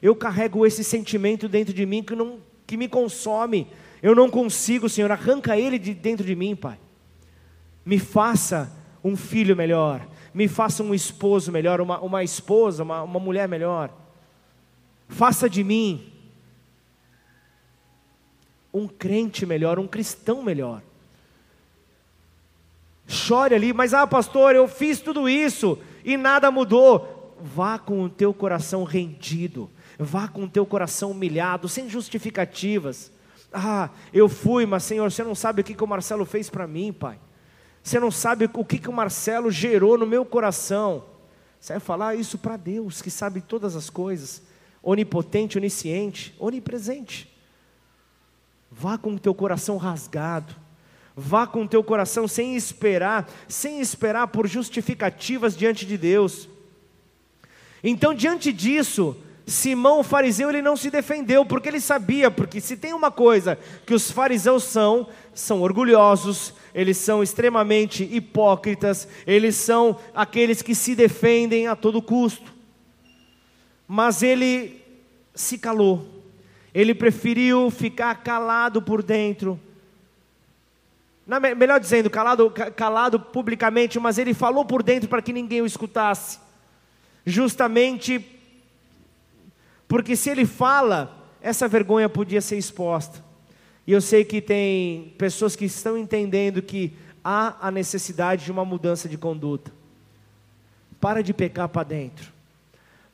Eu 0.00 0.16
carrego 0.16 0.66
esse 0.66 0.82
sentimento 0.82 1.48
dentro 1.48 1.72
de 1.72 1.86
mim 1.86 2.02
que, 2.02 2.14
não, 2.14 2.38
que 2.66 2.76
me 2.76 2.88
consome. 2.88 3.68
Eu 4.02 4.16
não 4.16 4.28
consigo, 4.28 4.88
Senhor, 4.88 5.12
arranca 5.12 5.56
ele 5.56 5.78
de 5.78 5.94
dentro 5.94 6.26
de 6.26 6.34
mim, 6.34 6.56
Pai. 6.56 6.78
Me 7.84 7.98
faça 7.98 8.72
um 9.04 9.16
filho 9.16 9.54
melhor, 9.54 10.06
me 10.34 10.48
faça 10.48 10.82
um 10.82 10.94
esposo 10.94 11.52
melhor, 11.52 11.80
uma, 11.80 12.00
uma 12.00 12.24
esposa, 12.24 12.82
uma, 12.82 13.02
uma 13.02 13.20
mulher 13.20 13.48
melhor. 13.48 13.90
Faça 15.08 15.48
de 15.48 15.62
mim 15.62 16.12
um 18.72 18.88
crente 18.88 19.44
melhor, 19.44 19.78
um 19.78 19.86
cristão 19.86 20.42
melhor. 20.42 20.82
Chore 23.06 23.54
ali, 23.54 23.72
mas 23.72 23.92
ah, 23.92 24.06
pastor, 24.06 24.54
eu 24.54 24.66
fiz 24.66 25.00
tudo 25.00 25.28
isso 25.28 25.78
e 26.04 26.16
nada 26.16 26.50
mudou. 26.50 27.36
Vá 27.40 27.78
com 27.78 28.04
o 28.04 28.08
teu 28.08 28.32
coração 28.32 28.84
rendido, 28.84 29.68
vá 29.98 30.28
com 30.28 30.44
o 30.44 30.48
teu 30.48 30.64
coração 30.64 31.10
humilhado, 31.10 31.68
sem 31.68 31.88
justificativas. 31.88 33.12
Ah, 33.52 33.90
eu 34.14 34.28
fui, 34.28 34.64
mas 34.64 34.84
Senhor, 34.84 35.10
você 35.10 35.22
não 35.22 35.34
sabe 35.34 35.60
o 35.60 35.64
que, 35.64 35.74
que 35.74 35.84
o 35.84 35.86
Marcelo 35.86 36.24
fez 36.24 36.48
para 36.48 36.66
mim, 36.66 36.92
Pai. 36.92 37.18
Você 37.82 37.98
não 37.98 38.10
sabe 38.10 38.48
o 38.52 38.64
que, 38.64 38.78
que 38.78 38.88
o 38.88 38.92
Marcelo 38.92 39.50
gerou 39.50 39.98
no 39.98 40.06
meu 40.06 40.24
coração. 40.24 41.04
Você 41.58 41.74
vai 41.74 41.80
falar 41.80 42.14
isso 42.14 42.38
para 42.38 42.56
Deus, 42.56 43.02
que 43.02 43.10
sabe 43.10 43.40
todas 43.40 43.74
as 43.76 43.90
coisas, 43.90 44.42
onipotente, 44.82 45.58
onisciente, 45.58 46.34
onipresente. 46.38 47.28
Vá 48.70 48.96
com 48.96 49.14
o 49.14 49.18
teu 49.18 49.34
coração 49.34 49.76
rasgado, 49.76 50.54
vá 51.14 51.46
com 51.46 51.64
o 51.64 51.68
teu 51.68 51.84
coração 51.84 52.26
sem 52.26 52.56
esperar, 52.56 53.28
sem 53.48 53.80
esperar 53.80 54.28
por 54.28 54.46
justificativas 54.46 55.56
diante 55.56 55.84
de 55.84 55.98
Deus. 55.98 56.48
Então, 57.84 58.14
diante 58.14 58.52
disso, 58.52 59.16
Simão 59.46 60.00
o 60.00 60.04
fariseu 60.04 60.48
ele 60.48 60.62
não 60.62 60.76
se 60.76 60.90
defendeu 60.90 61.44
porque 61.44 61.68
ele 61.68 61.80
sabia, 61.80 62.30
porque 62.30 62.60
se 62.60 62.76
tem 62.76 62.92
uma 62.92 63.10
coisa 63.10 63.58
que 63.84 63.94
os 63.94 64.10
fariseus 64.10 64.64
são, 64.64 65.08
são 65.34 65.62
orgulhosos, 65.62 66.54
eles 66.74 66.96
são 66.96 67.22
extremamente 67.22 68.04
hipócritas, 68.04 69.08
eles 69.26 69.56
são 69.56 69.98
aqueles 70.14 70.62
que 70.62 70.74
se 70.74 70.94
defendem 70.94 71.66
a 71.66 71.74
todo 71.74 72.00
custo. 72.00 72.52
Mas 73.86 74.22
ele 74.22 74.80
se 75.34 75.58
calou, 75.58 76.06
ele 76.72 76.94
preferiu 76.94 77.70
ficar 77.70 78.14
calado 78.22 78.80
por 78.80 79.02
dentro. 79.02 79.58
Não, 81.26 81.40
melhor 81.40 81.80
dizendo, 81.80 82.08
calado, 82.08 82.50
calado 82.76 83.18
publicamente, 83.18 83.98
mas 83.98 84.18
ele 84.18 84.34
falou 84.34 84.64
por 84.64 84.82
dentro 84.82 85.08
para 85.08 85.22
que 85.22 85.32
ninguém 85.32 85.62
o 85.62 85.66
escutasse, 85.66 86.38
justamente 87.26 88.31
Porque 89.92 90.16
se 90.16 90.30
ele 90.30 90.46
fala, 90.46 91.14
essa 91.42 91.68
vergonha 91.68 92.08
podia 92.08 92.40
ser 92.40 92.56
exposta. 92.56 93.22
E 93.86 93.92
eu 93.92 94.00
sei 94.00 94.24
que 94.24 94.40
tem 94.40 95.14
pessoas 95.18 95.54
que 95.54 95.66
estão 95.66 95.98
entendendo 95.98 96.62
que 96.62 96.94
há 97.22 97.58
a 97.60 97.70
necessidade 97.70 98.46
de 98.46 98.50
uma 98.50 98.64
mudança 98.64 99.06
de 99.06 99.18
conduta. 99.18 99.70
Para 100.98 101.22
de 101.22 101.34
pecar 101.34 101.68
para 101.68 101.82
dentro. 101.82 102.32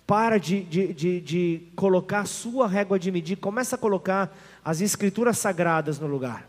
Para 0.06 0.38
de, 0.38 0.60
de, 0.60 0.94
de, 0.94 1.20
de 1.20 1.62
colocar 1.74 2.20
a 2.20 2.26
sua 2.26 2.68
régua 2.68 2.96
de 2.96 3.10
medir. 3.10 3.38
Começa 3.38 3.74
a 3.74 3.78
colocar 3.78 4.32
as 4.64 4.80
escrituras 4.80 5.36
sagradas 5.36 5.98
no 5.98 6.06
lugar. 6.06 6.48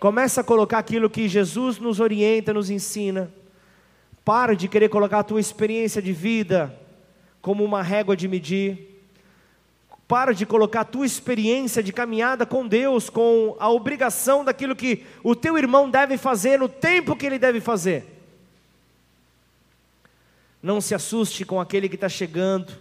Começa 0.00 0.40
a 0.40 0.44
colocar 0.44 0.78
aquilo 0.78 1.08
que 1.08 1.28
Jesus 1.28 1.78
nos 1.78 2.00
orienta, 2.00 2.52
nos 2.52 2.70
ensina. 2.70 3.30
Para 4.24 4.56
de 4.56 4.66
querer 4.66 4.88
colocar 4.88 5.20
a 5.20 5.22
tua 5.22 5.38
experiência 5.38 6.02
de 6.02 6.12
vida 6.12 6.76
como 7.40 7.62
uma 7.62 7.84
régua 7.84 8.16
de 8.16 8.26
medir. 8.26 8.93
Para 10.06 10.34
de 10.34 10.44
colocar 10.44 10.82
a 10.82 10.84
tua 10.84 11.06
experiência 11.06 11.82
de 11.82 11.92
caminhada 11.92 12.44
com 12.44 12.66
Deus, 12.66 13.08
com 13.08 13.56
a 13.58 13.70
obrigação 13.70 14.44
daquilo 14.44 14.76
que 14.76 15.04
o 15.22 15.34
teu 15.34 15.56
irmão 15.56 15.88
deve 15.88 16.18
fazer 16.18 16.58
no 16.58 16.68
tempo 16.68 17.16
que 17.16 17.24
ele 17.24 17.38
deve 17.38 17.60
fazer. 17.60 18.04
Não 20.62 20.80
se 20.80 20.94
assuste 20.94 21.44
com 21.44 21.58
aquele 21.58 21.88
que 21.88 21.94
está 21.94 22.08
chegando, 22.08 22.72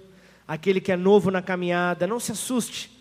aquele 0.45 0.81
que 0.81 0.91
é 0.91 0.97
novo 0.97 1.31
na 1.31 1.41
caminhada, 1.41 2.05
não 2.05 2.19
se 2.19 2.33
assuste, 2.33 2.91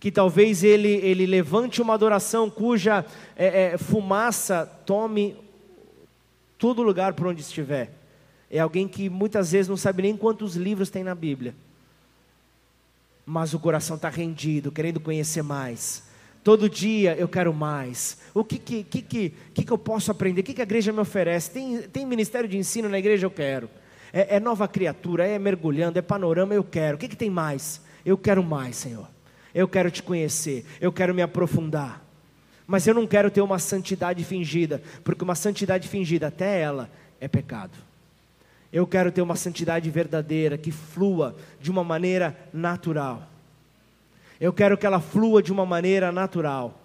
que 0.00 0.10
talvez 0.10 0.64
ele, 0.64 0.88
ele 0.88 1.26
levante 1.26 1.80
uma 1.80 1.94
adoração 1.94 2.50
cuja 2.50 3.04
é, 3.36 3.72
é, 3.74 3.78
fumaça 3.78 4.66
tome 4.84 5.36
todo 6.56 6.82
lugar 6.82 7.12
por 7.12 7.28
onde 7.28 7.42
estiver. 7.42 7.92
É 8.50 8.58
alguém 8.58 8.88
que 8.88 9.08
muitas 9.08 9.52
vezes 9.52 9.68
não 9.68 9.76
sabe 9.76 10.02
nem 10.02 10.16
quantos 10.16 10.56
livros 10.56 10.90
tem 10.90 11.04
na 11.04 11.14
Bíblia 11.14 11.54
mas 13.28 13.52
o 13.52 13.58
coração 13.58 13.96
está 13.96 14.08
rendido, 14.08 14.72
querendo 14.72 14.98
conhecer 14.98 15.42
mais. 15.42 16.02
Todo 16.42 16.68
dia 16.68 17.14
eu 17.14 17.28
quero 17.28 17.52
mais. 17.52 18.16
O 18.32 18.42
que, 18.42 18.58
que, 18.58 18.82
que, 18.82 19.02
que, 19.02 19.64
que 19.64 19.70
eu 19.70 19.76
posso 19.76 20.10
aprender? 20.10 20.40
O 20.40 20.44
que, 20.44 20.54
que 20.54 20.62
a 20.62 20.64
igreja 20.64 20.94
me 20.94 21.00
oferece? 21.00 21.50
Tem, 21.50 21.82
tem 21.82 22.06
ministério 22.06 22.48
de 22.48 22.56
ensino 22.56 22.88
na 22.88 22.98
igreja? 22.98 23.26
Eu 23.26 23.30
quero. 23.30 23.68
É, 24.14 24.36
é 24.36 24.40
nova 24.40 24.66
criatura, 24.66 25.26
é 25.26 25.38
mergulhando, 25.38 25.98
é 25.98 26.02
panorama, 26.02 26.54
eu 26.54 26.64
quero. 26.64 26.96
O 26.96 26.98
que, 26.98 27.06
que 27.06 27.16
tem 27.16 27.28
mais? 27.28 27.82
Eu 28.02 28.16
quero 28.16 28.42
mais, 28.42 28.76
Senhor. 28.76 29.06
Eu 29.54 29.68
quero 29.68 29.90
te 29.90 30.02
conhecer, 30.02 30.64
eu 30.80 30.90
quero 30.90 31.14
me 31.14 31.20
aprofundar. 31.20 32.02
Mas 32.66 32.86
eu 32.86 32.94
não 32.94 33.06
quero 33.06 33.30
ter 33.30 33.42
uma 33.42 33.58
santidade 33.58 34.24
fingida, 34.24 34.82
porque 35.04 35.22
uma 35.22 35.34
santidade 35.34 35.86
fingida, 35.86 36.28
até 36.28 36.60
ela, 36.62 36.90
é 37.20 37.28
pecado. 37.28 37.76
Eu 38.72 38.86
quero 38.86 39.10
ter 39.10 39.22
uma 39.22 39.36
santidade 39.36 39.88
verdadeira 39.90 40.58
que 40.58 40.70
flua 40.70 41.34
de 41.60 41.70
uma 41.70 41.82
maneira 41.82 42.36
natural. 42.52 43.28
Eu 44.40 44.52
quero 44.52 44.76
que 44.76 44.86
ela 44.86 45.00
flua 45.00 45.42
de 45.42 45.52
uma 45.52 45.64
maneira 45.64 46.12
natural. 46.12 46.78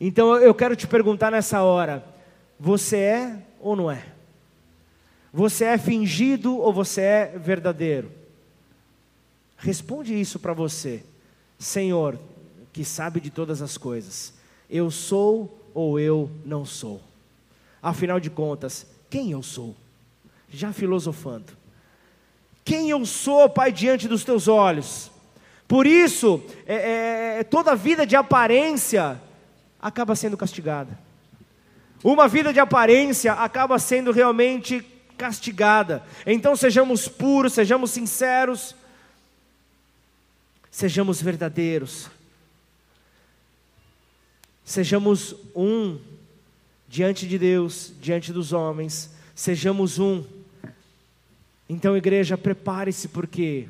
Então 0.00 0.36
eu 0.36 0.54
quero 0.54 0.76
te 0.76 0.86
perguntar 0.86 1.30
nessa 1.30 1.62
hora: 1.62 2.04
você 2.58 2.96
é 2.98 3.42
ou 3.60 3.74
não 3.74 3.90
é? 3.90 4.04
Você 5.32 5.64
é 5.64 5.78
fingido 5.78 6.56
ou 6.56 6.72
você 6.72 7.00
é 7.00 7.38
verdadeiro? 7.38 8.10
Responde 9.56 10.18
isso 10.18 10.38
para 10.38 10.52
você, 10.52 11.02
Senhor, 11.58 12.18
que 12.72 12.84
sabe 12.84 13.20
de 13.20 13.30
todas 13.30 13.60
as 13.60 13.76
coisas. 13.76 14.34
Eu 14.70 14.90
sou 14.90 15.68
ou 15.74 15.98
eu 15.98 16.30
não 16.44 16.64
sou? 16.64 17.00
Afinal 17.82 18.20
de 18.20 18.30
contas, 18.30 18.86
quem 19.10 19.32
eu 19.32 19.42
sou? 19.42 19.74
Já 20.50 20.72
filosofando. 20.72 21.52
Quem 22.64 22.90
eu 22.90 23.04
sou, 23.06 23.48
Pai, 23.48 23.72
diante 23.72 24.06
dos 24.06 24.24
teus 24.24 24.48
olhos? 24.48 25.10
Por 25.66 25.86
isso, 25.86 26.42
é, 26.66 26.74
é, 26.74 27.40
é, 27.40 27.44
toda 27.44 27.74
vida 27.76 28.06
de 28.06 28.16
aparência 28.16 29.20
acaba 29.80 30.16
sendo 30.16 30.36
castigada. 30.36 30.98
Uma 32.02 32.28
vida 32.28 32.52
de 32.52 32.60
aparência 32.60 33.32
acaba 33.32 33.78
sendo 33.78 34.12
realmente 34.12 34.84
castigada. 35.16 36.02
Então 36.24 36.54
sejamos 36.56 37.08
puros, 37.08 37.52
sejamos 37.52 37.90
sinceros, 37.90 38.74
sejamos 40.70 41.20
verdadeiros, 41.20 42.08
sejamos 44.64 45.34
um 45.54 45.98
diante 46.86 47.26
de 47.26 47.38
Deus, 47.38 47.92
diante 48.00 48.32
dos 48.32 48.52
homens, 48.52 49.10
sejamos 49.34 49.98
um. 49.98 50.24
Então, 51.68 51.96
igreja, 51.96 52.38
prepare-se 52.38 53.08
porque 53.08 53.68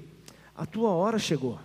a 0.55 0.65
tua 0.65 0.91
hora 0.91 1.19
chegou. 1.19 1.59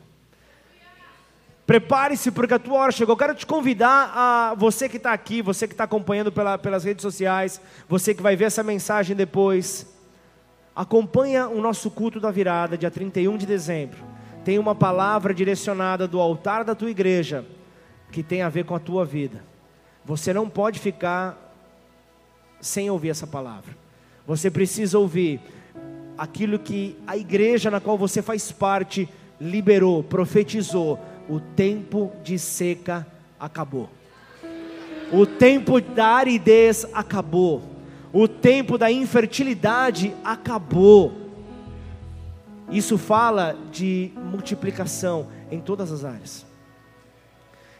Prepare-se 1.65 2.31
porque 2.31 2.53
a 2.53 2.59
tua 2.59 2.79
hora 2.79 2.91
chegou. 2.91 3.13
Eu 3.13 3.17
quero 3.17 3.35
te 3.35 3.45
convidar 3.45 4.11
a 4.13 4.55
você 4.55 4.89
que 4.89 4.97
está 4.97 5.13
aqui, 5.13 5.41
você 5.41 5.67
que 5.67 5.73
está 5.73 5.85
acompanhando 5.85 6.31
pela, 6.31 6.57
pelas 6.57 6.83
redes 6.83 7.01
sociais, 7.01 7.61
você 7.87 8.13
que 8.13 8.21
vai 8.21 8.35
ver 8.35 8.45
essa 8.45 8.63
mensagem 8.63 9.15
depois. 9.15 9.85
Acompanha 10.75 11.47
o 11.47 11.61
nosso 11.61 11.89
culto 11.91 12.19
da 12.19 12.31
virada, 12.31 12.77
dia 12.77 12.91
31 12.91 13.37
de 13.37 13.45
dezembro. 13.45 13.99
Tem 14.43 14.59
uma 14.59 14.75
palavra 14.75 15.33
direcionada 15.33 16.07
do 16.07 16.19
altar 16.19 16.65
da 16.65 16.75
tua 16.75 16.89
igreja 16.89 17.45
que 18.11 18.21
tem 18.21 18.41
a 18.41 18.49
ver 18.49 18.65
com 18.65 18.75
a 18.75 18.79
tua 18.79 19.05
vida. 19.05 19.43
Você 20.03 20.33
não 20.33 20.49
pode 20.49 20.79
ficar 20.79 21.37
sem 22.59 22.89
ouvir 22.89 23.09
essa 23.09 23.25
palavra. 23.25 23.77
Você 24.27 24.51
precisa 24.51 24.99
ouvir 24.99 25.39
aquilo 26.17 26.59
que 26.59 26.97
a 27.05 27.17
igreja 27.17 27.71
na 27.71 27.79
qual 27.79 27.97
você 27.97 28.21
faz 28.21 28.51
parte 28.51 29.07
liberou, 29.39 30.03
profetizou: 30.03 30.99
o 31.29 31.39
tempo 31.39 32.11
de 32.23 32.37
seca 32.37 33.05
acabou. 33.39 33.89
O 35.11 35.25
tempo 35.25 35.79
da 35.79 36.07
aridez 36.07 36.85
acabou. 36.93 37.61
O 38.11 38.27
tempo 38.27 38.77
da 38.77 38.91
infertilidade 38.91 40.13
acabou. 40.23 41.13
Isso 42.71 42.97
fala 42.97 43.55
de 43.71 44.11
multiplicação 44.15 45.27
em 45.51 45.59
todas 45.59 45.91
as 45.91 46.03
áreas. 46.03 46.45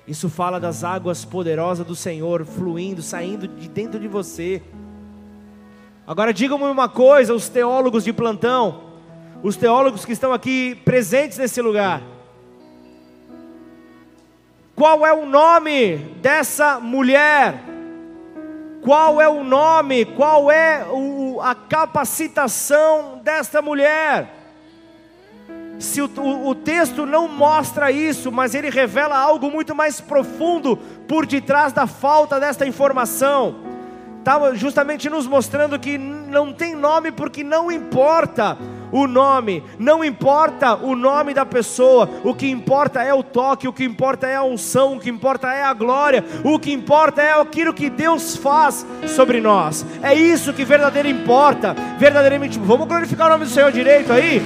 Isso 0.08 0.30
fala 0.30 0.60
das 0.60 0.84
águas 0.84 1.24
poderosas 1.24 1.86
do 1.86 1.96
Senhor 1.96 2.46
fluindo, 2.46 3.02
saindo 3.02 3.48
de 3.48 3.70
dentro 3.70 4.00
de 4.00 4.08
você. 4.08 4.62
Agora 6.06 6.34
digam-me 6.34 6.66
uma 6.66 6.90
coisa, 6.90 7.34
os 7.34 7.48
teólogos 7.48 8.04
de 8.04 8.12
plantão, 8.12 8.92
os 9.42 9.56
teólogos 9.56 10.04
que 10.04 10.12
estão 10.12 10.34
aqui 10.34 10.76
presentes 10.84 11.38
nesse 11.38 11.62
lugar. 11.62 12.02
Qual 14.76 15.06
é 15.06 15.14
o 15.14 15.26
nome 15.26 15.98
dessa 16.22 16.78
mulher? 16.78 17.56
Qual 18.82 19.22
é 19.22 19.30
o 19.30 19.46
nome, 19.46 20.04
qual 20.04 20.52
é 20.52 20.86
o, 20.92 21.40
a 21.42 21.56
capacitação 21.56 23.22
desta 23.24 23.62
mulher? 23.62 24.28
Se 25.80 26.02
o, 26.02 26.12
o, 26.18 26.50
o 26.50 26.56
texto 26.56 27.06
não 27.06 27.30
mostra 27.30 27.94
isso, 27.94 28.30
mas 28.30 28.54
ele 28.54 28.70
revela 28.70 29.18
algo 29.18 29.50
muito 29.50 29.74
mais 29.74 30.02
profundo 30.02 30.76
por 31.08 31.26
detrás 31.26 31.72
da 31.72 31.88
falta 31.88 32.42
desta 32.42 32.68
informação 32.68 33.73
estava 34.24 34.56
justamente 34.56 35.10
nos 35.10 35.28
mostrando 35.28 35.78
que 35.78 35.98
não 35.98 36.54
tem 36.54 36.74
nome 36.74 37.12
porque 37.12 37.44
não 37.44 37.70
importa 37.70 38.58
o 38.90 39.06
nome, 39.06 39.62
não 39.78 40.06
importa 40.06 40.76
o 40.76 40.96
nome 40.96 41.34
da 41.34 41.46
pessoa, 41.46 42.10
o 42.24 42.34
que 42.34 42.50
importa 42.50 43.04
é 43.04 43.14
o 43.14 43.22
toque, 43.22 43.68
o 43.68 43.74
que 43.74 43.84
importa 43.84 44.26
é 44.26 44.36
a 44.36 44.44
unção, 44.44 44.96
o 44.96 45.00
que 45.00 45.10
importa 45.10 45.52
é 45.52 45.64
a 45.64 45.74
glória, 45.74 46.24
o 46.42 46.58
que 46.58 46.72
importa 46.72 47.22
é 47.22 47.34
aquilo 47.34 47.74
que 47.74 47.90
Deus 47.90 48.38
faz 48.38 48.86
sobre 49.08 49.42
nós. 49.42 49.86
É 50.02 50.14
isso 50.14 50.54
que 50.54 50.64
verdadeiramente 50.64 51.22
importa, 51.22 51.76
verdadeiramente. 51.98 52.58
Vamos 52.60 52.88
glorificar 52.88 53.28
o 53.28 53.32
nome 53.32 53.44
do 53.44 53.52
Senhor 53.52 53.72
direito 53.74 54.14
aí? 54.14 54.42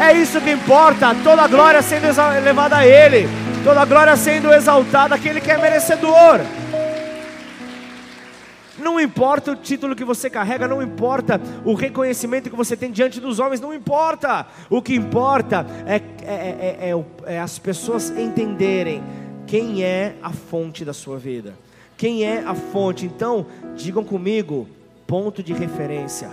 É 0.00 0.14
isso 0.14 0.40
que 0.40 0.50
importa, 0.50 1.14
toda 1.22 1.46
glória 1.48 1.82
sendo 1.82 2.06
levada 2.42 2.78
a 2.78 2.86
Ele, 2.86 3.28
toda 3.62 3.84
glória 3.84 4.16
sendo 4.16 4.50
exaltada 4.54 5.14
aquele 5.14 5.40
que 5.40 5.50
é 5.50 5.58
merecedor. 5.58 6.40
Não 8.82 9.00
importa 9.00 9.52
o 9.52 9.56
título 9.56 9.94
que 9.94 10.04
você 10.04 10.28
carrega, 10.28 10.68
não 10.68 10.82
importa 10.82 11.40
o 11.64 11.74
reconhecimento 11.74 12.50
que 12.50 12.56
você 12.56 12.76
tem 12.76 12.90
diante 12.90 13.20
dos 13.20 13.38
homens, 13.38 13.60
não 13.60 13.72
importa. 13.72 14.46
O 14.68 14.82
que 14.82 14.94
importa 14.94 15.66
é, 15.86 15.96
é, 16.22 16.90
é, 16.90 17.04
é, 17.34 17.40
as 17.40 17.58
pessoas 17.58 18.10
entenderem 18.10 19.02
quem 19.46 19.82
é 19.82 20.16
a 20.22 20.30
fonte 20.30 20.84
da 20.84 20.92
sua 20.92 21.18
vida. 21.18 21.54
Quem 21.96 22.24
é 22.24 22.42
a 22.44 22.54
fonte? 22.54 23.06
Então, 23.06 23.46
digam 23.76 24.04
comigo, 24.04 24.68
ponto 25.06 25.42
de 25.42 25.52
referência. 25.52 26.28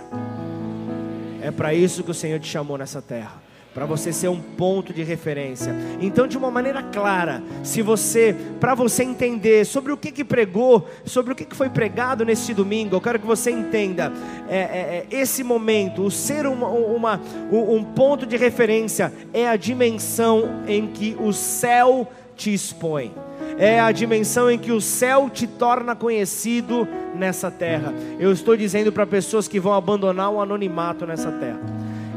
É 1.42 1.50
para 1.50 1.72
isso 1.72 2.02
que 2.02 2.10
o 2.10 2.14
Senhor 2.14 2.40
te 2.40 2.48
chamou 2.48 2.76
nessa 2.76 3.00
terra 3.00 3.49
para 3.74 3.86
você 3.86 4.12
ser 4.12 4.28
um 4.28 4.40
ponto 4.40 4.92
de 4.92 5.02
referência. 5.02 5.74
Então, 6.00 6.26
de 6.26 6.36
uma 6.36 6.50
maneira 6.50 6.82
clara, 6.82 7.42
se 7.62 7.82
você, 7.82 8.34
para 8.58 8.74
você 8.74 9.04
entender 9.04 9.64
sobre 9.64 9.92
o 9.92 9.96
que 9.96 10.10
que 10.10 10.24
pregou, 10.24 10.88
sobre 11.04 11.32
o 11.32 11.36
que 11.36 11.44
que 11.44 11.54
foi 11.54 11.68
pregado 11.68 12.24
nesse 12.24 12.52
domingo, 12.52 12.96
eu 12.96 13.00
quero 13.00 13.18
que 13.18 13.26
você 13.26 13.50
entenda 13.50 14.12
é, 14.48 14.56
é, 14.56 14.58
é, 14.58 15.06
esse 15.10 15.44
momento, 15.44 16.02
o 16.02 16.10
ser 16.10 16.46
uma, 16.46 16.68
uma, 16.68 17.20
um 17.52 17.84
ponto 17.84 18.26
de 18.26 18.36
referência 18.36 19.12
é 19.32 19.48
a 19.48 19.56
dimensão 19.56 20.62
em 20.66 20.88
que 20.88 21.16
o 21.20 21.32
céu 21.32 22.08
te 22.36 22.52
expõe. 22.52 23.12
É 23.58 23.78
a 23.78 23.92
dimensão 23.92 24.50
em 24.50 24.58
que 24.58 24.72
o 24.72 24.80
céu 24.80 25.28
te 25.28 25.46
torna 25.46 25.94
conhecido 25.94 26.88
nessa 27.14 27.50
terra. 27.50 27.92
Eu 28.18 28.32
estou 28.32 28.56
dizendo 28.56 28.90
para 28.90 29.06
pessoas 29.06 29.46
que 29.46 29.60
vão 29.60 29.74
abandonar 29.74 30.30
o 30.30 30.40
anonimato 30.40 31.06
nessa 31.06 31.30
terra. 31.30 31.60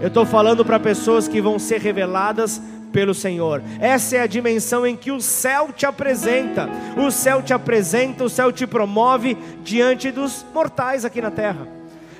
Eu 0.03 0.09
estou 0.09 0.25
falando 0.25 0.65
para 0.65 0.77
pessoas 0.81 1.29
que 1.29 1.39
vão 1.39 1.57
ser 1.57 1.79
reveladas 1.79 2.61
pelo 2.91 3.13
Senhor. 3.13 3.63
Essa 3.79 4.17
é 4.17 4.19
a 4.19 4.27
dimensão 4.27 4.85
em 4.85 4.97
que 4.97 5.09
o 5.09 5.21
céu 5.21 5.69
te 5.73 5.85
apresenta. 5.85 6.67
O 6.97 7.09
céu 7.09 7.41
te 7.41 7.53
apresenta, 7.53 8.25
o 8.25 8.29
céu 8.29 8.51
te 8.51 8.67
promove 8.67 9.37
diante 9.63 10.11
dos 10.11 10.45
mortais 10.53 11.05
aqui 11.05 11.21
na 11.21 11.31
terra. 11.31 11.69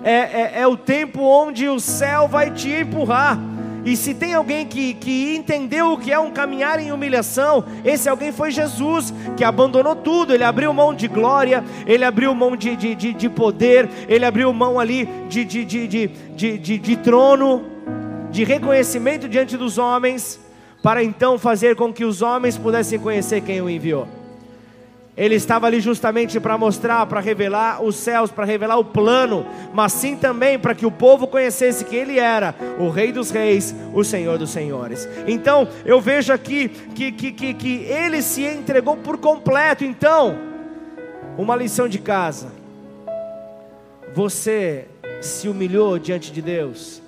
É, 0.02 0.14
é, 0.14 0.52
é 0.62 0.68
o 0.68 0.78
tempo 0.78 1.24
onde 1.24 1.68
o 1.68 1.78
céu 1.78 2.26
vai 2.26 2.52
te 2.52 2.72
empurrar. 2.72 3.38
E 3.84 3.98
se 3.98 4.14
tem 4.14 4.34
alguém 4.34 4.66
que, 4.66 4.94
que 4.94 5.36
entendeu 5.36 5.92
o 5.92 5.98
que 5.98 6.10
é 6.10 6.18
um 6.18 6.32
caminhar 6.32 6.80
em 6.80 6.94
humilhação, 6.94 7.66
esse 7.84 8.08
alguém 8.08 8.32
foi 8.32 8.50
Jesus, 8.50 9.14
que 9.36 9.44
abandonou 9.44 9.94
tudo. 9.94 10.34
Ele 10.34 10.46
abriu 10.46 10.74
mão 10.74 10.94
de 10.94 11.10
glória, 11.10 11.62
ele 11.86 12.06
abriu 12.06 12.34
mão 12.34 12.56
de, 12.56 12.78
de, 12.78 12.96
de, 12.96 13.14
de 13.14 13.30
poder, 13.30 13.90
ele 14.08 14.24
abriu 14.24 14.54
mão 14.54 14.80
ali 14.80 15.06
de, 15.28 15.44
de, 15.44 15.66
de, 15.66 15.86
de, 15.86 16.08
de, 16.08 16.58
de, 16.58 16.78
de 16.78 16.96
trono, 16.96 17.73
de 18.34 18.44
reconhecimento 18.44 19.30
diante 19.30 19.56
dos 19.56 19.78
homens, 19.78 20.40
para 20.82 21.04
então 21.04 21.38
fazer 21.38 21.76
com 21.76 21.94
que 21.94 22.04
os 22.04 22.24
homens 22.24 22.58
pudessem 22.58 22.98
conhecer 22.98 23.42
quem 23.42 23.62
o 23.62 23.70
enviou. 23.70 24.08
Ele 25.16 25.36
estava 25.36 25.68
ali 25.68 25.80
justamente 25.80 26.40
para 26.40 26.58
mostrar, 26.58 27.06
para 27.06 27.20
revelar 27.20 27.84
os 27.84 27.96
céus, 27.96 28.32
para 28.32 28.44
revelar 28.44 28.80
o 28.80 28.86
plano, 28.86 29.46
mas 29.72 29.94
sim 29.94 30.18
também 30.18 30.58
para 30.58 30.74
que 30.74 30.84
o 30.84 30.90
povo 30.90 31.28
conhecesse 31.28 31.86
que 31.86 31.96
Ele 31.96 32.18
era 32.18 32.56
o 32.80 32.90
Rei 32.90 33.12
dos 33.12 33.30
Reis, 33.30 33.76
o 33.94 34.04
Senhor 34.04 34.40
dos 34.40 34.50
Senhores. 34.50 35.08
Então, 35.28 35.68
eu 35.86 36.02
vejo 36.02 36.34
aqui 36.34 36.70
que, 36.96 37.12
que, 37.12 37.32
que, 37.32 37.54
que 37.54 37.84
Ele 37.84 38.24
se 38.24 38.44
entregou 38.44 38.98
por 38.98 39.20
completo. 39.20 39.86
Então, 39.86 40.36
uma 41.38 41.56
lição 41.56 41.88
de 41.88 42.00
casa: 42.00 42.48
você 44.16 44.88
se 45.22 45.48
humilhou 45.48 46.00
diante 46.00 46.32
de 46.32 46.42
Deus, 46.42 47.03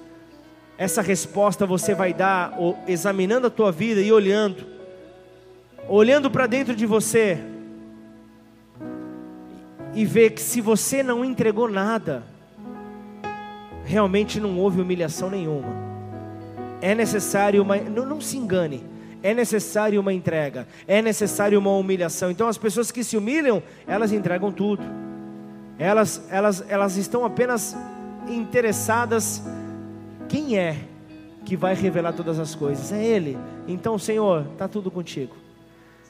essa 0.78 1.02
resposta 1.02 1.66
você 1.66 1.94
vai 1.94 2.14
dar 2.14 2.54
examinando 2.88 3.48
a 3.48 3.50
tua 3.50 3.72
vida 3.72 4.02
e 4.02 4.12
olhando, 4.12 4.66
olhando 5.88 6.30
para 6.30 6.48
dentro 6.48 6.76
de 6.76 6.86
você 6.86 7.40
e 9.94 10.04
ver 10.04 10.32
que 10.32 10.42
se 10.42 10.60
você 10.60 11.02
não 11.02 11.24
entregou 11.24 11.70
nada, 11.70 12.24
realmente 13.86 14.40
não 14.40 14.60
houve 14.60 14.82
humilhação 14.82 15.30
nenhuma. 15.30 15.86
É 16.82 16.94
necessário 16.94 17.62
uma, 17.62 17.78
não, 17.78 18.06
não 18.06 18.20
se 18.20 18.38
engane, 18.38 18.84
é 19.24 19.34
necessário 19.34 20.02
uma 20.02 20.12
entrega, 20.12 20.68
é 20.86 21.02
necessário 21.02 21.58
uma 21.58 21.72
humilhação. 21.72 22.30
Então 22.30 22.50
as 22.50 22.58
pessoas 22.58 22.92
que 22.92 23.04
se 23.04 23.16
humilham, 23.16 23.64
elas 23.88 24.12
entregam 24.12 24.52
tudo. 24.52 24.84
Elas, 25.80 26.22
elas, 26.30 26.66
elas 26.68 26.98
estão 26.98 27.24
apenas 27.24 27.76
interessadas 28.28 29.42
quem 30.36 30.58
é 30.58 30.76
que 31.46 31.56
vai 31.56 31.74
revelar 31.74 32.12
todas 32.12 32.40
as 32.40 32.54
coisas? 32.54 32.92
É 32.92 33.02
Ele. 33.02 33.38
Então, 33.70 33.98
Senhor, 33.98 34.46
está 34.52 34.68
tudo 34.68 34.92
contigo. 34.92 35.34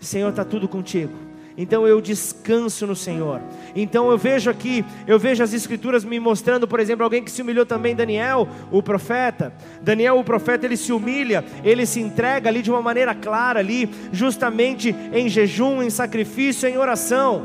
Senhor, 0.01 0.29
está 0.29 0.43
tudo 0.43 0.67
contigo. 0.67 1.13
Então 1.55 1.87
eu 1.87 2.01
descanso 2.01 2.87
no 2.87 2.95
Senhor. 2.95 3.39
Então 3.75 4.09
eu 4.09 4.17
vejo 4.17 4.49
aqui, 4.49 4.83
eu 5.05 5.19
vejo 5.19 5.43
as 5.43 5.53
escrituras 5.53 6.03
me 6.03 6.19
mostrando, 6.19 6.67
por 6.67 6.79
exemplo, 6.79 7.03
alguém 7.03 7.23
que 7.23 7.29
se 7.29 7.43
humilhou 7.43 7.67
também, 7.67 7.95
Daniel, 7.95 8.49
o 8.71 8.81
profeta. 8.81 9.53
Daniel, 9.79 10.17
o 10.17 10.23
profeta, 10.23 10.65
ele 10.65 10.75
se 10.75 10.91
humilha, 10.91 11.45
ele 11.63 11.85
se 11.85 12.01
entrega 12.01 12.49
ali 12.49 12.63
de 12.63 12.71
uma 12.71 12.81
maneira 12.81 13.13
clara 13.13 13.59
ali, 13.59 13.87
justamente 14.11 14.93
em 15.13 15.29
jejum, 15.29 15.83
em 15.83 15.89
sacrifício, 15.91 16.67
em 16.67 16.77
oração. 16.77 17.43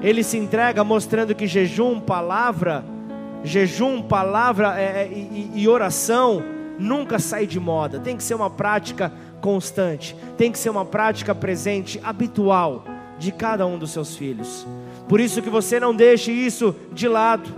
Ele 0.00 0.22
se 0.22 0.38
entrega 0.38 0.84
mostrando 0.84 1.34
que 1.34 1.48
jejum, 1.48 1.98
palavra, 1.98 2.84
jejum, 3.44 4.02
palavra 4.02 4.80
é, 4.80 5.02
é, 5.02 5.08
e, 5.08 5.52
e 5.54 5.68
oração 5.68 6.42
nunca 6.78 7.18
sai 7.18 7.46
de 7.46 7.60
moda, 7.60 7.98
tem 7.98 8.16
que 8.16 8.22
ser 8.22 8.34
uma 8.34 8.50
prática 8.50 9.12
constante, 9.40 10.16
tem 10.36 10.50
que 10.50 10.58
ser 10.58 10.70
uma 10.70 10.84
prática 10.84 11.34
presente, 11.34 12.00
habitual 12.02 12.84
de 13.18 13.30
cada 13.32 13.66
um 13.66 13.78
dos 13.78 13.90
seus 13.90 14.16
filhos. 14.16 14.66
Por 15.08 15.20
isso 15.20 15.42
que 15.42 15.50
você 15.50 15.78
não 15.78 15.94
deixe 15.94 16.32
isso 16.32 16.74
de 16.92 17.08
lado. 17.08 17.50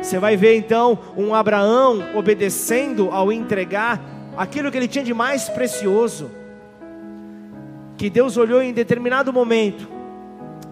Você 0.00 0.18
vai 0.18 0.36
ver 0.36 0.56
então 0.56 0.98
um 1.16 1.34
Abraão 1.34 2.04
obedecendo 2.14 3.10
ao 3.10 3.32
entregar 3.32 4.00
aquilo 4.36 4.70
que 4.70 4.76
ele 4.76 4.86
tinha 4.86 5.04
de 5.04 5.12
mais 5.12 5.48
precioso. 5.48 6.30
Que 7.96 8.08
Deus 8.08 8.36
olhou 8.36 8.62
em 8.62 8.72
determinado 8.72 9.32
momento, 9.32 9.88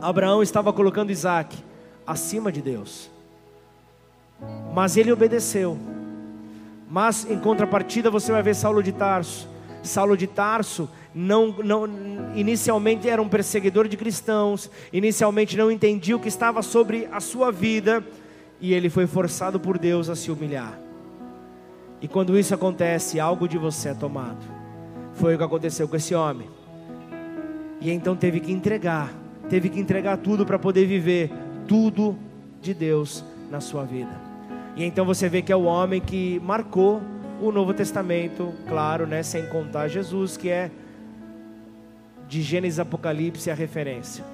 Abraão 0.00 0.42
estava 0.42 0.72
colocando 0.72 1.10
Isaac 1.10 1.56
acima 2.06 2.52
de 2.52 2.62
Deus. 2.62 3.10
Mas 4.74 4.96
ele 4.96 5.12
obedeceu. 5.12 5.78
Mas 6.88 7.28
em 7.30 7.38
contrapartida 7.38 8.10
você 8.10 8.30
vai 8.30 8.42
ver 8.42 8.54
Saulo 8.54 8.82
de 8.82 8.92
Tarso. 8.92 9.48
Saulo 9.82 10.16
de 10.16 10.26
Tarso 10.26 10.88
não, 11.14 11.48
não, 11.48 11.88
inicialmente 12.34 13.08
era 13.08 13.22
um 13.22 13.28
perseguidor 13.28 13.88
de 13.88 13.96
cristãos, 13.96 14.70
inicialmente 14.92 15.56
não 15.56 15.70
entendia 15.70 16.14
o 16.14 16.20
que 16.20 16.28
estava 16.28 16.60
sobre 16.60 17.08
a 17.10 17.20
sua 17.20 17.50
vida, 17.50 18.04
e 18.60 18.74
ele 18.74 18.90
foi 18.90 19.06
forçado 19.06 19.58
por 19.58 19.78
Deus 19.78 20.10
a 20.10 20.14
se 20.14 20.30
humilhar. 20.30 20.78
E 22.02 22.08
quando 22.08 22.38
isso 22.38 22.54
acontece, 22.54 23.18
algo 23.18 23.48
de 23.48 23.56
você 23.56 23.90
é 23.90 23.94
tomado. 23.94 24.44
Foi 25.14 25.34
o 25.34 25.38
que 25.38 25.44
aconteceu 25.44 25.88
com 25.88 25.96
esse 25.96 26.14
homem. 26.14 26.48
E 27.80 27.90
então 27.90 28.14
teve 28.14 28.40
que 28.40 28.52
entregar, 28.52 29.10
teve 29.48 29.70
que 29.70 29.80
entregar 29.80 30.18
tudo 30.18 30.44
para 30.44 30.58
poder 30.58 30.86
viver 30.86 31.30
tudo 31.66 32.16
de 32.60 32.74
Deus 32.74 33.24
na 33.50 33.60
sua 33.60 33.84
vida. 33.84 34.25
E 34.76 34.84
então 34.84 35.06
você 35.06 35.28
vê 35.28 35.40
que 35.40 35.50
é 35.50 35.56
o 35.56 35.64
homem 35.64 36.00
que 36.00 36.38
marcou 36.44 37.00
o 37.40 37.50
Novo 37.50 37.72
Testamento, 37.72 38.52
claro, 38.68 39.06
né, 39.06 39.22
sem 39.22 39.46
contar 39.46 39.88
Jesus, 39.88 40.36
que 40.36 40.50
é 40.50 40.70
de 42.28 42.42
Gênesis 42.42 42.78
Apocalipse 42.78 43.50
a 43.50 43.54
referência. 43.54 44.24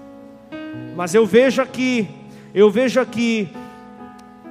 Mas 0.96 1.14
eu 1.14 1.24
vejo 1.24 1.62
aqui, 1.62 2.08
eu 2.52 2.70
vejo 2.70 3.00
aqui 3.00 3.48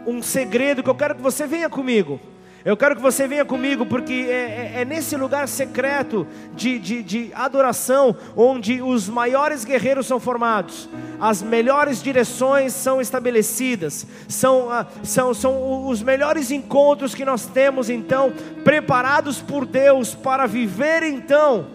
um 0.07 0.21
segredo 0.21 0.81
que 0.81 0.89
eu 0.89 0.95
quero 0.95 1.15
que 1.15 1.21
você 1.21 1.45
venha 1.45 1.69
comigo. 1.69 2.19
Eu 2.63 2.77
quero 2.77 2.95
que 2.95 3.01
você 3.01 3.27
venha 3.27 3.43
comigo, 3.43 3.87
porque 3.87 4.13
é, 4.13 4.73
é, 4.75 4.81
é 4.81 4.85
nesse 4.85 5.15
lugar 5.15 5.47
secreto 5.47 6.27
de, 6.53 6.77
de, 6.77 7.01
de, 7.01 7.31
adoração 7.33 8.15
onde 8.35 8.81
os 8.81 9.09
maiores 9.09 9.65
guerreiros 9.65 10.05
são 10.05 10.19
formados, 10.19 10.87
as 11.19 11.41
melhores 11.41 12.03
direções 12.03 12.73
são 12.73 13.01
estabelecidas, 13.01 14.05
são, 14.27 14.71
ah, 14.71 14.85
são, 15.01 15.33
são 15.33 15.87
os 15.87 16.03
melhores 16.03 16.51
encontros 16.51 17.15
que 17.15 17.25
nós 17.25 17.47
temos, 17.47 17.89
então, 17.89 18.31
preparados 18.63 19.41
por 19.41 19.65
Deus 19.65 20.13
para 20.13 20.45
viver, 20.45 21.01
então, 21.01 21.65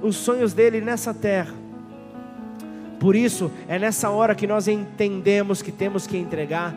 os 0.00 0.14
sonhos 0.14 0.52
dele 0.52 0.80
nessa 0.80 1.12
terra. 1.12 1.54
Por 3.00 3.16
isso, 3.16 3.50
é 3.66 3.78
nessa 3.80 4.10
hora 4.10 4.34
que 4.34 4.46
nós 4.46 4.68
entendemos 4.68 5.60
que 5.60 5.72
temos 5.72 6.06
que 6.06 6.16
entregar 6.16 6.72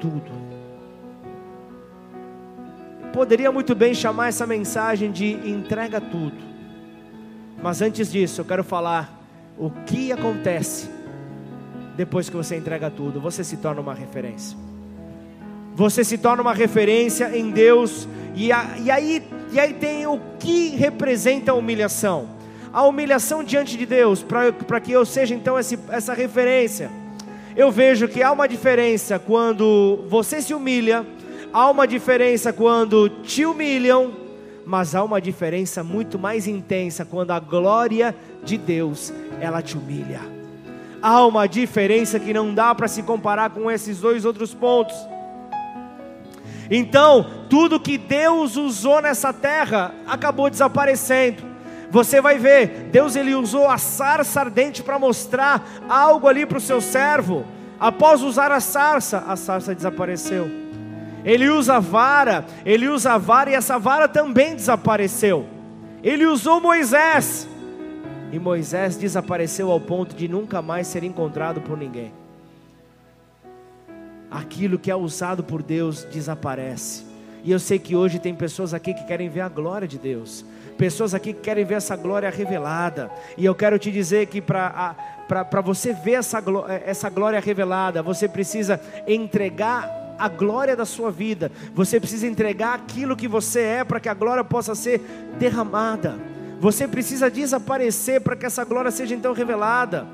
tudo 0.00 0.47
poderia 3.18 3.50
muito 3.50 3.74
bem 3.74 3.94
chamar 3.94 4.28
essa 4.28 4.46
mensagem 4.46 5.10
de 5.10 5.32
entrega 5.44 6.00
tudo. 6.00 6.36
Mas 7.60 7.82
antes 7.82 8.12
disso, 8.12 8.40
eu 8.40 8.44
quero 8.44 8.62
falar 8.62 9.12
o 9.58 9.70
que 9.70 10.12
acontece 10.12 10.88
depois 11.96 12.30
que 12.30 12.36
você 12.36 12.54
entrega 12.54 12.88
tudo. 12.88 13.20
Você 13.20 13.42
se 13.42 13.56
torna 13.56 13.80
uma 13.80 13.92
referência. 13.92 14.56
Você 15.74 16.04
se 16.04 16.16
torna 16.16 16.42
uma 16.42 16.54
referência 16.54 17.36
em 17.36 17.50
Deus. 17.50 18.06
E, 18.36 18.52
a, 18.52 18.78
e, 18.84 18.88
aí, 18.88 19.28
e 19.50 19.58
aí 19.58 19.74
tem 19.74 20.06
o 20.06 20.20
que 20.38 20.68
representa 20.76 21.50
a 21.50 21.54
humilhação. 21.56 22.28
A 22.72 22.84
humilhação 22.84 23.42
diante 23.42 23.76
de 23.76 23.84
Deus, 23.84 24.22
para 24.22 24.80
que 24.80 24.92
eu 24.92 25.04
seja 25.04 25.34
então 25.34 25.58
esse, 25.58 25.76
essa 25.88 26.14
referência. 26.14 26.88
Eu 27.56 27.72
vejo 27.72 28.06
que 28.06 28.22
há 28.22 28.30
uma 28.30 28.46
diferença 28.46 29.18
quando 29.18 30.04
você 30.08 30.40
se 30.40 30.54
humilha 30.54 31.04
Há 31.52 31.70
uma 31.70 31.86
diferença 31.86 32.52
quando 32.52 33.08
te 33.08 33.46
humilham, 33.46 34.12
mas 34.66 34.94
há 34.94 35.02
uma 35.02 35.20
diferença 35.20 35.82
muito 35.82 36.18
mais 36.18 36.46
intensa 36.46 37.04
quando 37.04 37.30
a 37.30 37.40
glória 37.40 38.14
de 38.44 38.58
Deus 38.58 39.12
ela 39.40 39.62
te 39.62 39.76
humilha. 39.76 40.20
Há 41.00 41.24
uma 41.24 41.46
diferença 41.46 42.20
que 42.20 42.34
não 42.34 42.52
dá 42.52 42.74
para 42.74 42.86
se 42.86 43.02
comparar 43.02 43.50
com 43.50 43.70
esses 43.70 43.98
dois 43.98 44.26
outros 44.26 44.52
pontos. 44.52 44.94
Então, 46.70 47.24
tudo 47.48 47.80
que 47.80 47.96
Deus 47.96 48.56
usou 48.56 49.00
nessa 49.00 49.32
terra 49.32 49.94
acabou 50.06 50.50
desaparecendo. 50.50 51.42
Você 51.90 52.20
vai 52.20 52.36
ver, 52.36 52.90
Deus 52.92 53.16
ele 53.16 53.34
usou 53.34 53.66
a 53.66 53.78
sarça 53.78 54.40
ardente 54.40 54.82
para 54.82 54.98
mostrar 54.98 55.66
algo 55.88 56.28
ali 56.28 56.44
para 56.44 56.58
o 56.58 56.60
seu 56.60 56.82
servo. 56.82 57.46
Após 57.80 58.20
usar 58.20 58.52
a 58.52 58.60
sarça, 58.60 59.24
a 59.26 59.34
sarça 59.34 59.74
desapareceu. 59.74 60.67
Ele 61.24 61.48
usa 61.48 61.76
a 61.76 61.80
vara, 61.80 62.44
ele 62.64 62.88
usa 62.88 63.14
a 63.14 63.18
vara 63.18 63.50
e 63.50 63.54
essa 63.54 63.78
vara 63.78 64.08
também 64.08 64.54
desapareceu. 64.54 65.46
Ele 66.02 66.24
usou 66.26 66.60
Moisés, 66.60 67.48
e 68.30 68.38
Moisés 68.38 68.96
desapareceu 68.96 69.70
ao 69.70 69.80
ponto 69.80 70.14
de 70.14 70.28
nunca 70.28 70.60
mais 70.60 70.86
ser 70.86 71.02
encontrado 71.02 71.60
por 71.60 71.76
ninguém. 71.76 72.12
Aquilo 74.30 74.78
que 74.78 74.90
é 74.90 74.96
usado 74.96 75.42
por 75.42 75.62
Deus 75.62 76.04
desaparece. 76.04 77.06
E 77.42 77.50
eu 77.50 77.58
sei 77.58 77.78
que 77.78 77.96
hoje 77.96 78.18
tem 78.18 78.34
pessoas 78.34 78.74
aqui 78.74 78.92
que 78.92 79.04
querem 79.04 79.28
ver 79.28 79.40
a 79.40 79.48
glória 79.48 79.88
de 79.88 79.96
Deus, 79.96 80.44
pessoas 80.76 81.14
aqui 81.14 81.32
que 81.32 81.40
querem 81.40 81.64
ver 81.64 81.76
essa 81.76 81.96
glória 81.96 82.28
revelada. 82.28 83.10
E 83.38 83.44
eu 83.44 83.54
quero 83.54 83.78
te 83.78 83.90
dizer 83.90 84.26
que 84.26 84.42
para 84.42 85.60
você 85.64 85.94
ver 85.94 86.14
essa, 86.14 86.42
essa 86.84 87.08
glória 87.08 87.40
revelada, 87.40 88.02
você 88.02 88.28
precisa 88.28 88.78
entregar 89.06 90.07
a 90.18 90.28
glória 90.28 90.74
da 90.74 90.84
sua 90.84 91.10
vida, 91.10 91.50
você 91.74 92.00
precisa 92.00 92.26
entregar 92.26 92.74
aquilo 92.74 93.16
que 93.16 93.28
você 93.28 93.60
é 93.60 93.84
para 93.84 94.00
que 94.00 94.08
a 94.08 94.14
glória 94.14 94.42
possa 94.42 94.74
ser 94.74 95.00
derramada. 95.38 96.16
Você 96.60 96.88
precisa 96.88 97.30
desaparecer 97.30 98.20
para 98.20 98.34
que 98.34 98.44
essa 98.44 98.64
glória 98.64 98.90
seja 98.90 99.14
então 99.14 99.32
revelada. 99.32 100.06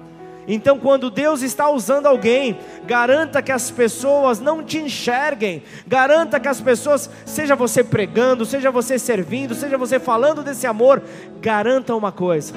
Então, 0.46 0.78
quando 0.78 1.10
Deus 1.10 1.40
está 1.40 1.70
usando 1.70 2.06
alguém, 2.06 2.58
garanta 2.86 3.40
que 3.40 3.50
as 3.50 3.70
pessoas 3.70 4.40
não 4.40 4.62
te 4.62 4.78
enxerguem, 4.78 5.62
garanta 5.86 6.38
que 6.38 6.48
as 6.48 6.60
pessoas, 6.60 7.08
seja 7.24 7.56
você 7.56 7.82
pregando, 7.82 8.44
seja 8.44 8.70
você 8.70 8.98
servindo, 8.98 9.54
seja 9.54 9.78
você 9.78 9.98
falando 9.98 10.42
desse 10.42 10.66
amor, 10.66 11.02
garanta 11.40 11.94
uma 11.94 12.12
coisa: 12.12 12.52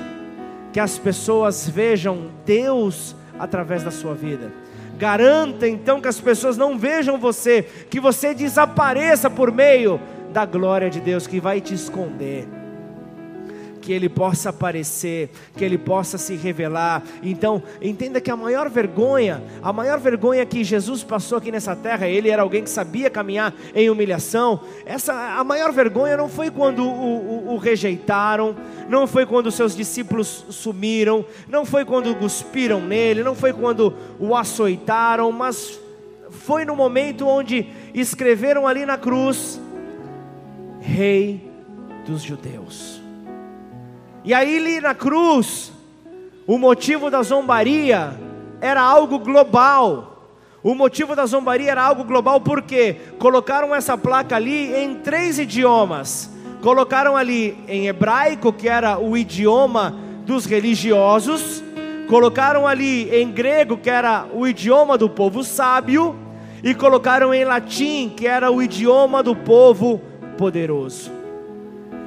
que 0.74 0.82
as 0.82 0.98
pessoas 0.98 1.68
vejam 1.70 2.30
Deus 2.46 3.16
através 3.40 3.84
da 3.84 3.92
sua 3.92 4.14
vida. 4.14 4.52
Garanta 4.98 5.68
então 5.68 6.02
que 6.02 6.08
as 6.08 6.20
pessoas 6.20 6.58
não 6.58 6.78
vejam 6.78 7.20
você, 7.20 7.64
que 7.90 8.00
você 8.00 8.34
desapareça 8.34 9.30
por 9.30 9.52
meio 9.52 10.00
da 10.34 10.46
glória 10.46 10.90
de 10.90 11.00
Deus 11.00 11.28
que 11.28 11.40
vai 11.40 11.62
te 11.62 11.74
esconder 11.74 12.48
que 13.88 13.94
Ele 13.94 14.10
possa 14.10 14.50
aparecer, 14.50 15.30
que 15.56 15.64
Ele 15.64 15.78
possa 15.78 16.18
se 16.18 16.36
revelar. 16.36 17.02
Então, 17.24 17.64
entenda 17.82 18.20
que 18.20 18.30
a 18.30 18.36
maior 18.36 18.70
vergonha, 18.70 19.42
a 19.64 19.72
maior 19.72 19.98
vergonha 19.98 20.46
que 20.46 20.62
Jesus 20.62 21.06
passou 21.06 21.38
aqui 21.38 21.50
nessa 21.54 21.74
terra, 21.74 22.06
Ele 22.06 22.30
era 22.30 22.42
alguém 22.42 22.62
que 22.62 22.70
sabia 22.70 23.10
caminhar 23.10 23.54
em 23.74 23.90
humilhação. 23.90 24.60
Essa, 24.86 25.14
a 25.40 25.42
maior 25.42 25.72
vergonha 25.72 26.18
não 26.18 26.28
foi 26.28 26.52
quando 26.52 26.84
o, 26.84 27.48
o, 27.48 27.54
o 27.54 27.58
rejeitaram, 27.58 28.58
não 28.90 29.08
foi 29.08 29.26
quando 29.26 29.50
seus 29.54 29.74
discípulos 29.74 30.44
sumiram, 30.50 31.24
não 31.48 31.66
foi 31.66 31.86
quando 31.86 32.14
cuspiram 32.14 32.82
nele, 32.82 33.24
não 33.24 33.36
foi 33.36 33.54
quando 33.54 33.94
o 34.20 34.36
açoitaram, 34.36 35.32
mas 35.32 35.80
foi 36.30 36.66
no 36.66 36.76
momento 36.76 37.26
onde 37.26 37.68
escreveram 37.94 38.68
ali 38.68 38.86
na 38.86 38.98
cruz: 38.98 39.62
Rei 40.82 41.50
dos 42.06 42.22
Judeus. 42.22 43.07
E 44.28 44.34
aí, 44.34 44.58
ali 44.58 44.82
na 44.82 44.94
cruz, 44.94 45.72
o 46.46 46.58
motivo 46.58 47.10
da 47.10 47.24
zombaria 47.24 48.14
era 48.60 48.82
algo 48.82 49.20
global. 49.20 50.34
O 50.62 50.76
motivo 50.76 51.16
da 51.16 51.26
zombaria 51.26 51.72
era 51.72 51.82
algo 51.82 52.04
global 52.04 52.42
porque 52.42 52.98
colocaram 53.20 53.74
essa 53.74 53.98
placa 53.98 54.36
ali 54.36 54.76
em 54.76 54.96
três 54.96 55.40
idiomas. 55.40 56.30
Colocaram 56.62 57.16
ali 57.16 57.58
em 57.70 57.88
hebraico, 57.88 58.52
que 58.52 58.68
era 58.68 59.00
o 59.00 59.16
idioma 59.16 59.96
dos 60.26 60.46
religiosos, 60.46 61.64
colocaram 62.10 62.68
ali 62.68 63.10
em 63.10 63.32
grego, 63.32 63.78
que 63.78 63.90
era 63.90 64.26
o 64.34 64.46
idioma 64.46 64.98
do 64.98 65.10
povo 65.10 65.42
sábio, 65.42 66.14
e 66.62 66.76
colocaram 66.76 67.34
em 67.34 67.46
latim, 67.46 68.10
que 68.10 68.28
era 68.28 68.52
o 68.52 68.62
idioma 68.62 69.24
do 69.24 69.34
povo 69.34 70.02
poderoso. 70.38 71.17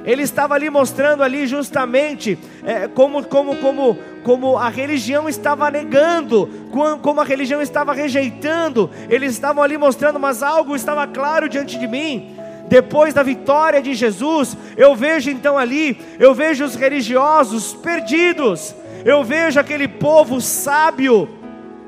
Ele 0.05 0.23
estava 0.23 0.55
ali 0.55 0.69
mostrando 0.69 1.23
ali 1.23 1.45
justamente 1.45 2.37
é, 2.63 2.87
como, 2.87 3.23
como, 3.23 3.55
como, 3.57 3.97
como 4.23 4.57
a 4.57 4.69
religião 4.69 5.29
estava 5.29 5.69
negando, 5.69 6.49
como 7.01 7.21
a 7.21 7.23
religião 7.23 7.61
estava 7.61 7.93
rejeitando. 7.93 8.89
Eles 9.09 9.33
estavam 9.33 9.63
ali 9.63 9.77
mostrando, 9.77 10.19
mas 10.19 10.41
algo 10.41 10.75
estava 10.75 11.05
claro 11.07 11.47
diante 11.47 11.77
de 11.77 11.87
mim. 11.87 12.35
Depois 12.67 13.13
da 13.13 13.21
vitória 13.21 13.81
de 13.81 13.93
Jesus, 13.93 14.57
eu 14.77 14.95
vejo 14.95 15.29
então 15.29 15.57
ali, 15.57 15.99
eu 16.19 16.33
vejo 16.33 16.63
os 16.63 16.75
religiosos 16.75 17.73
perdidos. 17.73 18.73
Eu 19.03 19.23
vejo 19.23 19.59
aquele 19.59 19.87
povo 19.87 20.39
sábio, 20.39 21.27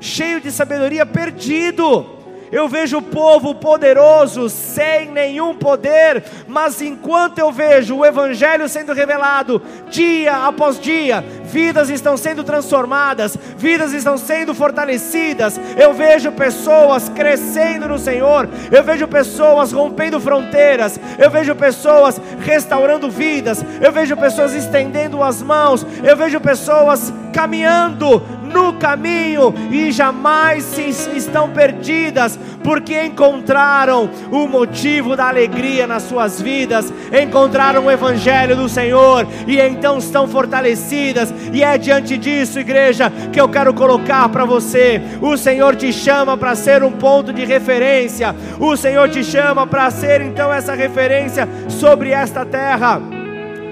cheio 0.00 0.40
de 0.40 0.50
sabedoria, 0.50 1.06
perdido 1.06 2.13
eu 2.54 2.68
vejo 2.68 2.98
o 2.98 3.02
povo 3.02 3.52
poderoso 3.52 4.48
sem 4.48 5.10
nenhum 5.10 5.56
poder, 5.56 6.22
mas 6.46 6.80
enquanto 6.80 7.40
eu 7.40 7.50
vejo 7.50 7.96
o 7.96 8.06
Evangelho 8.06 8.68
sendo 8.68 8.92
revelado 8.92 9.60
dia 9.90 10.46
após 10.46 10.78
dia, 10.78 11.20
vidas 11.42 11.90
estão 11.90 12.16
sendo 12.16 12.44
transformadas, 12.44 13.36
vidas 13.56 13.92
estão 13.92 14.16
sendo 14.16 14.54
fortalecidas. 14.54 15.58
Eu 15.76 15.92
vejo 15.94 16.30
pessoas 16.30 17.08
crescendo 17.08 17.88
no 17.88 17.98
Senhor, 17.98 18.48
eu 18.70 18.84
vejo 18.84 19.08
pessoas 19.08 19.72
rompendo 19.72 20.20
fronteiras, 20.20 21.00
eu 21.18 21.28
vejo 21.32 21.56
pessoas 21.56 22.20
restaurando 22.38 23.10
vidas, 23.10 23.64
eu 23.80 23.90
vejo 23.90 24.16
pessoas 24.16 24.54
estendendo 24.54 25.24
as 25.24 25.42
mãos, 25.42 25.84
eu 26.04 26.16
vejo 26.16 26.40
pessoas 26.40 27.12
caminhando 27.32 28.22
no 28.54 28.72
caminho 28.74 29.52
e 29.70 29.90
jamais 29.90 30.78
estão 30.78 31.50
perdidas, 31.50 32.38
porque 32.62 33.04
encontraram 33.04 34.08
o 34.30 34.46
motivo 34.46 35.16
da 35.16 35.28
alegria 35.28 35.86
nas 35.86 36.04
suas 36.04 36.40
vidas, 36.40 36.92
encontraram 37.20 37.84
o 37.84 37.90
Evangelho 37.90 38.56
do 38.56 38.68
Senhor 38.68 39.26
e 39.46 39.60
então 39.60 39.98
estão 39.98 40.28
fortalecidas. 40.28 41.34
E 41.52 41.64
é 41.64 41.76
diante 41.76 42.16
disso, 42.16 42.60
igreja, 42.60 43.12
que 43.32 43.40
eu 43.40 43.48
quero 43.48 43.74
colocar 43.74 44.28
para 44.28 44.44
você: 44.44 45.02
o 45.20 45.36
Senhor 45.36 45.74
te 45.74 45.92
chama 45.92 46.36
para 46.36 46.54
ser 46.54 46.84
um 46.84 46.92
ponto 46.92 47.32
de 47.32 47.44
referência, 47.44 48.34
o 48.60 48.76
Senhor 48.76 49.08
te 49.08 49.24
chama 49.24 49.66
para 49.66 49.90
ser 49.90 50.20
então 50.20 50.52
essa 50.52 50.74
referência 50.74 51.48
sobre 51.68 52.10
esta 52.10 52.46
terra. 52.46 53.02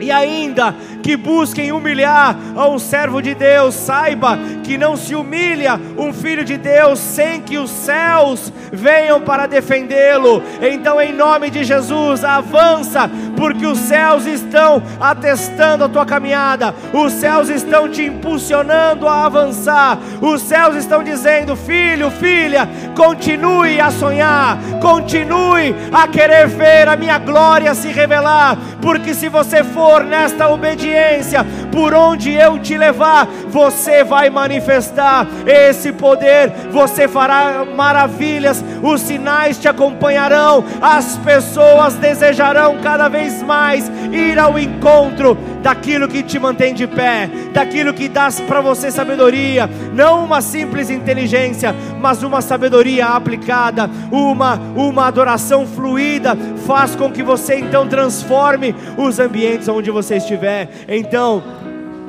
E 0.02 0.10
ainda 0.10 0.74
que 1.02 1.16
busquem 1.16 1.72
humilhar 1.72 2.36
a 2.56 2.68
um 2.68 2.78
servo 2.78 3.20
de 3.20 3.34
Deus, 3.34 3.74
saiba 3.74 4.38
que 4.62 4.78
não 4.78 4.96
se 4.96 5.14
humilha 5.14 5.78
um 5.98 6.12
filho 6.12 6.44
de 6.44 6.56
Deus 6.56 6.98
sem 6.98 7.40
que 7.40 7.58
os 7.58 7.70
céus 7.70 8.52
venham 8.72 9.20
para 9.20 9.46
defendê-lo. 9.46 10.42
Então, 10.62 11.00
em 11.00 11.12
nome 11.12 11.50
de 11.50 11.64
Jesus, 11.64 12.24
avança, 12.24 13.10
porque 13.36 13.66
os 13.66 13.78
céus 13.78 14.24
estão 14.26 14.82
atestando 15.00 15.84
a 15.84 15.88
tua 15.88 16.06
caminhada, 16.06 16.74
os 16.92 17.12
céus 17.12 17.48
estão 17.48 17.88
te 17.88 18.04
impulsionando 18.04 19.08
a 19.08 19.26
avançar, 19.26 19.98
os 20.20 20.40
céus 20.42 20.76
estão 20.76 21.02
dizendo: 21.02 21.56
filho, 21.56 22.10
filha, 22.10 22.68
continue 22.96 23.80
a 23.80 23.90
sonhar, 23.90 24.58
continue 24.80 25.74
a 25.92 26.06
querer 26.06 26.46
ver 26.46 26.88
a 26.88 26.96
minha 26.96 27.18
glória 27.18 27.74
se 27.74 27.88
revelar, 27.88 28.56
porque 28.80 29.14
se 29.14 29.28
você 29.28 29.64
for 29.64 30.04
nesta 30.04 30.48
obediência, 30.48 30.91
experiência 30.92 31.44
por 31.72 31.94
onde 31.94 32.30
eu 32.30 32.58
te 32.58 32.76
levar, 32.76 33.26
você 33.48 34.04
vai 34.04 34.30
manifestar 34.30 35.26
esse 35.46 35.92
poder, 35.92 36.52
você 36.70 37.08
fará 37.08 37.64
maravilhas, 37.64 38.62
os 38.82 39.00
sinais 39.00 39.58
te 39.58 39.66
acompanharão, 39.66 40.64
as 40.80 41.16
pessoas 41.18 41.94
desejarão 41.94 42.78
cada 42.82 43.08
vez 43.08 43.42
mais 43.42 43.90
ir 44.12 44.38
ao 44.38 44.58
encontro 44.58 45.36
daquilo 45.62 46.08
que 46.08 46.22
te 46.22 46.38
mantém 46.38 46.74
de 46.74 46.86
pé, 46.86 47.30
daquilo 47.52 47.94
que 47.94 48.08
dá 48.08 48.28
para 48.46 48.60
você 48.60 48.90
sabedoria, 48.90 49.68
não 49.92 50.24
uma 50.24 50.40
simples 50.40 50.90
inteligência, 50.90 51.74
mas 52.00 52.22
uma 52.22 52.40
sabedoria 52.40 53.06
aplicada, 53.06 53.88
uma 54.10 54.52
uma 54.76 55.06
adoração 55.06 55.66
fluida, 55.66 56.36
faz 56.66 56.94
com 56.94 57.10
que 57.10 57.22
você 57.22 57.56
então 57.56 57.86
transforme 57.88 58.74
os 58.96 59.18
ambientes 59.18 59.68
onde 59.68 59.90
você 59.90 60.16
estiver. 60.16 60.68
Então, 60.88 61.42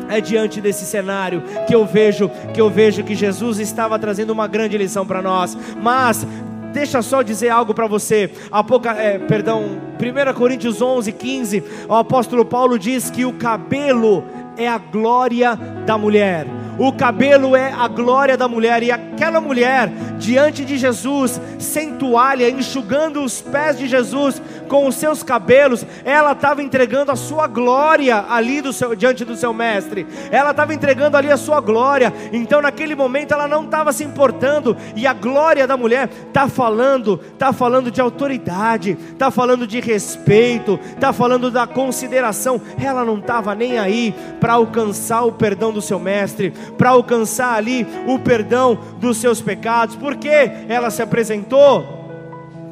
é 0.10 0.22
diante 0.22 0.62
desse 0.62 0.86
cenário 0.86 1.44
que 1.68 1.74
eu 1.74 1.86
vejo 1.86 2.30
que 2.54 2.62
eu 2.62 2.70
vejo 2.70 3.04
que 3.04 3.16
Jesus 3.16 3.60
estava 3.60 3.98
trazendo 4.00 4.32
uma 4.32 4.48
grande 4.48 4.78
lição 4.78 5.06
para 5.06 5.22
nós. 5.22 5.58
Mas 5.82 6.26
deixa 6.74 7.02
só 7.02 7.22
dizer 7.22 7.50
algo 7.50 7.74
para 7.74 7.88
você. 7.88 8.32
Apoca, 8.52 8.92
é, 8.92 9.20
perdão, 9.20 9.80
1 10.00 10.34
Coríntios 10.34 10.82
11, 10.82 11.12
15, 11.12 11.64
o 11.88 11.96
apóstolo 11.96 12.44
Paulo 12.44 12.78
diz 12.78 13.10
que 13.10 13.26
o 13.26 13.34
cabelo 13.34 14.24
é 14.58 14.68
a 14.68 14.78
glória 14.78 15.56
da 15.86 15.98
mulher. 15.98 16.46
O 16.78 16.92
cabelo 16.92 17.56
é 17.56 17.72
a 17.72 17.88
glória 17.88 18.38
da 18.38 18.48
mulher, 18.48 18.84
e 18.84 18.92
aquela 18.92 19.40
mulher, 19.40 19.90
diante 20.18 20.66
de 20.66 20.78
Jesus, 20.78 21.40
sem 21.60 21.96
toalha, 21.96 22.50
enxugando 22.50 23.24
os 23.24 23.42
pés 23.42 23.78
de 23.78 23.88
Jesus 23.88 24.42
com 24.68 24.88
os 24.88 24.96
seus 24.96 25.22
cabelos, 25.22 25.86
ela 26.04 26.32
estava 26.32 26.64
entregando 26.64 27.12
a 27.12 27.16
sua 27.16 27.48
glória 27.48 28.26
ali 28.30 28.62
do 28.62 28.74
seu, 28.74 28.96
diante 28.96 29.24
do 29.24 29.36
seu 29.36 29.54
mestre, 29.54 30.06
ela 30.32 30.52
estava 30.52 30.74
entregando 30.74 31.18
ali 31.18 31.32
a 31.32 31.38
sua 31.38 31.60
glória, 31.60 32.14
então 32.32 32.62
naquele 32.62 32.96
momento 32.96 33.34
ela 33.34 33.48
não 33.48 33.66
estava 33.66 33.94
se 33.94 34.04
importando, 34.04 34.76
e 34.96 35.06
a 35.06 35.14
glória 35.14 35.68
da 35.68 35.78
mulher 35.78 36.10
está 36.28 36.48
falando, 36.48 37.20
está 37.34 37.54
falando 37.54 37.92
de 37.92 38.02
autoridade, 38.02 38.98
está 39.12 39.30
falando 39.30 39.68
de 39.68 39.80
respeito, 39.80 40.80
está 40.94 41.14
falando 41.14 41.52
da 41.52 41.68
consideração, 41.68 42.62
ela 42.82 43.06
não 43.06 43.20
estava 43.20 43.54
nem 43.54 43.78
aí 43.78 44.14
para 44.40 44.54
alcançar 44.54 45.24
o 45.24 45.32
perdão 45.32 45.72
do 45.72 45.82
seu 45.82 46.00
mestre, 46.00 46.54
para 46.78 46.90
alcançar 46.90 47.56
ali 47.56 47.86
o 48.08 48.20
perdão 48.20 48.78
dos 49.00 49.18
seus 49.18 49.42
pecados, 49.42 49.96
porque 49.96 50.30
ela 50.68 50.90
se 50.90 51.02
apresentou 51.02 51.84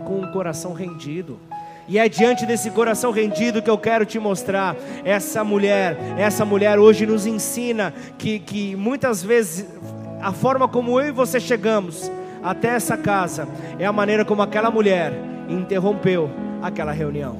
com 0.06 0.22
o 0.22 0.32
coração 0.32 0.74
rendido. 0.74 1.40
E 1.88 1.98
é 2.00 2.08
diante 2.08 2.46
desse 2.46 2.72
coração 2.72 3.12
rendido 3.12 3.62
que 3.62 3.70
eu 3.70 3.78
quero 3.78 4.06
te 4.06 4.18
mostrar. 4.18 4.76
Essa 5.04 5.44
mulher, 5.44 5.98
essa 6.18 6.46
mulher 6.46 6.80
hoje 6.80 7.06
nos 7.06 7.26
ensina 7.26 7.94
que, 8.18 8.40
que 8.40 8.76
muitas 8.76 9.22
vezes 9.22 9.66
a 10.22 10.32
forma 10.32 10.68
como 10.68 11.00
eu 11.00 11.10
e 11.10 11.12
você 11.12 11.40
chegamos 11.40 12.10
até 12.44 12.70
essa 12.70 12.96
casa 12.96 13.48
é 13.78 13.86
a 13.86 13.92
maneira 13.92 14.24
como 14.24 14.42
aquela 14.42 14.72
mulher 14.72 15.14
interrompeu 15.50 16.30
aquela 16.62 16.92
reunião. 16.92 17.38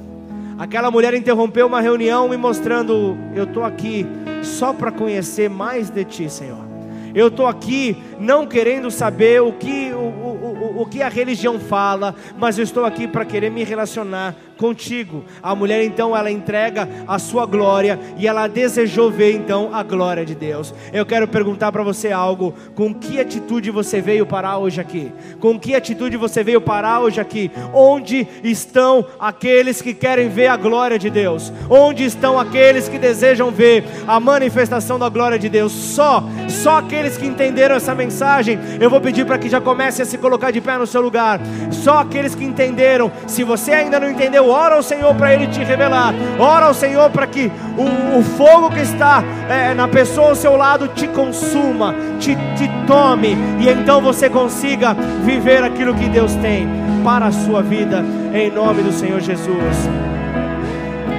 Aquela 0.58 0.90
mulher 0.90 1.14
interrompeu 1.14 1.66
uma 1.66 1.80
reunião 1.80 2.28
me 2.28 2.36
mostrando: 2.36 3.16
eu 3.34 3.44
estou 3.44 3.64
aqui 3.64 4.06
só 4.42 4.72
para 4.72 4.92
conhecer 4.92 5.48
mais 5.48 5.90
de 5.90 6.04
ti, 6.04 6.28
Senhor. 6.28 6.72
Eu 7.14 7.28
estou 7.28 7.46
aqui 7.46 8.02
não 8.18 8.46
querendo 8.46 8.90
saber 8.90 9.42
o 9.42 9.52
que, 9.52 9.92
o, 9.92 9.98
o, 9.98 10.76
o, 10.78 10.82
o 10.82 10.86
que 10.86 11.02
a 11.02 11.08
religião 11.08 11.58
fala, 11.58 12.14
mas 12.38 12.56
eu 12.56 12.64
estou 12.64 12.84
aqui 12.84 13.06
para 13.06 13.24
querer 13.24 13.50
me 13.50 13.64
relacionar 13.64 14.34
contigo. 14.62 15.24
A 15.42 15.56
mulher 15.56 15.82
então 15.82 16.16
ela 16.16 16.30
entrega 16.30 16.88
a 17.08 17.18
sua 17.18 17.44
glória 17.44 17.98
e 18.16 18.28
ela 18.28 18.46
desejou 18.46 19.10
ver 19.10 19.34
então 19.34 19.70
a 19.74 19.82
glória 19.82 20.24
de 20.24 20.36
Deus. 20.36 20.72
Eu 20.92 21.04
quero 21.04 21.26
perguntar 21.26 21.72
para 21.72 21.82
você 21.82 22.12
algo: 22.12 22.54
com 22.72 22.94
que 22.94 23.18
atitude 23.18 23.72
você 23.72 24.00
veio 24.00 24.24
parar 24.24 24.58
hoje 24.58 24.80
aqui? 24.80 25.12
Com 25.40 25.58
que 25.58 25.74
atitude 25.74 26.16
você 26.16 26.44
veio 26.44 26.60
parar 26.60 27.00
hoje 27.00 27.20
aqui? 27.20 27.50
Onde 27.74 28.28
estão 28.44 29.04
aqueles 29.18 29.82
que 29.82 29.92
querem 29.92 30.28
ver 30.28 30.46
a 30.46 30.56
glória 30.56 30.96
de 30.96 31.10
Deus? 31.10 31.52
Onde 31.68 32.04
estão 32.04 32.38
aqueles 32.38 32.88
que 32.88 33.00
desejam 33.00 33.50
ver 33.50 33.82
a 34.06 34.20
manifestação 34.20 34.96
da 34.96 35.08
glória 35.08 35.40
de 35.40 35.48
Deus? 35.48 35.72
Só, 35.72 36.22
só 36.48 36.78
aqueles 36.78 37.16
que 37.16 37.26
entenderam 37.26 37.74
essa 37.74 37.96
mensagem. 37.96 38.60
Eu 38.80 38.88
vou 38.88 39.00
pedir 39.00 39.26
para 39.26 39.38
que 39.38 39.48
já 39.48 39.60
comece 39.60 40.02
a 40.02 40.04
se 40.04 40.18
colocar 40.18 40.52
de 40.52 40.60
pé 40.60 40.78
no 40.78 40.86
seu 40.86 41.00
lugar. 41.00 41.40
Só 41.72 41.98
aqueles 41.98 42.36
que 42.36 42.44
entenderam. 42.44 43.10
Se 43.26 43.42
você 43.42 43.72
ainda 43.72 43.98
não 43.98 44.08
entendeu, 44.08 44.51
ora 44.52 44.76
ao 44.76 44.82
Senhor 44.82 45.14
para 45.14 45.32
Ele 45.32 45.46
te 45.46 45.64
revelar, 45.64 46.14
ora 46.38 46.66
ao 46.66 46.74
Senhor 46.74 47.10
para 47.10 47.26
que 47.26 47.50
o, 47.76 48.18
o, 48.18 48.22
fogo 48.22 48.70
que 48.70 48.80
está 48.80 49.24
é, 49.48 49.74
na 49.74 49.88
pessoa 49.88 50.28
ao 50.28 50.34
seu 50.34 50.56
lado 50.56 50.88
te 50.88 51.08
consuma, 51.08 51.94
te, 52.20 52.36
te 52.56 52.70
tome, 52.86 53.36
e 53.58 53.68
então 53.68 54.00
você 54.00 54.28
consiga 54.28 54.94
viver 55.24 55.64
aquilo 55.64 55.94
que 55.94 56.08
Deus 56.08 56.34
tem 56.36 56.68
para 57.02 57.26
a 57.26 57.32
sua 57.32 57.62
vida, 57.62 58.04
em 58.34 58.50
nome 58.50 58.82
do 58.82 58.92
Senhor 58.92 59.20
Jesus. 59.20 59.88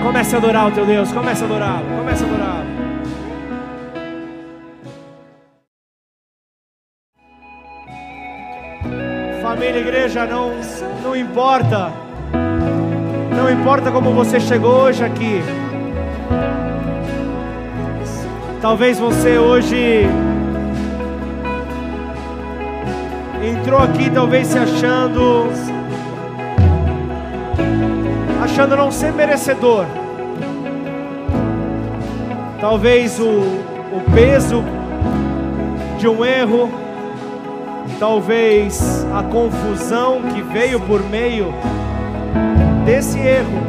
Comece 0.03 0.35
a 0.35 0.37
adorar 0.37 0.67
o 0.67 0.71
teu 0.71 0.85
Deus, 0.85 1.11
comece 1.11 1.43
a 1.43 1.45
adorar, 1.45 1.81
comece 1.97 2.23
a 2.23 2.27
adorar. 2.27 2.63
Família, 9.41 9.79
igreja, 9.79 10.25
não, 10.25 10.51
não 11.03 11.15
importa 11.15 12.02
não 13.35 13.51
importa 13.51 13.91
como 13.91 14.11
você 14.13 14.39
chegou 14.39 14.83
hoje 14.83 15.03
aqui. 15.03 15.41
Talvez 18.61 18.97
você 18.99 19.37
hoje 19.37 20.07
entrou 23.43 23.79
aqui 23.79 24.09
talvez 24.09 24.47
se 24.47 24.57
achando 24.57 25.49
achando 28.43 28.75
não 28.75 28.91
ser 28.91 29.11
merecedor. 29.11 29.85
Talvez 32.61 33.19
o, 33.19 33.25
o 33.25 34.01
peso 34.13 34.63
de 35.97 36.07
um 36.07 36.23
erro, 36.23 36.69
talvez 37.99 39.05
a 39.13 39.23
confusão 39.23 40.21
que 40.33 40.41
veio 40.41 40.79
por 40.79 41.01
meio 41.09 41.53
desse 42.85 43.17
erro 43.19 43.61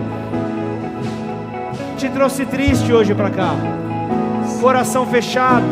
te 1.97 2.09
trouxe 2.09 2.45
triste 2.45 2.93
hoje 2.93 3.15
para 3.15 3.31
cá, 3.31 3.55
coração 4.61 5.07
fechado, 5.07 5.65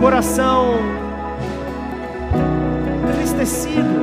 coração 0.00 0.74
entristecido. 3.08 4.00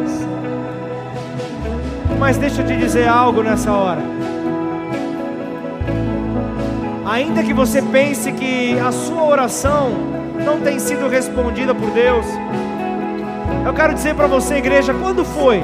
Mas 2.19 2.37
deixa 2.37 2.61
eu 2.61 2.65
te 2.65 2.75
dizer 2.75 3.07
algo 3.07 3.43
nessa 3.43 3.71
hora. 3.71 4.01
Ainda 7.05 7.43
que 7.43 7.53
você 7.53 7.81
pense 7.81 8.31
que 8.31 8.77
a 8.79 8.91
sua 8.91 9.23
oração 9.23 9.91
não 10.43 10.59
tem 10.61 10.79
sido 10.79 11.07
respondida 11.07 11.75
por 11.75 11.89
Deus, 11.91 12.25
eu 13.65 13.73
quero 13.73 13.93
dizer 13.93 14.15
para 14.15 14.27
você, 14.27 14.55
igreja, 14.55 14.93
quando 14.93 15.23
foi? 15.23 15.61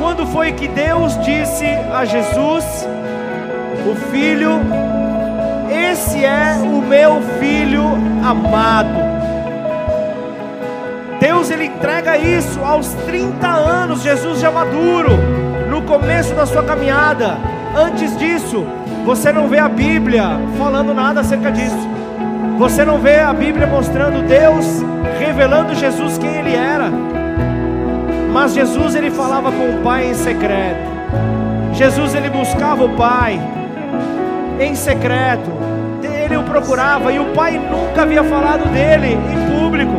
Quando 0.00 0.26
foi 0.26 0.52
que 0.52 0.66
Deus 0.66 1.12
disse 1.22 1.66
a 1.92 2.06
Jesus, 2.06 2.64
o 3.86 3.94
filho, 4.10 4.52
esse 5.70 6.24
é 6.24 6.56
o 6.58 6.80
meu 6.80 7.20
filho 7.38 7.84
amado. 8.24 8.98
Deus 11.20 11.50
ele 11.50 11.66
entrega 11.66 12.16
isso 12.16 12.64
aos 12.64 12.88
30 13.04 13.46
anos, 13.46 14.02
Jesus 14.02 14.40
já 14.40 14.50
maduro, 14.50 15.18
no 15.68 15.82
começo 15.82 16.34
da 16.34 16.46
sua 16.46 16.62
caminhada. 16.62 17.36
Antes 17.76 18.16
disso, 18.16 18.66
você 19.04 19.30
não 19.30 19.48
vê 19.48 19.58
a 19.58 19.68
Bíblia 19.68 20.40
falando 20.56 20.94
nada 20.94 21.20
acerca 21.20 21.52
disso. 21.52 21.88
Você 22.56 22.86
não 22.86 22.98
vê 22.98 23.20
a 23.20 23.34
Bíblia 23.34 23.66
mostrando 23.66 24.26
Deus 24.26 24.64
revelando 25.18 25.74
Jesus 25.74 26.16
quem 26.16 26.30
ele 26.36 26.54
era. 26.56 27.09
Mas 28.32 28.54
Jesus 28.54 28.94
ele 28.94 29.10
falava 29.10 29.50
com 29.50 29.70
o 29.70 29.82
Pai 29.82 30.10
em 30.10 30.14
secreto. 30.14 30.88
Jesus 31.72 32.14
ele 32.14 32.30
buscava 32.30 32.84
o 32.84 32.90
Pai 32.90 33.40
em 34.60 34.74
secreto. 34.74 35.50
Ele 36.02 36.36
o 36.36 36.42
procurava 36.44 37.12
e 37.12 37.18
o 37.18 37.26
Pai 37.32 37.58
nunca 37.58 38.02
havia 38.02 38.22
falado 38.22 38.68
dele 38.70 39.14
em 39.14 39.58
público. 39.58 39.94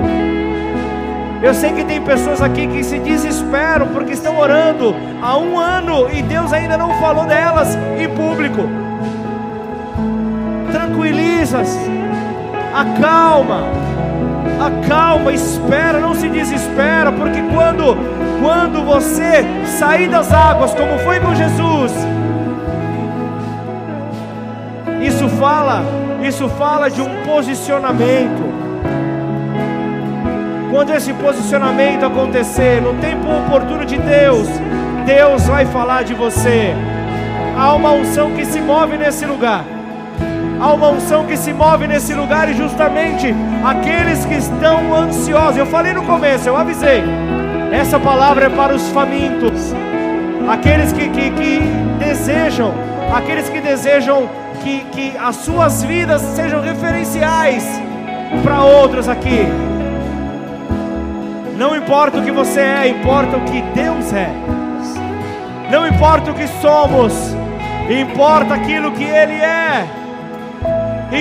Eu 1.42 1.56
sei 1.56 1.74
que 1.74 1.84
tem 1.84 2.00
pessoas 2.02 2.40
aqui 2.40 2.68
que 2.68 2.84
se 2.84 3.00
desesperam 3.00 3.88
porque 3.88 4.14
estão 4.14 4.38
orando 4.38 4.96
há 5.22 5.38
um 5.38 5.58
ano 5.58 6.08
e 6.14 6.22
Deus 6.22 6.54
ainda 6.54 6.78
não 6.78 6.94
falou 7.00 7.26
delas 7.26 7.76
em 7.98 8.08
público. 8.10 8.70
Tranquiliza-se, 10.72 11.90
acalma, 12.74 13.64
acalma, 14.64 15.34
espera, 15.34 16.00
não 16.00 16.14
se 16.14 16.30
desespera, 16.30 17.12
porque 17.12 17.42
quando 17.52 17.98
quando 18.42 18.84
você 18.84 19.46
sair 19.78 20.08
das 20.08 20.34
águas, 20.34 20.74
como 20.74 20.98
foi 21.00 21.20
com 21.20 21.36
Jesus, 21.36 21.92
isso 25.02 25.30
fala, 25.30 25.84
isso 26.24 26.50
fala 26.50 26.90
de 26.90 27.02
um 27.02 27.24
posicionamento. 27.24 28.52
Quando 30.72 30.92
esse 30.94 31.14
posicionamento 31.14 32.06
acontecer, 32.06 32.82
no 32.82 32.94
tempo 32.96 33.28
oportuno 33.30 33.86
de 33.86 33.98
Deus, 33.98 34.48
Deus 35.06 35.46
vai 35.48 35.66
falar 35.66 36.04
de 36.04 36.14
você. 36.14 36.74
Há 37.58 37.74
uma 37.74 37.92
unção 37.92 38.32
que 38.32 38.46
se 38.46 38.60
move 38.60 38.98
nesse 38.98 39.26
lugar. 39.26 39.66
Há 40.60 40.74
uma 40.74 40.90
unção 40.90 41.26
que 41.26 41.36
se 41.36 41.52
move 41.52 41.88
nesse 41.88 42.14
lugar 42.14 42.50
e 42.50 42.54
justamente 42.54 43.36
aqueles 43.64 44.26
que 44.26 44.36
estão 44.36 44.96
ansiosos. 44.96 45.58
Eu 45.58 45.66
falei 45.66 45.94
no 45.94 46.04
começo, 46.04 46.48
eu 46.48 46.56
avisei. 46.56 47.04
Essa 47.72 47.98
palavra 48.00 48.46
é 48.46 48.50
para 48.50 48.76
os 48.76 48.90
famintos, 48.90 49.74
aqueles 50.50 50.92
que, 50.92 51.08
que, 51.10 51.32
que 51.32 51.60
desejam, 52.00 52.74
aqueles 53.16 53.48
que 53.48 53.62
desejam 53.62 54.30
que, 54.62 54.84
que 54.92 55.18
as 55.18 55.38
suas 55.38 55.82
vidas 55.82 56.22
sejam 56.22 56.62
referenciais 56.62 57.66
para 58.44 58.64
outros 58.64 59.08
aqui. 59.08 59.48
Não 61.58 61.76
importa 61.76 62.18
o 62.18 62.24
que 62.24 62.32
você 62.32 62.60
é, 62.60 62.88
importa 62.90 63.38
o 63.38 63.42
que 63.42 63.62
Deus 63.74 64.12
é. 64.12 64.30
Não 65.72 65.88
importa 65.88 66.32
o 66.32 66.34
que 66.34 66.48
somos, 66.60 67.14
importa 67.90 68.56
aquilo 68.56 68.92
que 68.92 69.04
Ele 69.04 69.34
é. 69.34 69.88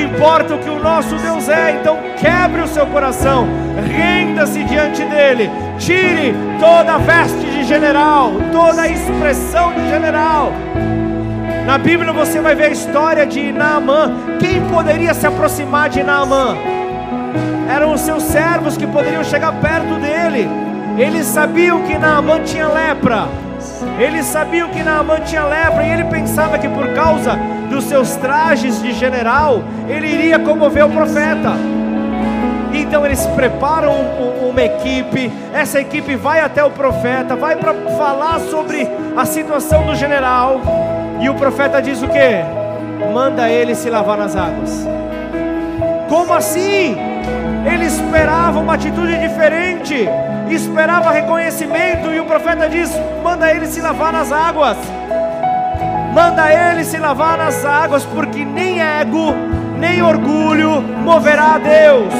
importa 0.05 0.55
o 0.55 0.59
que 0.59 0.69
o 0.69 0.81
nosso 0.81 1.15
Deus 1.17 1.49
é. 1.49 1.79
Então 1.81 1.97
quebre 2.19 2.63
o 2.63 2.67
seu 2.67 2.87
coração, 2.87 3.47
renda-se 3.87 4.65
diante 4.65 5.05
dele, 5.05 5.51
tire 5.81 6.35
toda 6.61 6.95
a 6.95 6.99
veste 6.99 7.45
de 7.51 7.65
general, 7.65 8.33
toda 8.53 8.83
a 8.83 8.89
expressão 8.89 9.73
de 9.73 9.89
general. 9.89 10.53
Na 11.67 11.79
Bíblia 11.79 12.13
você 12.13 12.41
vai 12.41 12.55
ver 12.55 12.65
a 12.65 12.71
história 12.71 13.27
de 13.27 13.51
Naamã. 13.51 14.13
Quem 14.39 14.61
poderia 14.69 15.15
se 15.15 15.27
aproximar 15.27 15.89
de 15.89 16.03
Naamã? 16.03 16.57
Eram 17.69 17.95
os 17.95 18.03
seus 18.03 18.23
servos 18.25 18.77
que 18.77 18.87
poderiam 18.87 19.25
chegar 19.25 19.53
perto 19.55 19.95
dele. 20.01 20.49
Eles 20.99 21.27
sabiam 21.27 21.83
que 21.83 21.97
Naamã 21.97 22.41
tinha 22.41 22.69
lepra. 22.69 23.27
Eles 23.99 24.27
sabiam 24.27 24.69
que 24.69 24.83
Naamã 24.83 25.21
tinha 25.21 25.45
lepra 25.45 25.83
e 25.83 25.91
ele 25.91 26.05
pensava 26.05 26.59
que 26.59 26.69
por 26.69 26.89
causa 26.89 27.39
dos 27.71 27.85
seus 27.85 28.17
trajes 28.17 28.83
de 28.83 28.93
general, 28.93 29.63
ele 29.89 30.09
iria 30.09 30.39
comover 30.39 30.85
o 30.85 30.91
profeta. 30.91 31.80
Então 32.91 33.07
eles 33.07 33.25
preparam 33.25 33.93
uma 34.51 34.61
equipe, 34.61 35.33
essa 35.55 35.81
equipe 35.81 36.17
vai 36.17 36.41
até 36.41 36.65
o 36.65 36.71
profeta, 36.73 37.37
vai 37.37 37.55
para 37.55 37.73
falar 37.97 38.41
sobre 38.41 38.85
a 39.17 39.25
situação 39.25 39.87
do 39.87 39.95
general. 39.95 40.61
E 41.21 41.31
o 41.31 41.35
profeta 41.37 41.81
diz 41.81 42.03
o 42.03 42.09
que? 42.09 43.15
Manda 43.15 43.49
ele 43.49 43.77
se 43.77 43.89
lavar 43.89 44.19
nas 44.19 44.35
águas. 44.35 44.89
Como 46.09 46.35
assim? 46.35 46.97
Ele 47.65 47.85
esperava 47.85 48.59
uma 48.59 48.75
atitude 48.75 49.21
diferente, 49.21 50.09
esperava 50.51 51.13
reconhecimento, 51.13 52.13
e 52.13 52.19
o 52.19 52.25
profeta 52.25 52.69
diz: 52.69 52.91
manda 53.23 53.53
ele 53.53 53.69
se 53.69 53.81
lavar 53.81 54.13
nas 54.13 54.33
águas. 54.33 54.77
Manda 56.13 56.53
ele 56.53 56.83
se 56.83 56.99
lavar 56.99 57.39
nas 57.39 57.65
águas, 57.65 58.05
porque 58.05 58.45
nem 58.45 58.83
ego, 58.83 59.33
nem 59.79 60.03
orgulho 60.03 60.83
moverá 60.83 61.55
a 61.55 61.59
Deus, 61.59 62.13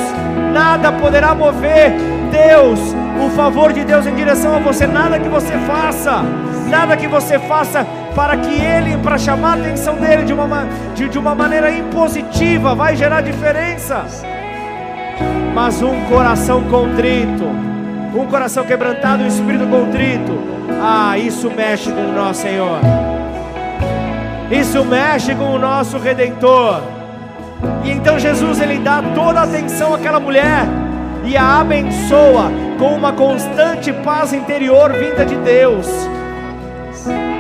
nada 0.51 0.93
poderá 0.93 1.35
mover 1.35 1.93
Deus, 2.31 2.79
o 3.25 3.31
favor 3.31 3.73
de 3.73 3.85
Deus 3.85 4.07
em 4.07 4.15
direção 4.15 4.55
a 4.55 4.59
você, 4.59 4.87
nada 4.87 5.19
que 5.19 5.29
você 5.29 5.53
faça, 5.67 6.23
nada 6.69 6.97
que 6.97 7.07
você 7.07 7.39
faça 7.39 7.87
para 8.15 8.37
que 8.37 8.53
ele, 8.53 8.97
para 8.99 9.19
chamar 9.19 9.59
a 9.59 9.61
atenção 9.61 9.97
dele 9.97 10.25
de 10.25 10.33
uma, 10.33 10.67
de, 10.95 11.09
de 11.09 11.19
uma 11.19 11.35
maneira 11.35 11.71
impositiva, 11.73 12.75
vai 12.75 12.97
gerar 12.97 13.21
diferença. 13.21 14.05
Mas 15.55 15.83
um 15.83 16.01
coração 16.05 16.63
contrito, 16.65 17.45
um 18.15 18.27
coração 18.27 18.65
quebrantado, 18.65 19.23
um 19.25 19.27
espírito 19.27 19.67
contrito, 19.67 20.39
ah, 20.81 21.19
isso 21.19 21.51
mexe 21.51 21.91
com 21.91 22.01
o 22.01 22.13
nosso 22.13 22.43
Senhor, 22.43 22.79
isso 24.51 24.85
mexe 24.85 25.35
com 25.35 25.55
o 25.55 25.59
nosso 25.59 25.99
Redentor. 25.99 27.00
E 27.85 27.91
então 27.91 28.19
Jesus 28.19 28.61
ele 28.61 28.79
dá 28.79 29.03
toda 29.15 29.41
a 29.41 29.45
atenção 29.45 29.95
àquela 29.95 30.21
mulher 30.21 30.67
e 31.25 31.37
a 31.37 31.61
abençoa 31.61 32.51
com 32.79 32.95
uma 32.95 33.13
constante 33.13 33.93
paz 33.93 34.33
interior 34.33 34.93
vinda 34.93 35.25
de 35.25 35.37
Deus. 35.37 35.87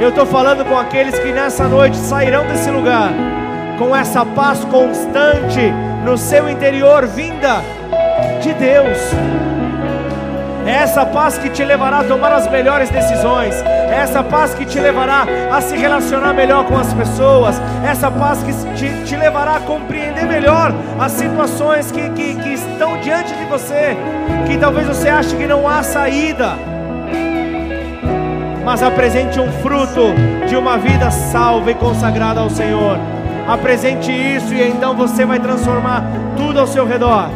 Eu 0.01 0.09
estou 0.11 0.27
falando 0.27 0.64
com 0.64 0.79
aqueles 0.79 1.18
que 1.18 1.33
nessa 1.33 1.68
noite 1.68 1.97
sairão 1.97 2.47
desse 2.47 2.71
lugar 2.71 3.11
com 3.79 3.97
essa 3.97 4.25
paz 4.27 4.62
constante 4.66 5.73
no 6.05 6.18
seu 6.18 6.49
interior, 6.51 7.07
vinda 7.07 7.62
de 8.43 8.53
Deus. 8.53 8.99
É 10.66 10.83
essa 10.83 11.07
paz 11.07 11.39
que 11.39 11.49
te 11.49 11.64
levará 11.64 12.01
a 12.01 12.05
tomar 12.05 12.33
as 12.33 12.49
melhores 12.51 12.91
decisões, 12.91 13.55
é 13.62 13.97
essa 14.03 14.23
paz 14.23 14.55
que 14.55 14.66
te 14.66 14.79
levará 14.79 15.27
a 15.51 15.61
se 15.62 15.77
relacionar 15.77 16.35
melhor 16.35 16.66
com 16.66 16.77
as 16.77 16.93
pessoas, 16.93 17.61
é 17.85 17.91
essa 17.91 18.11
paz 18.11 18.43
que 18.43 18.53
te, 18.77 19.05
te 19.05 19.16
levará 19.16 19.57
a 19.57 19.61
compreender 19.61 19.99
melhor 20.31 20.72
as 20.99 21.12
situações 21.12 21.91
que, 21.91 22.09
que, 22.11 22.35
que 22.37 22.53
estão 22.55 23.01
diante 23.01 23.35
de 23.35 23.45
você, 23.47 23.97
que 24.47 24.57
talvez 24.57 24.87
você 24.87 25.09
ache 25.09 25.35
que 25.37 25.47
não 25.47 25.66
há 25.66 25.83
saída 25.83 26.55
mas 28.64 28.83
apresente 28.83 29.41
um 29.41 29.51
fruto 29.62 30.14
de 30.47 30.55
uma 30.55 30.78
vida 30.78 31.11
salva 31.11 31.70
e 31.70 31.74
consagrada 31.74 32.41
ao 32.41 32.51
Senhor. 32.51 32.99
Apresente 33.49 34.12
isso 34.12 34.55
e 34.55 34.62
então 34.62 34.95
você 34.95 35.24
vai 35.24 35.41
transformar 35.41 36.05
tudo 36.37 36.61
ao 36.61 36.66
seu 36.66 36.87
redor. 36.87 37.31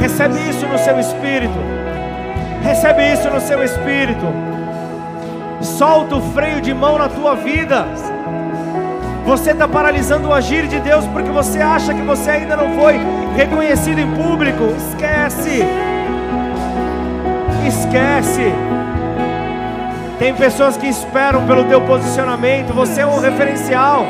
Recebe 0.00 0.38
isso 0.48 0.66
no 0.66 0.78
seu 0.78 1.00
espírito. 1.00 1.58
Recebe 2.62 3.12
isso 3.12 3.28
no 3.28 3.40
seu 3.40 3.62
espírito. 3.64 4.55
Solta 5.66 6.14
o 6.14 6.20
freio 6.32 6.60
de 6.60 6.72
mão 6.72 6.96
na 6.96 7.08
tua 7.08 7.34
vida. 7.34 7.86
Você 9.26 9.50
está 9.50 9.66
paralisando 9.66 10.28
o 10.28 10.32
agir 10.32 10.68
de 10.68 10.78
Deus 10.78 11.04
porque 11.08 11.28
você 11.28 11.60
acha 11.60 11.92
que 11.92 12.02
você 12.02 12.30
ainda 12.30 12.56
não 12.56 12.70
foi 12.76 12.94
reconhecido 13.36 13.98
em 13.98 14.10
público. 14.14 14.62
Esquece. 14.76 15.64
Esquece. 17.66 18.52
Tem 20.20 20.32
pessoas 20.34 20.76
que 20.76 20.86
esperam 20.86 21.44
pelo 21.46 21.64
teu 21.64 21.80
posicionamento. 21.80 22.72
Você 22.72 23.00
é 23.00 23.06
um 23.06 23.18
referencial. 23.18 24.06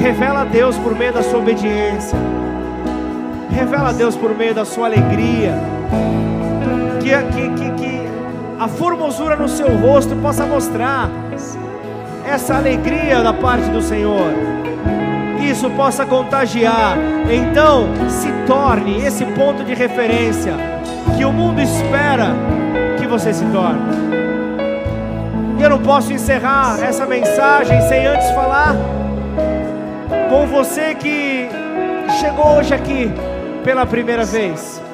Revela 0.00 0.40
a 0.40 0.44
Deus 0.44 0.76
por 0.78 0.96
meio 0.96 1.12
da 1.12 1.22
sua 1.22 1.38
obediência. 1.38 2.18
Revela 3.50 3.90
a 3.90 3.92
Deus 3.92 4.16
por 4.16 4.34
meio 4.34 4.54
da 4.54 4.64
sua 4.64 4.86
alegria. 4.86 5.54
Que, 7.00 7.10
que, 7.10 7.50
que, 7.50 7.70
que 7.72 7.97
a 8.58 8.66
formosura 8.66 9.36
no 9.36 9.48
seu 9.48 9.68
rosto 9.76 10.16
possa 10.16 10.44
mostrar 10.44 11.08
essa 12.26 12.56
alegria 12.56 13.22
da 13.22 13.32
parte 13.32 13.70
do 13.70 13.80
Senhor, 13.80 14.32
isso 15.40 15.70
possa 15.70 16.04
contagiar, 16.04 16.96
então 17.30 17.86
se 18.08 18.30
torne 18.46 18.98
esse 19.04 19.24
ponto 19.24 19.64
de 19.64 19.74
referência 19.74 20.54
que 21.16 21.24
o 21.24 21.32
mundo 21.32 21.60
espera 21.60 22.34
que 22.98 23.06
você 23.06 23.32
se 23.32 23.44
torne. 23.46 23.80
E 25.58 25.62
eu 25.62 25.70
não 25.70 25.78
posso 25.78 26.12
encerrar 26.12 26.78
essa 26.82 27.06
mensagem 27.06 27.80
sem 27.82 28.06
antes 28.06 28.30
falar 28.32 28.74
com 30.28 30.46
você 30.46 30.94
que 30.94 31.48
chegou 32.20 32.58
hoje 32.58 32.74
aqui 32.74 33.10
pela 33.64 33.86
primeira 33.86 34.24
vez. 34.24 34.87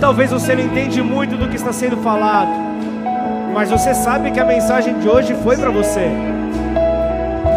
Talvez 0.00 0.30
você 0.30 0.54
não 0.54 0.62
entende 0.62 1.02
muito 1.02 1.36
do 1.36 1.48
que 1.48 1.56
está 1.56 1.72
sendo 1.72 1.98
falado 1.98 2.70
mas 3.52 3.70
você 3.70 3.94
sabe 3.94 4.30
que 4.30 4.40
a 4.40 4.44
mensagem 4.44 4.98
de 4.98 5.08
hoje 5.08 5.34
foi 5.42 5.56
para 5.56 5.70
você. 5.70 6.08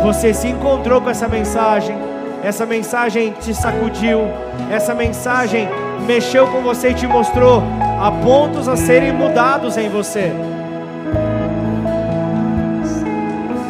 Você 0.04 0.34
se 0.34 0.48
encontrou 0.48 1.00
com 1.02 1.10
essa 1.10 1.28
mensagem, 1.28 1.96
essa 2.44 2.66
mensagem 2.66 3.34
te 3.40 3.54
sacudiu, 3.54 4.28
essa 4.72 4.94
mensagem 4.94 5.70
mexeu 6.06 6.48
com 6.48 6.62
você 6.62 6.90
e 6.90 6.94
te 6.94 7.08
mostrou 7.08 7.64
a 8.02 8.12
pontos 8.12 8.68
a 8.68 8.76
serem 8.76 9.14
mudados 9.14 9.78
em 9.78 9.88
você. 9.88 10.34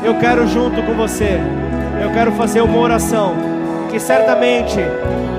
Eu 0.03 0.15
quero 0.15 0.47
junto 0.47 0.81
com 0.81 0.93
você, 0.93 1.39
eu 2.01 2.11
quero 2.11 2.31
fazer 2.31 2.61
uma 2.61 2.77
oração 2.77 3.35
que 3.91 3.99
certamente 3.99 4.79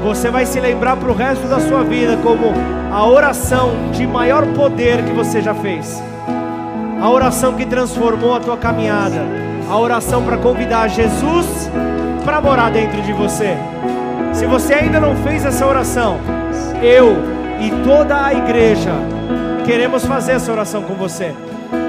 você 0.03 0.31
vai 0.31 0.47
se 0.47 0.61
lembrar 0.61 0.97
para 0.97 1.11
o 1.11 1.15
resto 1.15 1.47
da 1.49 1.59
sua 1.61 1.83
vida 1.83 2.17
como 2.23 2.84
a 2.95 3.05
oração 3.05 3.91
de 3.91 4.07
maior 4.07 4.47
poder 4.55 5.03
que 5.03 5.13
você 5.13 5.43
já 5.43 5.53
fez 5.53 6.01
a 7.03 7.11
oração 7.11 7.55
que 7.55 7.67
transformou 7.67 8.37
a 8.37 8.41
tua 8.41 8.57
caminhada, 8.57 9.21
a 9.69 9.77
oração 9.77 10.23
para 10.23 10.37
convidar 10.37 10.87
Jesus 10.87 11.69
para 12.25 12.41
morar 12.41 12.71
dentro 12.71 13.03
de 13.03 13.13
você. 13.13 13.57
Se 14.33 14.47
você 14.47 14.75
ainda 14.75 15.01
não 15.01 15.17
fez 15.17 15.45
essa 15.45 15.67
oração, 15.67 16.19
eu 16.81 17.17
e 17.61 17.71
toda 17.83 18.25
a 18.25 18.33
igreja 18.33 18.93
queremos 19.67 20.07
fazer 20.07 20.33
essa 20.33 20.53
oração 20.53 20.83
com 20.83 20.95
você. 20.95 21.35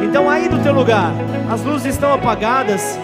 Então, 0.04 0.28
aí 0.28 0.50
do 0.50 0.58
teu 0.64 0.74
lugar, 0.74 1.12
as 1.52 1.62
luzes 1.62 1.94
estão 1.94 2.14
apagadas, 2.14 3.00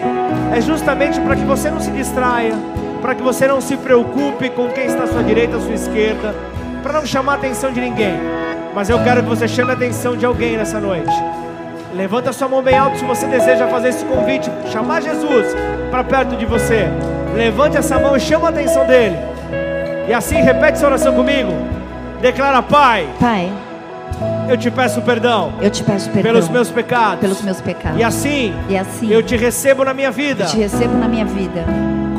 é 0.52 0.60
justamente 0.60 1.22
para 1.22 1.36
que 1.36 1.46
você 1.46 1.70
não 1.70 1.80
se 1.80 1.92
distraia, 1.92 2.56
para 3.00 3.14
que 3.14 3.22
você 3.22 3.48
não 3.48 3.62
se 3.62 3.78
preocupe 3.78 4.50
com 4.50 4.70
quem 4.70 4.88
está 4.88 5.04
à 5.04 5.08
sua 5.08 5.24
direita, 5.24 5.58
à 5.58 5.60
sua 5.62 5.76
esquerda, 5.76 6.36
para 6.82 6.94
não 6.94 7.06
chamar 7.06 7.34
a 7.34 7.36
atenção 7.36 7.72
de 7.72 7.80
ninguém. 7.80 8.20
Mas 8.74 8.90
eu 8.90 9.04
quero 9.04 9.22
que 9.24 9.30
você 9.30 9.48
chame 9.48 9.72
a 9.72 9.74
atenção 9.74 10.16
de 10.16 10.26
alguém 10.26 10.58
nessa 10.58 10.80
noite. 10.80 11.12
Levanta 11.94 12.32
sua 12.32 12.48
mão 12.48 12.62
bem 12.62 12.78
alto 12.78 12.98
se 12.98 13.06
você 13.06 13.28
deseja 13.28 13.68
fazer 13.68 13.90
esse 13.90 14.06
convite, 14.06 14.50
chamar 14.72 15.02
Jesus 15.02 15.48
para 15.90 16.04
perto 16.04 16.38
de 16.38 16.46
você. 16.46 16.88
Levante 17.36 17.78
essa 17.78 18.00
mão 18.00 18.16
e 18.16 18.20
chama 18.20 18.48
a 18.48 18.50
atenção 18.50 18.86
dele. 18.86 19.18
E 20.08 20.14
assim 20.14 20.42
repete 20.42 20.74
essa 20.74 20.88
oração 20.88 21.14
comigo. 21.14 21.52
Declara, 22.22 22.62
Pai. 22.62 23.08
Pai. 23.20 23.52
Eu 24.48 24.58
te 24.58 24.70
peço 24.72 25.02
perdão. 25.02 25.54
Eu 25.62 25.70
te 25.70 25.84
peço 25.84 26.10
perdão. 26.10 26.32
Pelos 26.32 26.50
meus 26.50 26.70
pecados. 26.70 27.20
Pelos 27.20 27.42
meus 27.42 27.62
pecados. 27.62 28.00
E 28.00 28.04
assim. 28.04 28.54
E 28.70 28.78
assim. 28.78 29.12
Eu 29.12 29.24
te 29.24 29.36
recebo 29.36 29.84
na 29.84 29.94
minha 29.94 30.12
vida. 30.12 30.44
Eu 30.44 30.48
te 30.48 30.58
recebo 30.58 30.98
na 30.98 31.08
minha 31.08 31.26
vida 31.26 31.66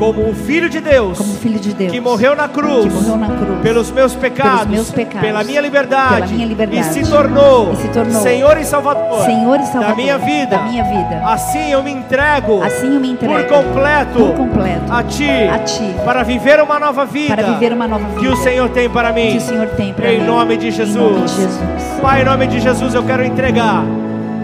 como 0.03 0.29
o 0.29 0.33
filho 0.33 0.69
de 0.69 0.81
Deus, 0.81 1.37
filho 1.37 1.57
de 1.57 1.73
Deus, 1.73 1.89
que 1.89 2.01
morreu 2.01 2.35
na 2.35 2.49
cruz, 2.49 2.83
que 2.83 2.89
morreu 2.89 3.15
na 3.15 3.27
cruz 3.27 3.61
pelos 3.61 3.89
meus 3.89 4.13
pecados, 4.13 4.67
meus 4.67 4.91
pecados, 4.91 5.21
pela 5.21 5.43
minha 5.45 5.61
liberdade, 5.61 6.15
pela 6.15 6.27
minha 6.27 6.45
liberdade, 6.45 6.99
e 6.99 7.05
se 7.05 7.09
tornou, 7.09 7.71
e 7.71 7.75
se 7.77 7.87
tornou 7.87 8.21
Senhor 8.21 8.57
e 8.57 8.65
Salvador, 8.65 9.23
Senhor 9.23 9.59
e 9.61 9.65
Salvador 9.65 9.89
da 9.89 9.95
minha 9.95 10.17
vida, 10.17 10.57
da 10.57 10.63
minha 10.63 10.83
vida. 10.83 11.21
Assim 11.25 11.71
eu 11.71 11.81
me 11.81 11.91
entrego, 11.91 12.61
assim 12.61 12.93
eu 12.93 12.99
me 12.99 13.11
entrego 13.11 13.33
por 13.33 13.63
completo, 13.63 14.19
por 14.19 14.35
completo 14.35 14.91
a 14.91 15.03
ti, 15.03 15.29
a 15.29 15.59
ti, 15.59 15.95
para 16.03 16.21
viver 16.23 16.61
uma 16.61 16.77
nova 16.77 17.05
vida, 17.05 17.37
para 17.37 17.53
viver 17.53 17.71
uma 17.71 17.87
nova 17.87 18.05
vida 18.05 18.19
que 18.19 18.27
o 18.27 18.35
Senhor 18.35 18.69
tem 18.69 18.89
para 18.89 19.13
mim, 19.13 19.37
tem 19.77 19.93
para 19.93 20.11
em 20.11 20.19
mim, 20.19 20.25
nome 20.25 20.57
de 20.57 20.69
Jesus. 20.69 20.97
Em 20.97 21.01
nome 21.01 21.27
de 21.27 21.33
Jesus. 21.33 21.99
Pai, 22.01 22.21
em 22.23 22.25
nome 22.25 22.47
de 22.47 22.59
Jesus, 22.59 22.93
eu 22.93 23.03
quero 23.03 23.23
entregar 23.23 23.85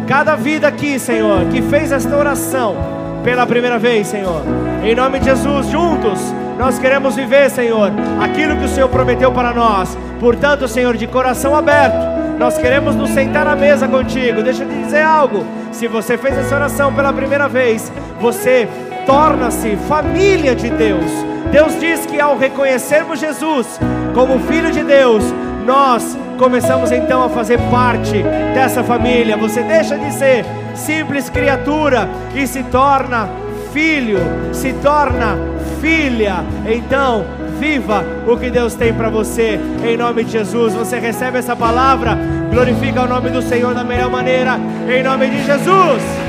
cada 0.08 0.38
vida 0.38 0.70
aqui, 0.70 0.98
Senhor, 0.98 1.46
que 1.48 1.62
fez 1.64 1.92
esta 1.92 2.16
oração 2.16 2.78
pela 3.26 3.46
primeira 3.46 3.78
vez, 3.78 4.08
Senhor. 4.08 4.69
Em 4.84 4.96
nome 4.96 5.20
de 5.20 5.26
Jesus, 5.26 5.68
juntos, 5.68 6.34
nós 6.58 6.80
queremos 6.80 7.16
viver, 7.16 7.50
Senhor, 7.50 7.92
aquilo 8.22 8.56
que 8.56 8.66
o 8.66 8.70
Senhor 8.70 8.88
prometeu 8.88 9.32
para 9.32 9.54
nós. 9.54 9.98
Portanto, 10.20 10.68
Senhor, 10.68 10.96
de 10.96 11.06
coração 11.06 11.56
aberto, 11.56 11.98
nós 12.40 12.58
queremos 12.58 12.96
nos 12.96 13.10
sentar 13.10 13.46
à 13.46 13.56
mesa 13.56 13.88
contigo. 13.88 14.42
Deixa 14.42 14.64
eu 14.64 14.70
te 14.70 14.76
dizer 14.76 15.02
algo. 15.02 15.46
Se 15.72 15.88
você 15.88 16.18
fez 16.18 16.38
essa 16.38 16.56
oração 16.56 16.94
pela 16.94 17.12
primeira 17.12 17.50
vez, 17.50 17.92
você 18.22 18.68
torna-se 19.06 19.76
família 19.88 20.56
de 20.56 20.70
Deus. 20.70 21.12
Deus 21.52 21.78
diz 21.80 22.06
que 22.06 22.20
ao 22.20 22.38
reconhecermos 22.38 23.20
Jesus 23.20 23.80
como 24.14 24.40
Filho 24.40 24.72
de 24.72 24.84
Deus, 24.84 25.24
nós 25.66 26.18
começamos 26.38 26.92
então 26.92 27.24
a 27.24 27.30
fazer 27.30 27.60
parte 27.70 28.24
dessa 28.54 28.82
família. 28.82 29.36
Você 29.36 29.62
deixa 29.62 29.98
de 29.98 30.14
ser 30.14 30.46
simples 30.74 31.30
criatura 31.30 32.08
e 32.34 32.48
se 32.48 32.64
torna 32.64 33.30
filho, 33.74 34.20
se 34.52 34.74
torna 34.74 35.38
filha. 35.82 36.44
Então, 36.66 37.26
viva 37.60 38.04
o 38.28 38.38
que 38.38 38.50
Deus 38.50 38.76
tem 38.76 38.94
para 38.94 39.10
você, 39.10 39.60
em 39.84 39.98
nome 39.98 40.24
de 40.24 40.32
Jesus. 40.32 40.74
Você 40.74 41.00
recebe 41.00 41.38
essa 41.38 41.56
palavra, 41.56 42.18
glorifica 42.52 43.04
o 43.04 43.08
nome 43.08 43.30
do 43.30 43.42
Senhor 43.42 43.74
da 43.74 43.84
melhor 43.84 44.10
maneira, 44.10 44.60
em 44.88 45.04
nome 45.04 45.28
de 45.30 45.46
Jesus. 45.46 46.29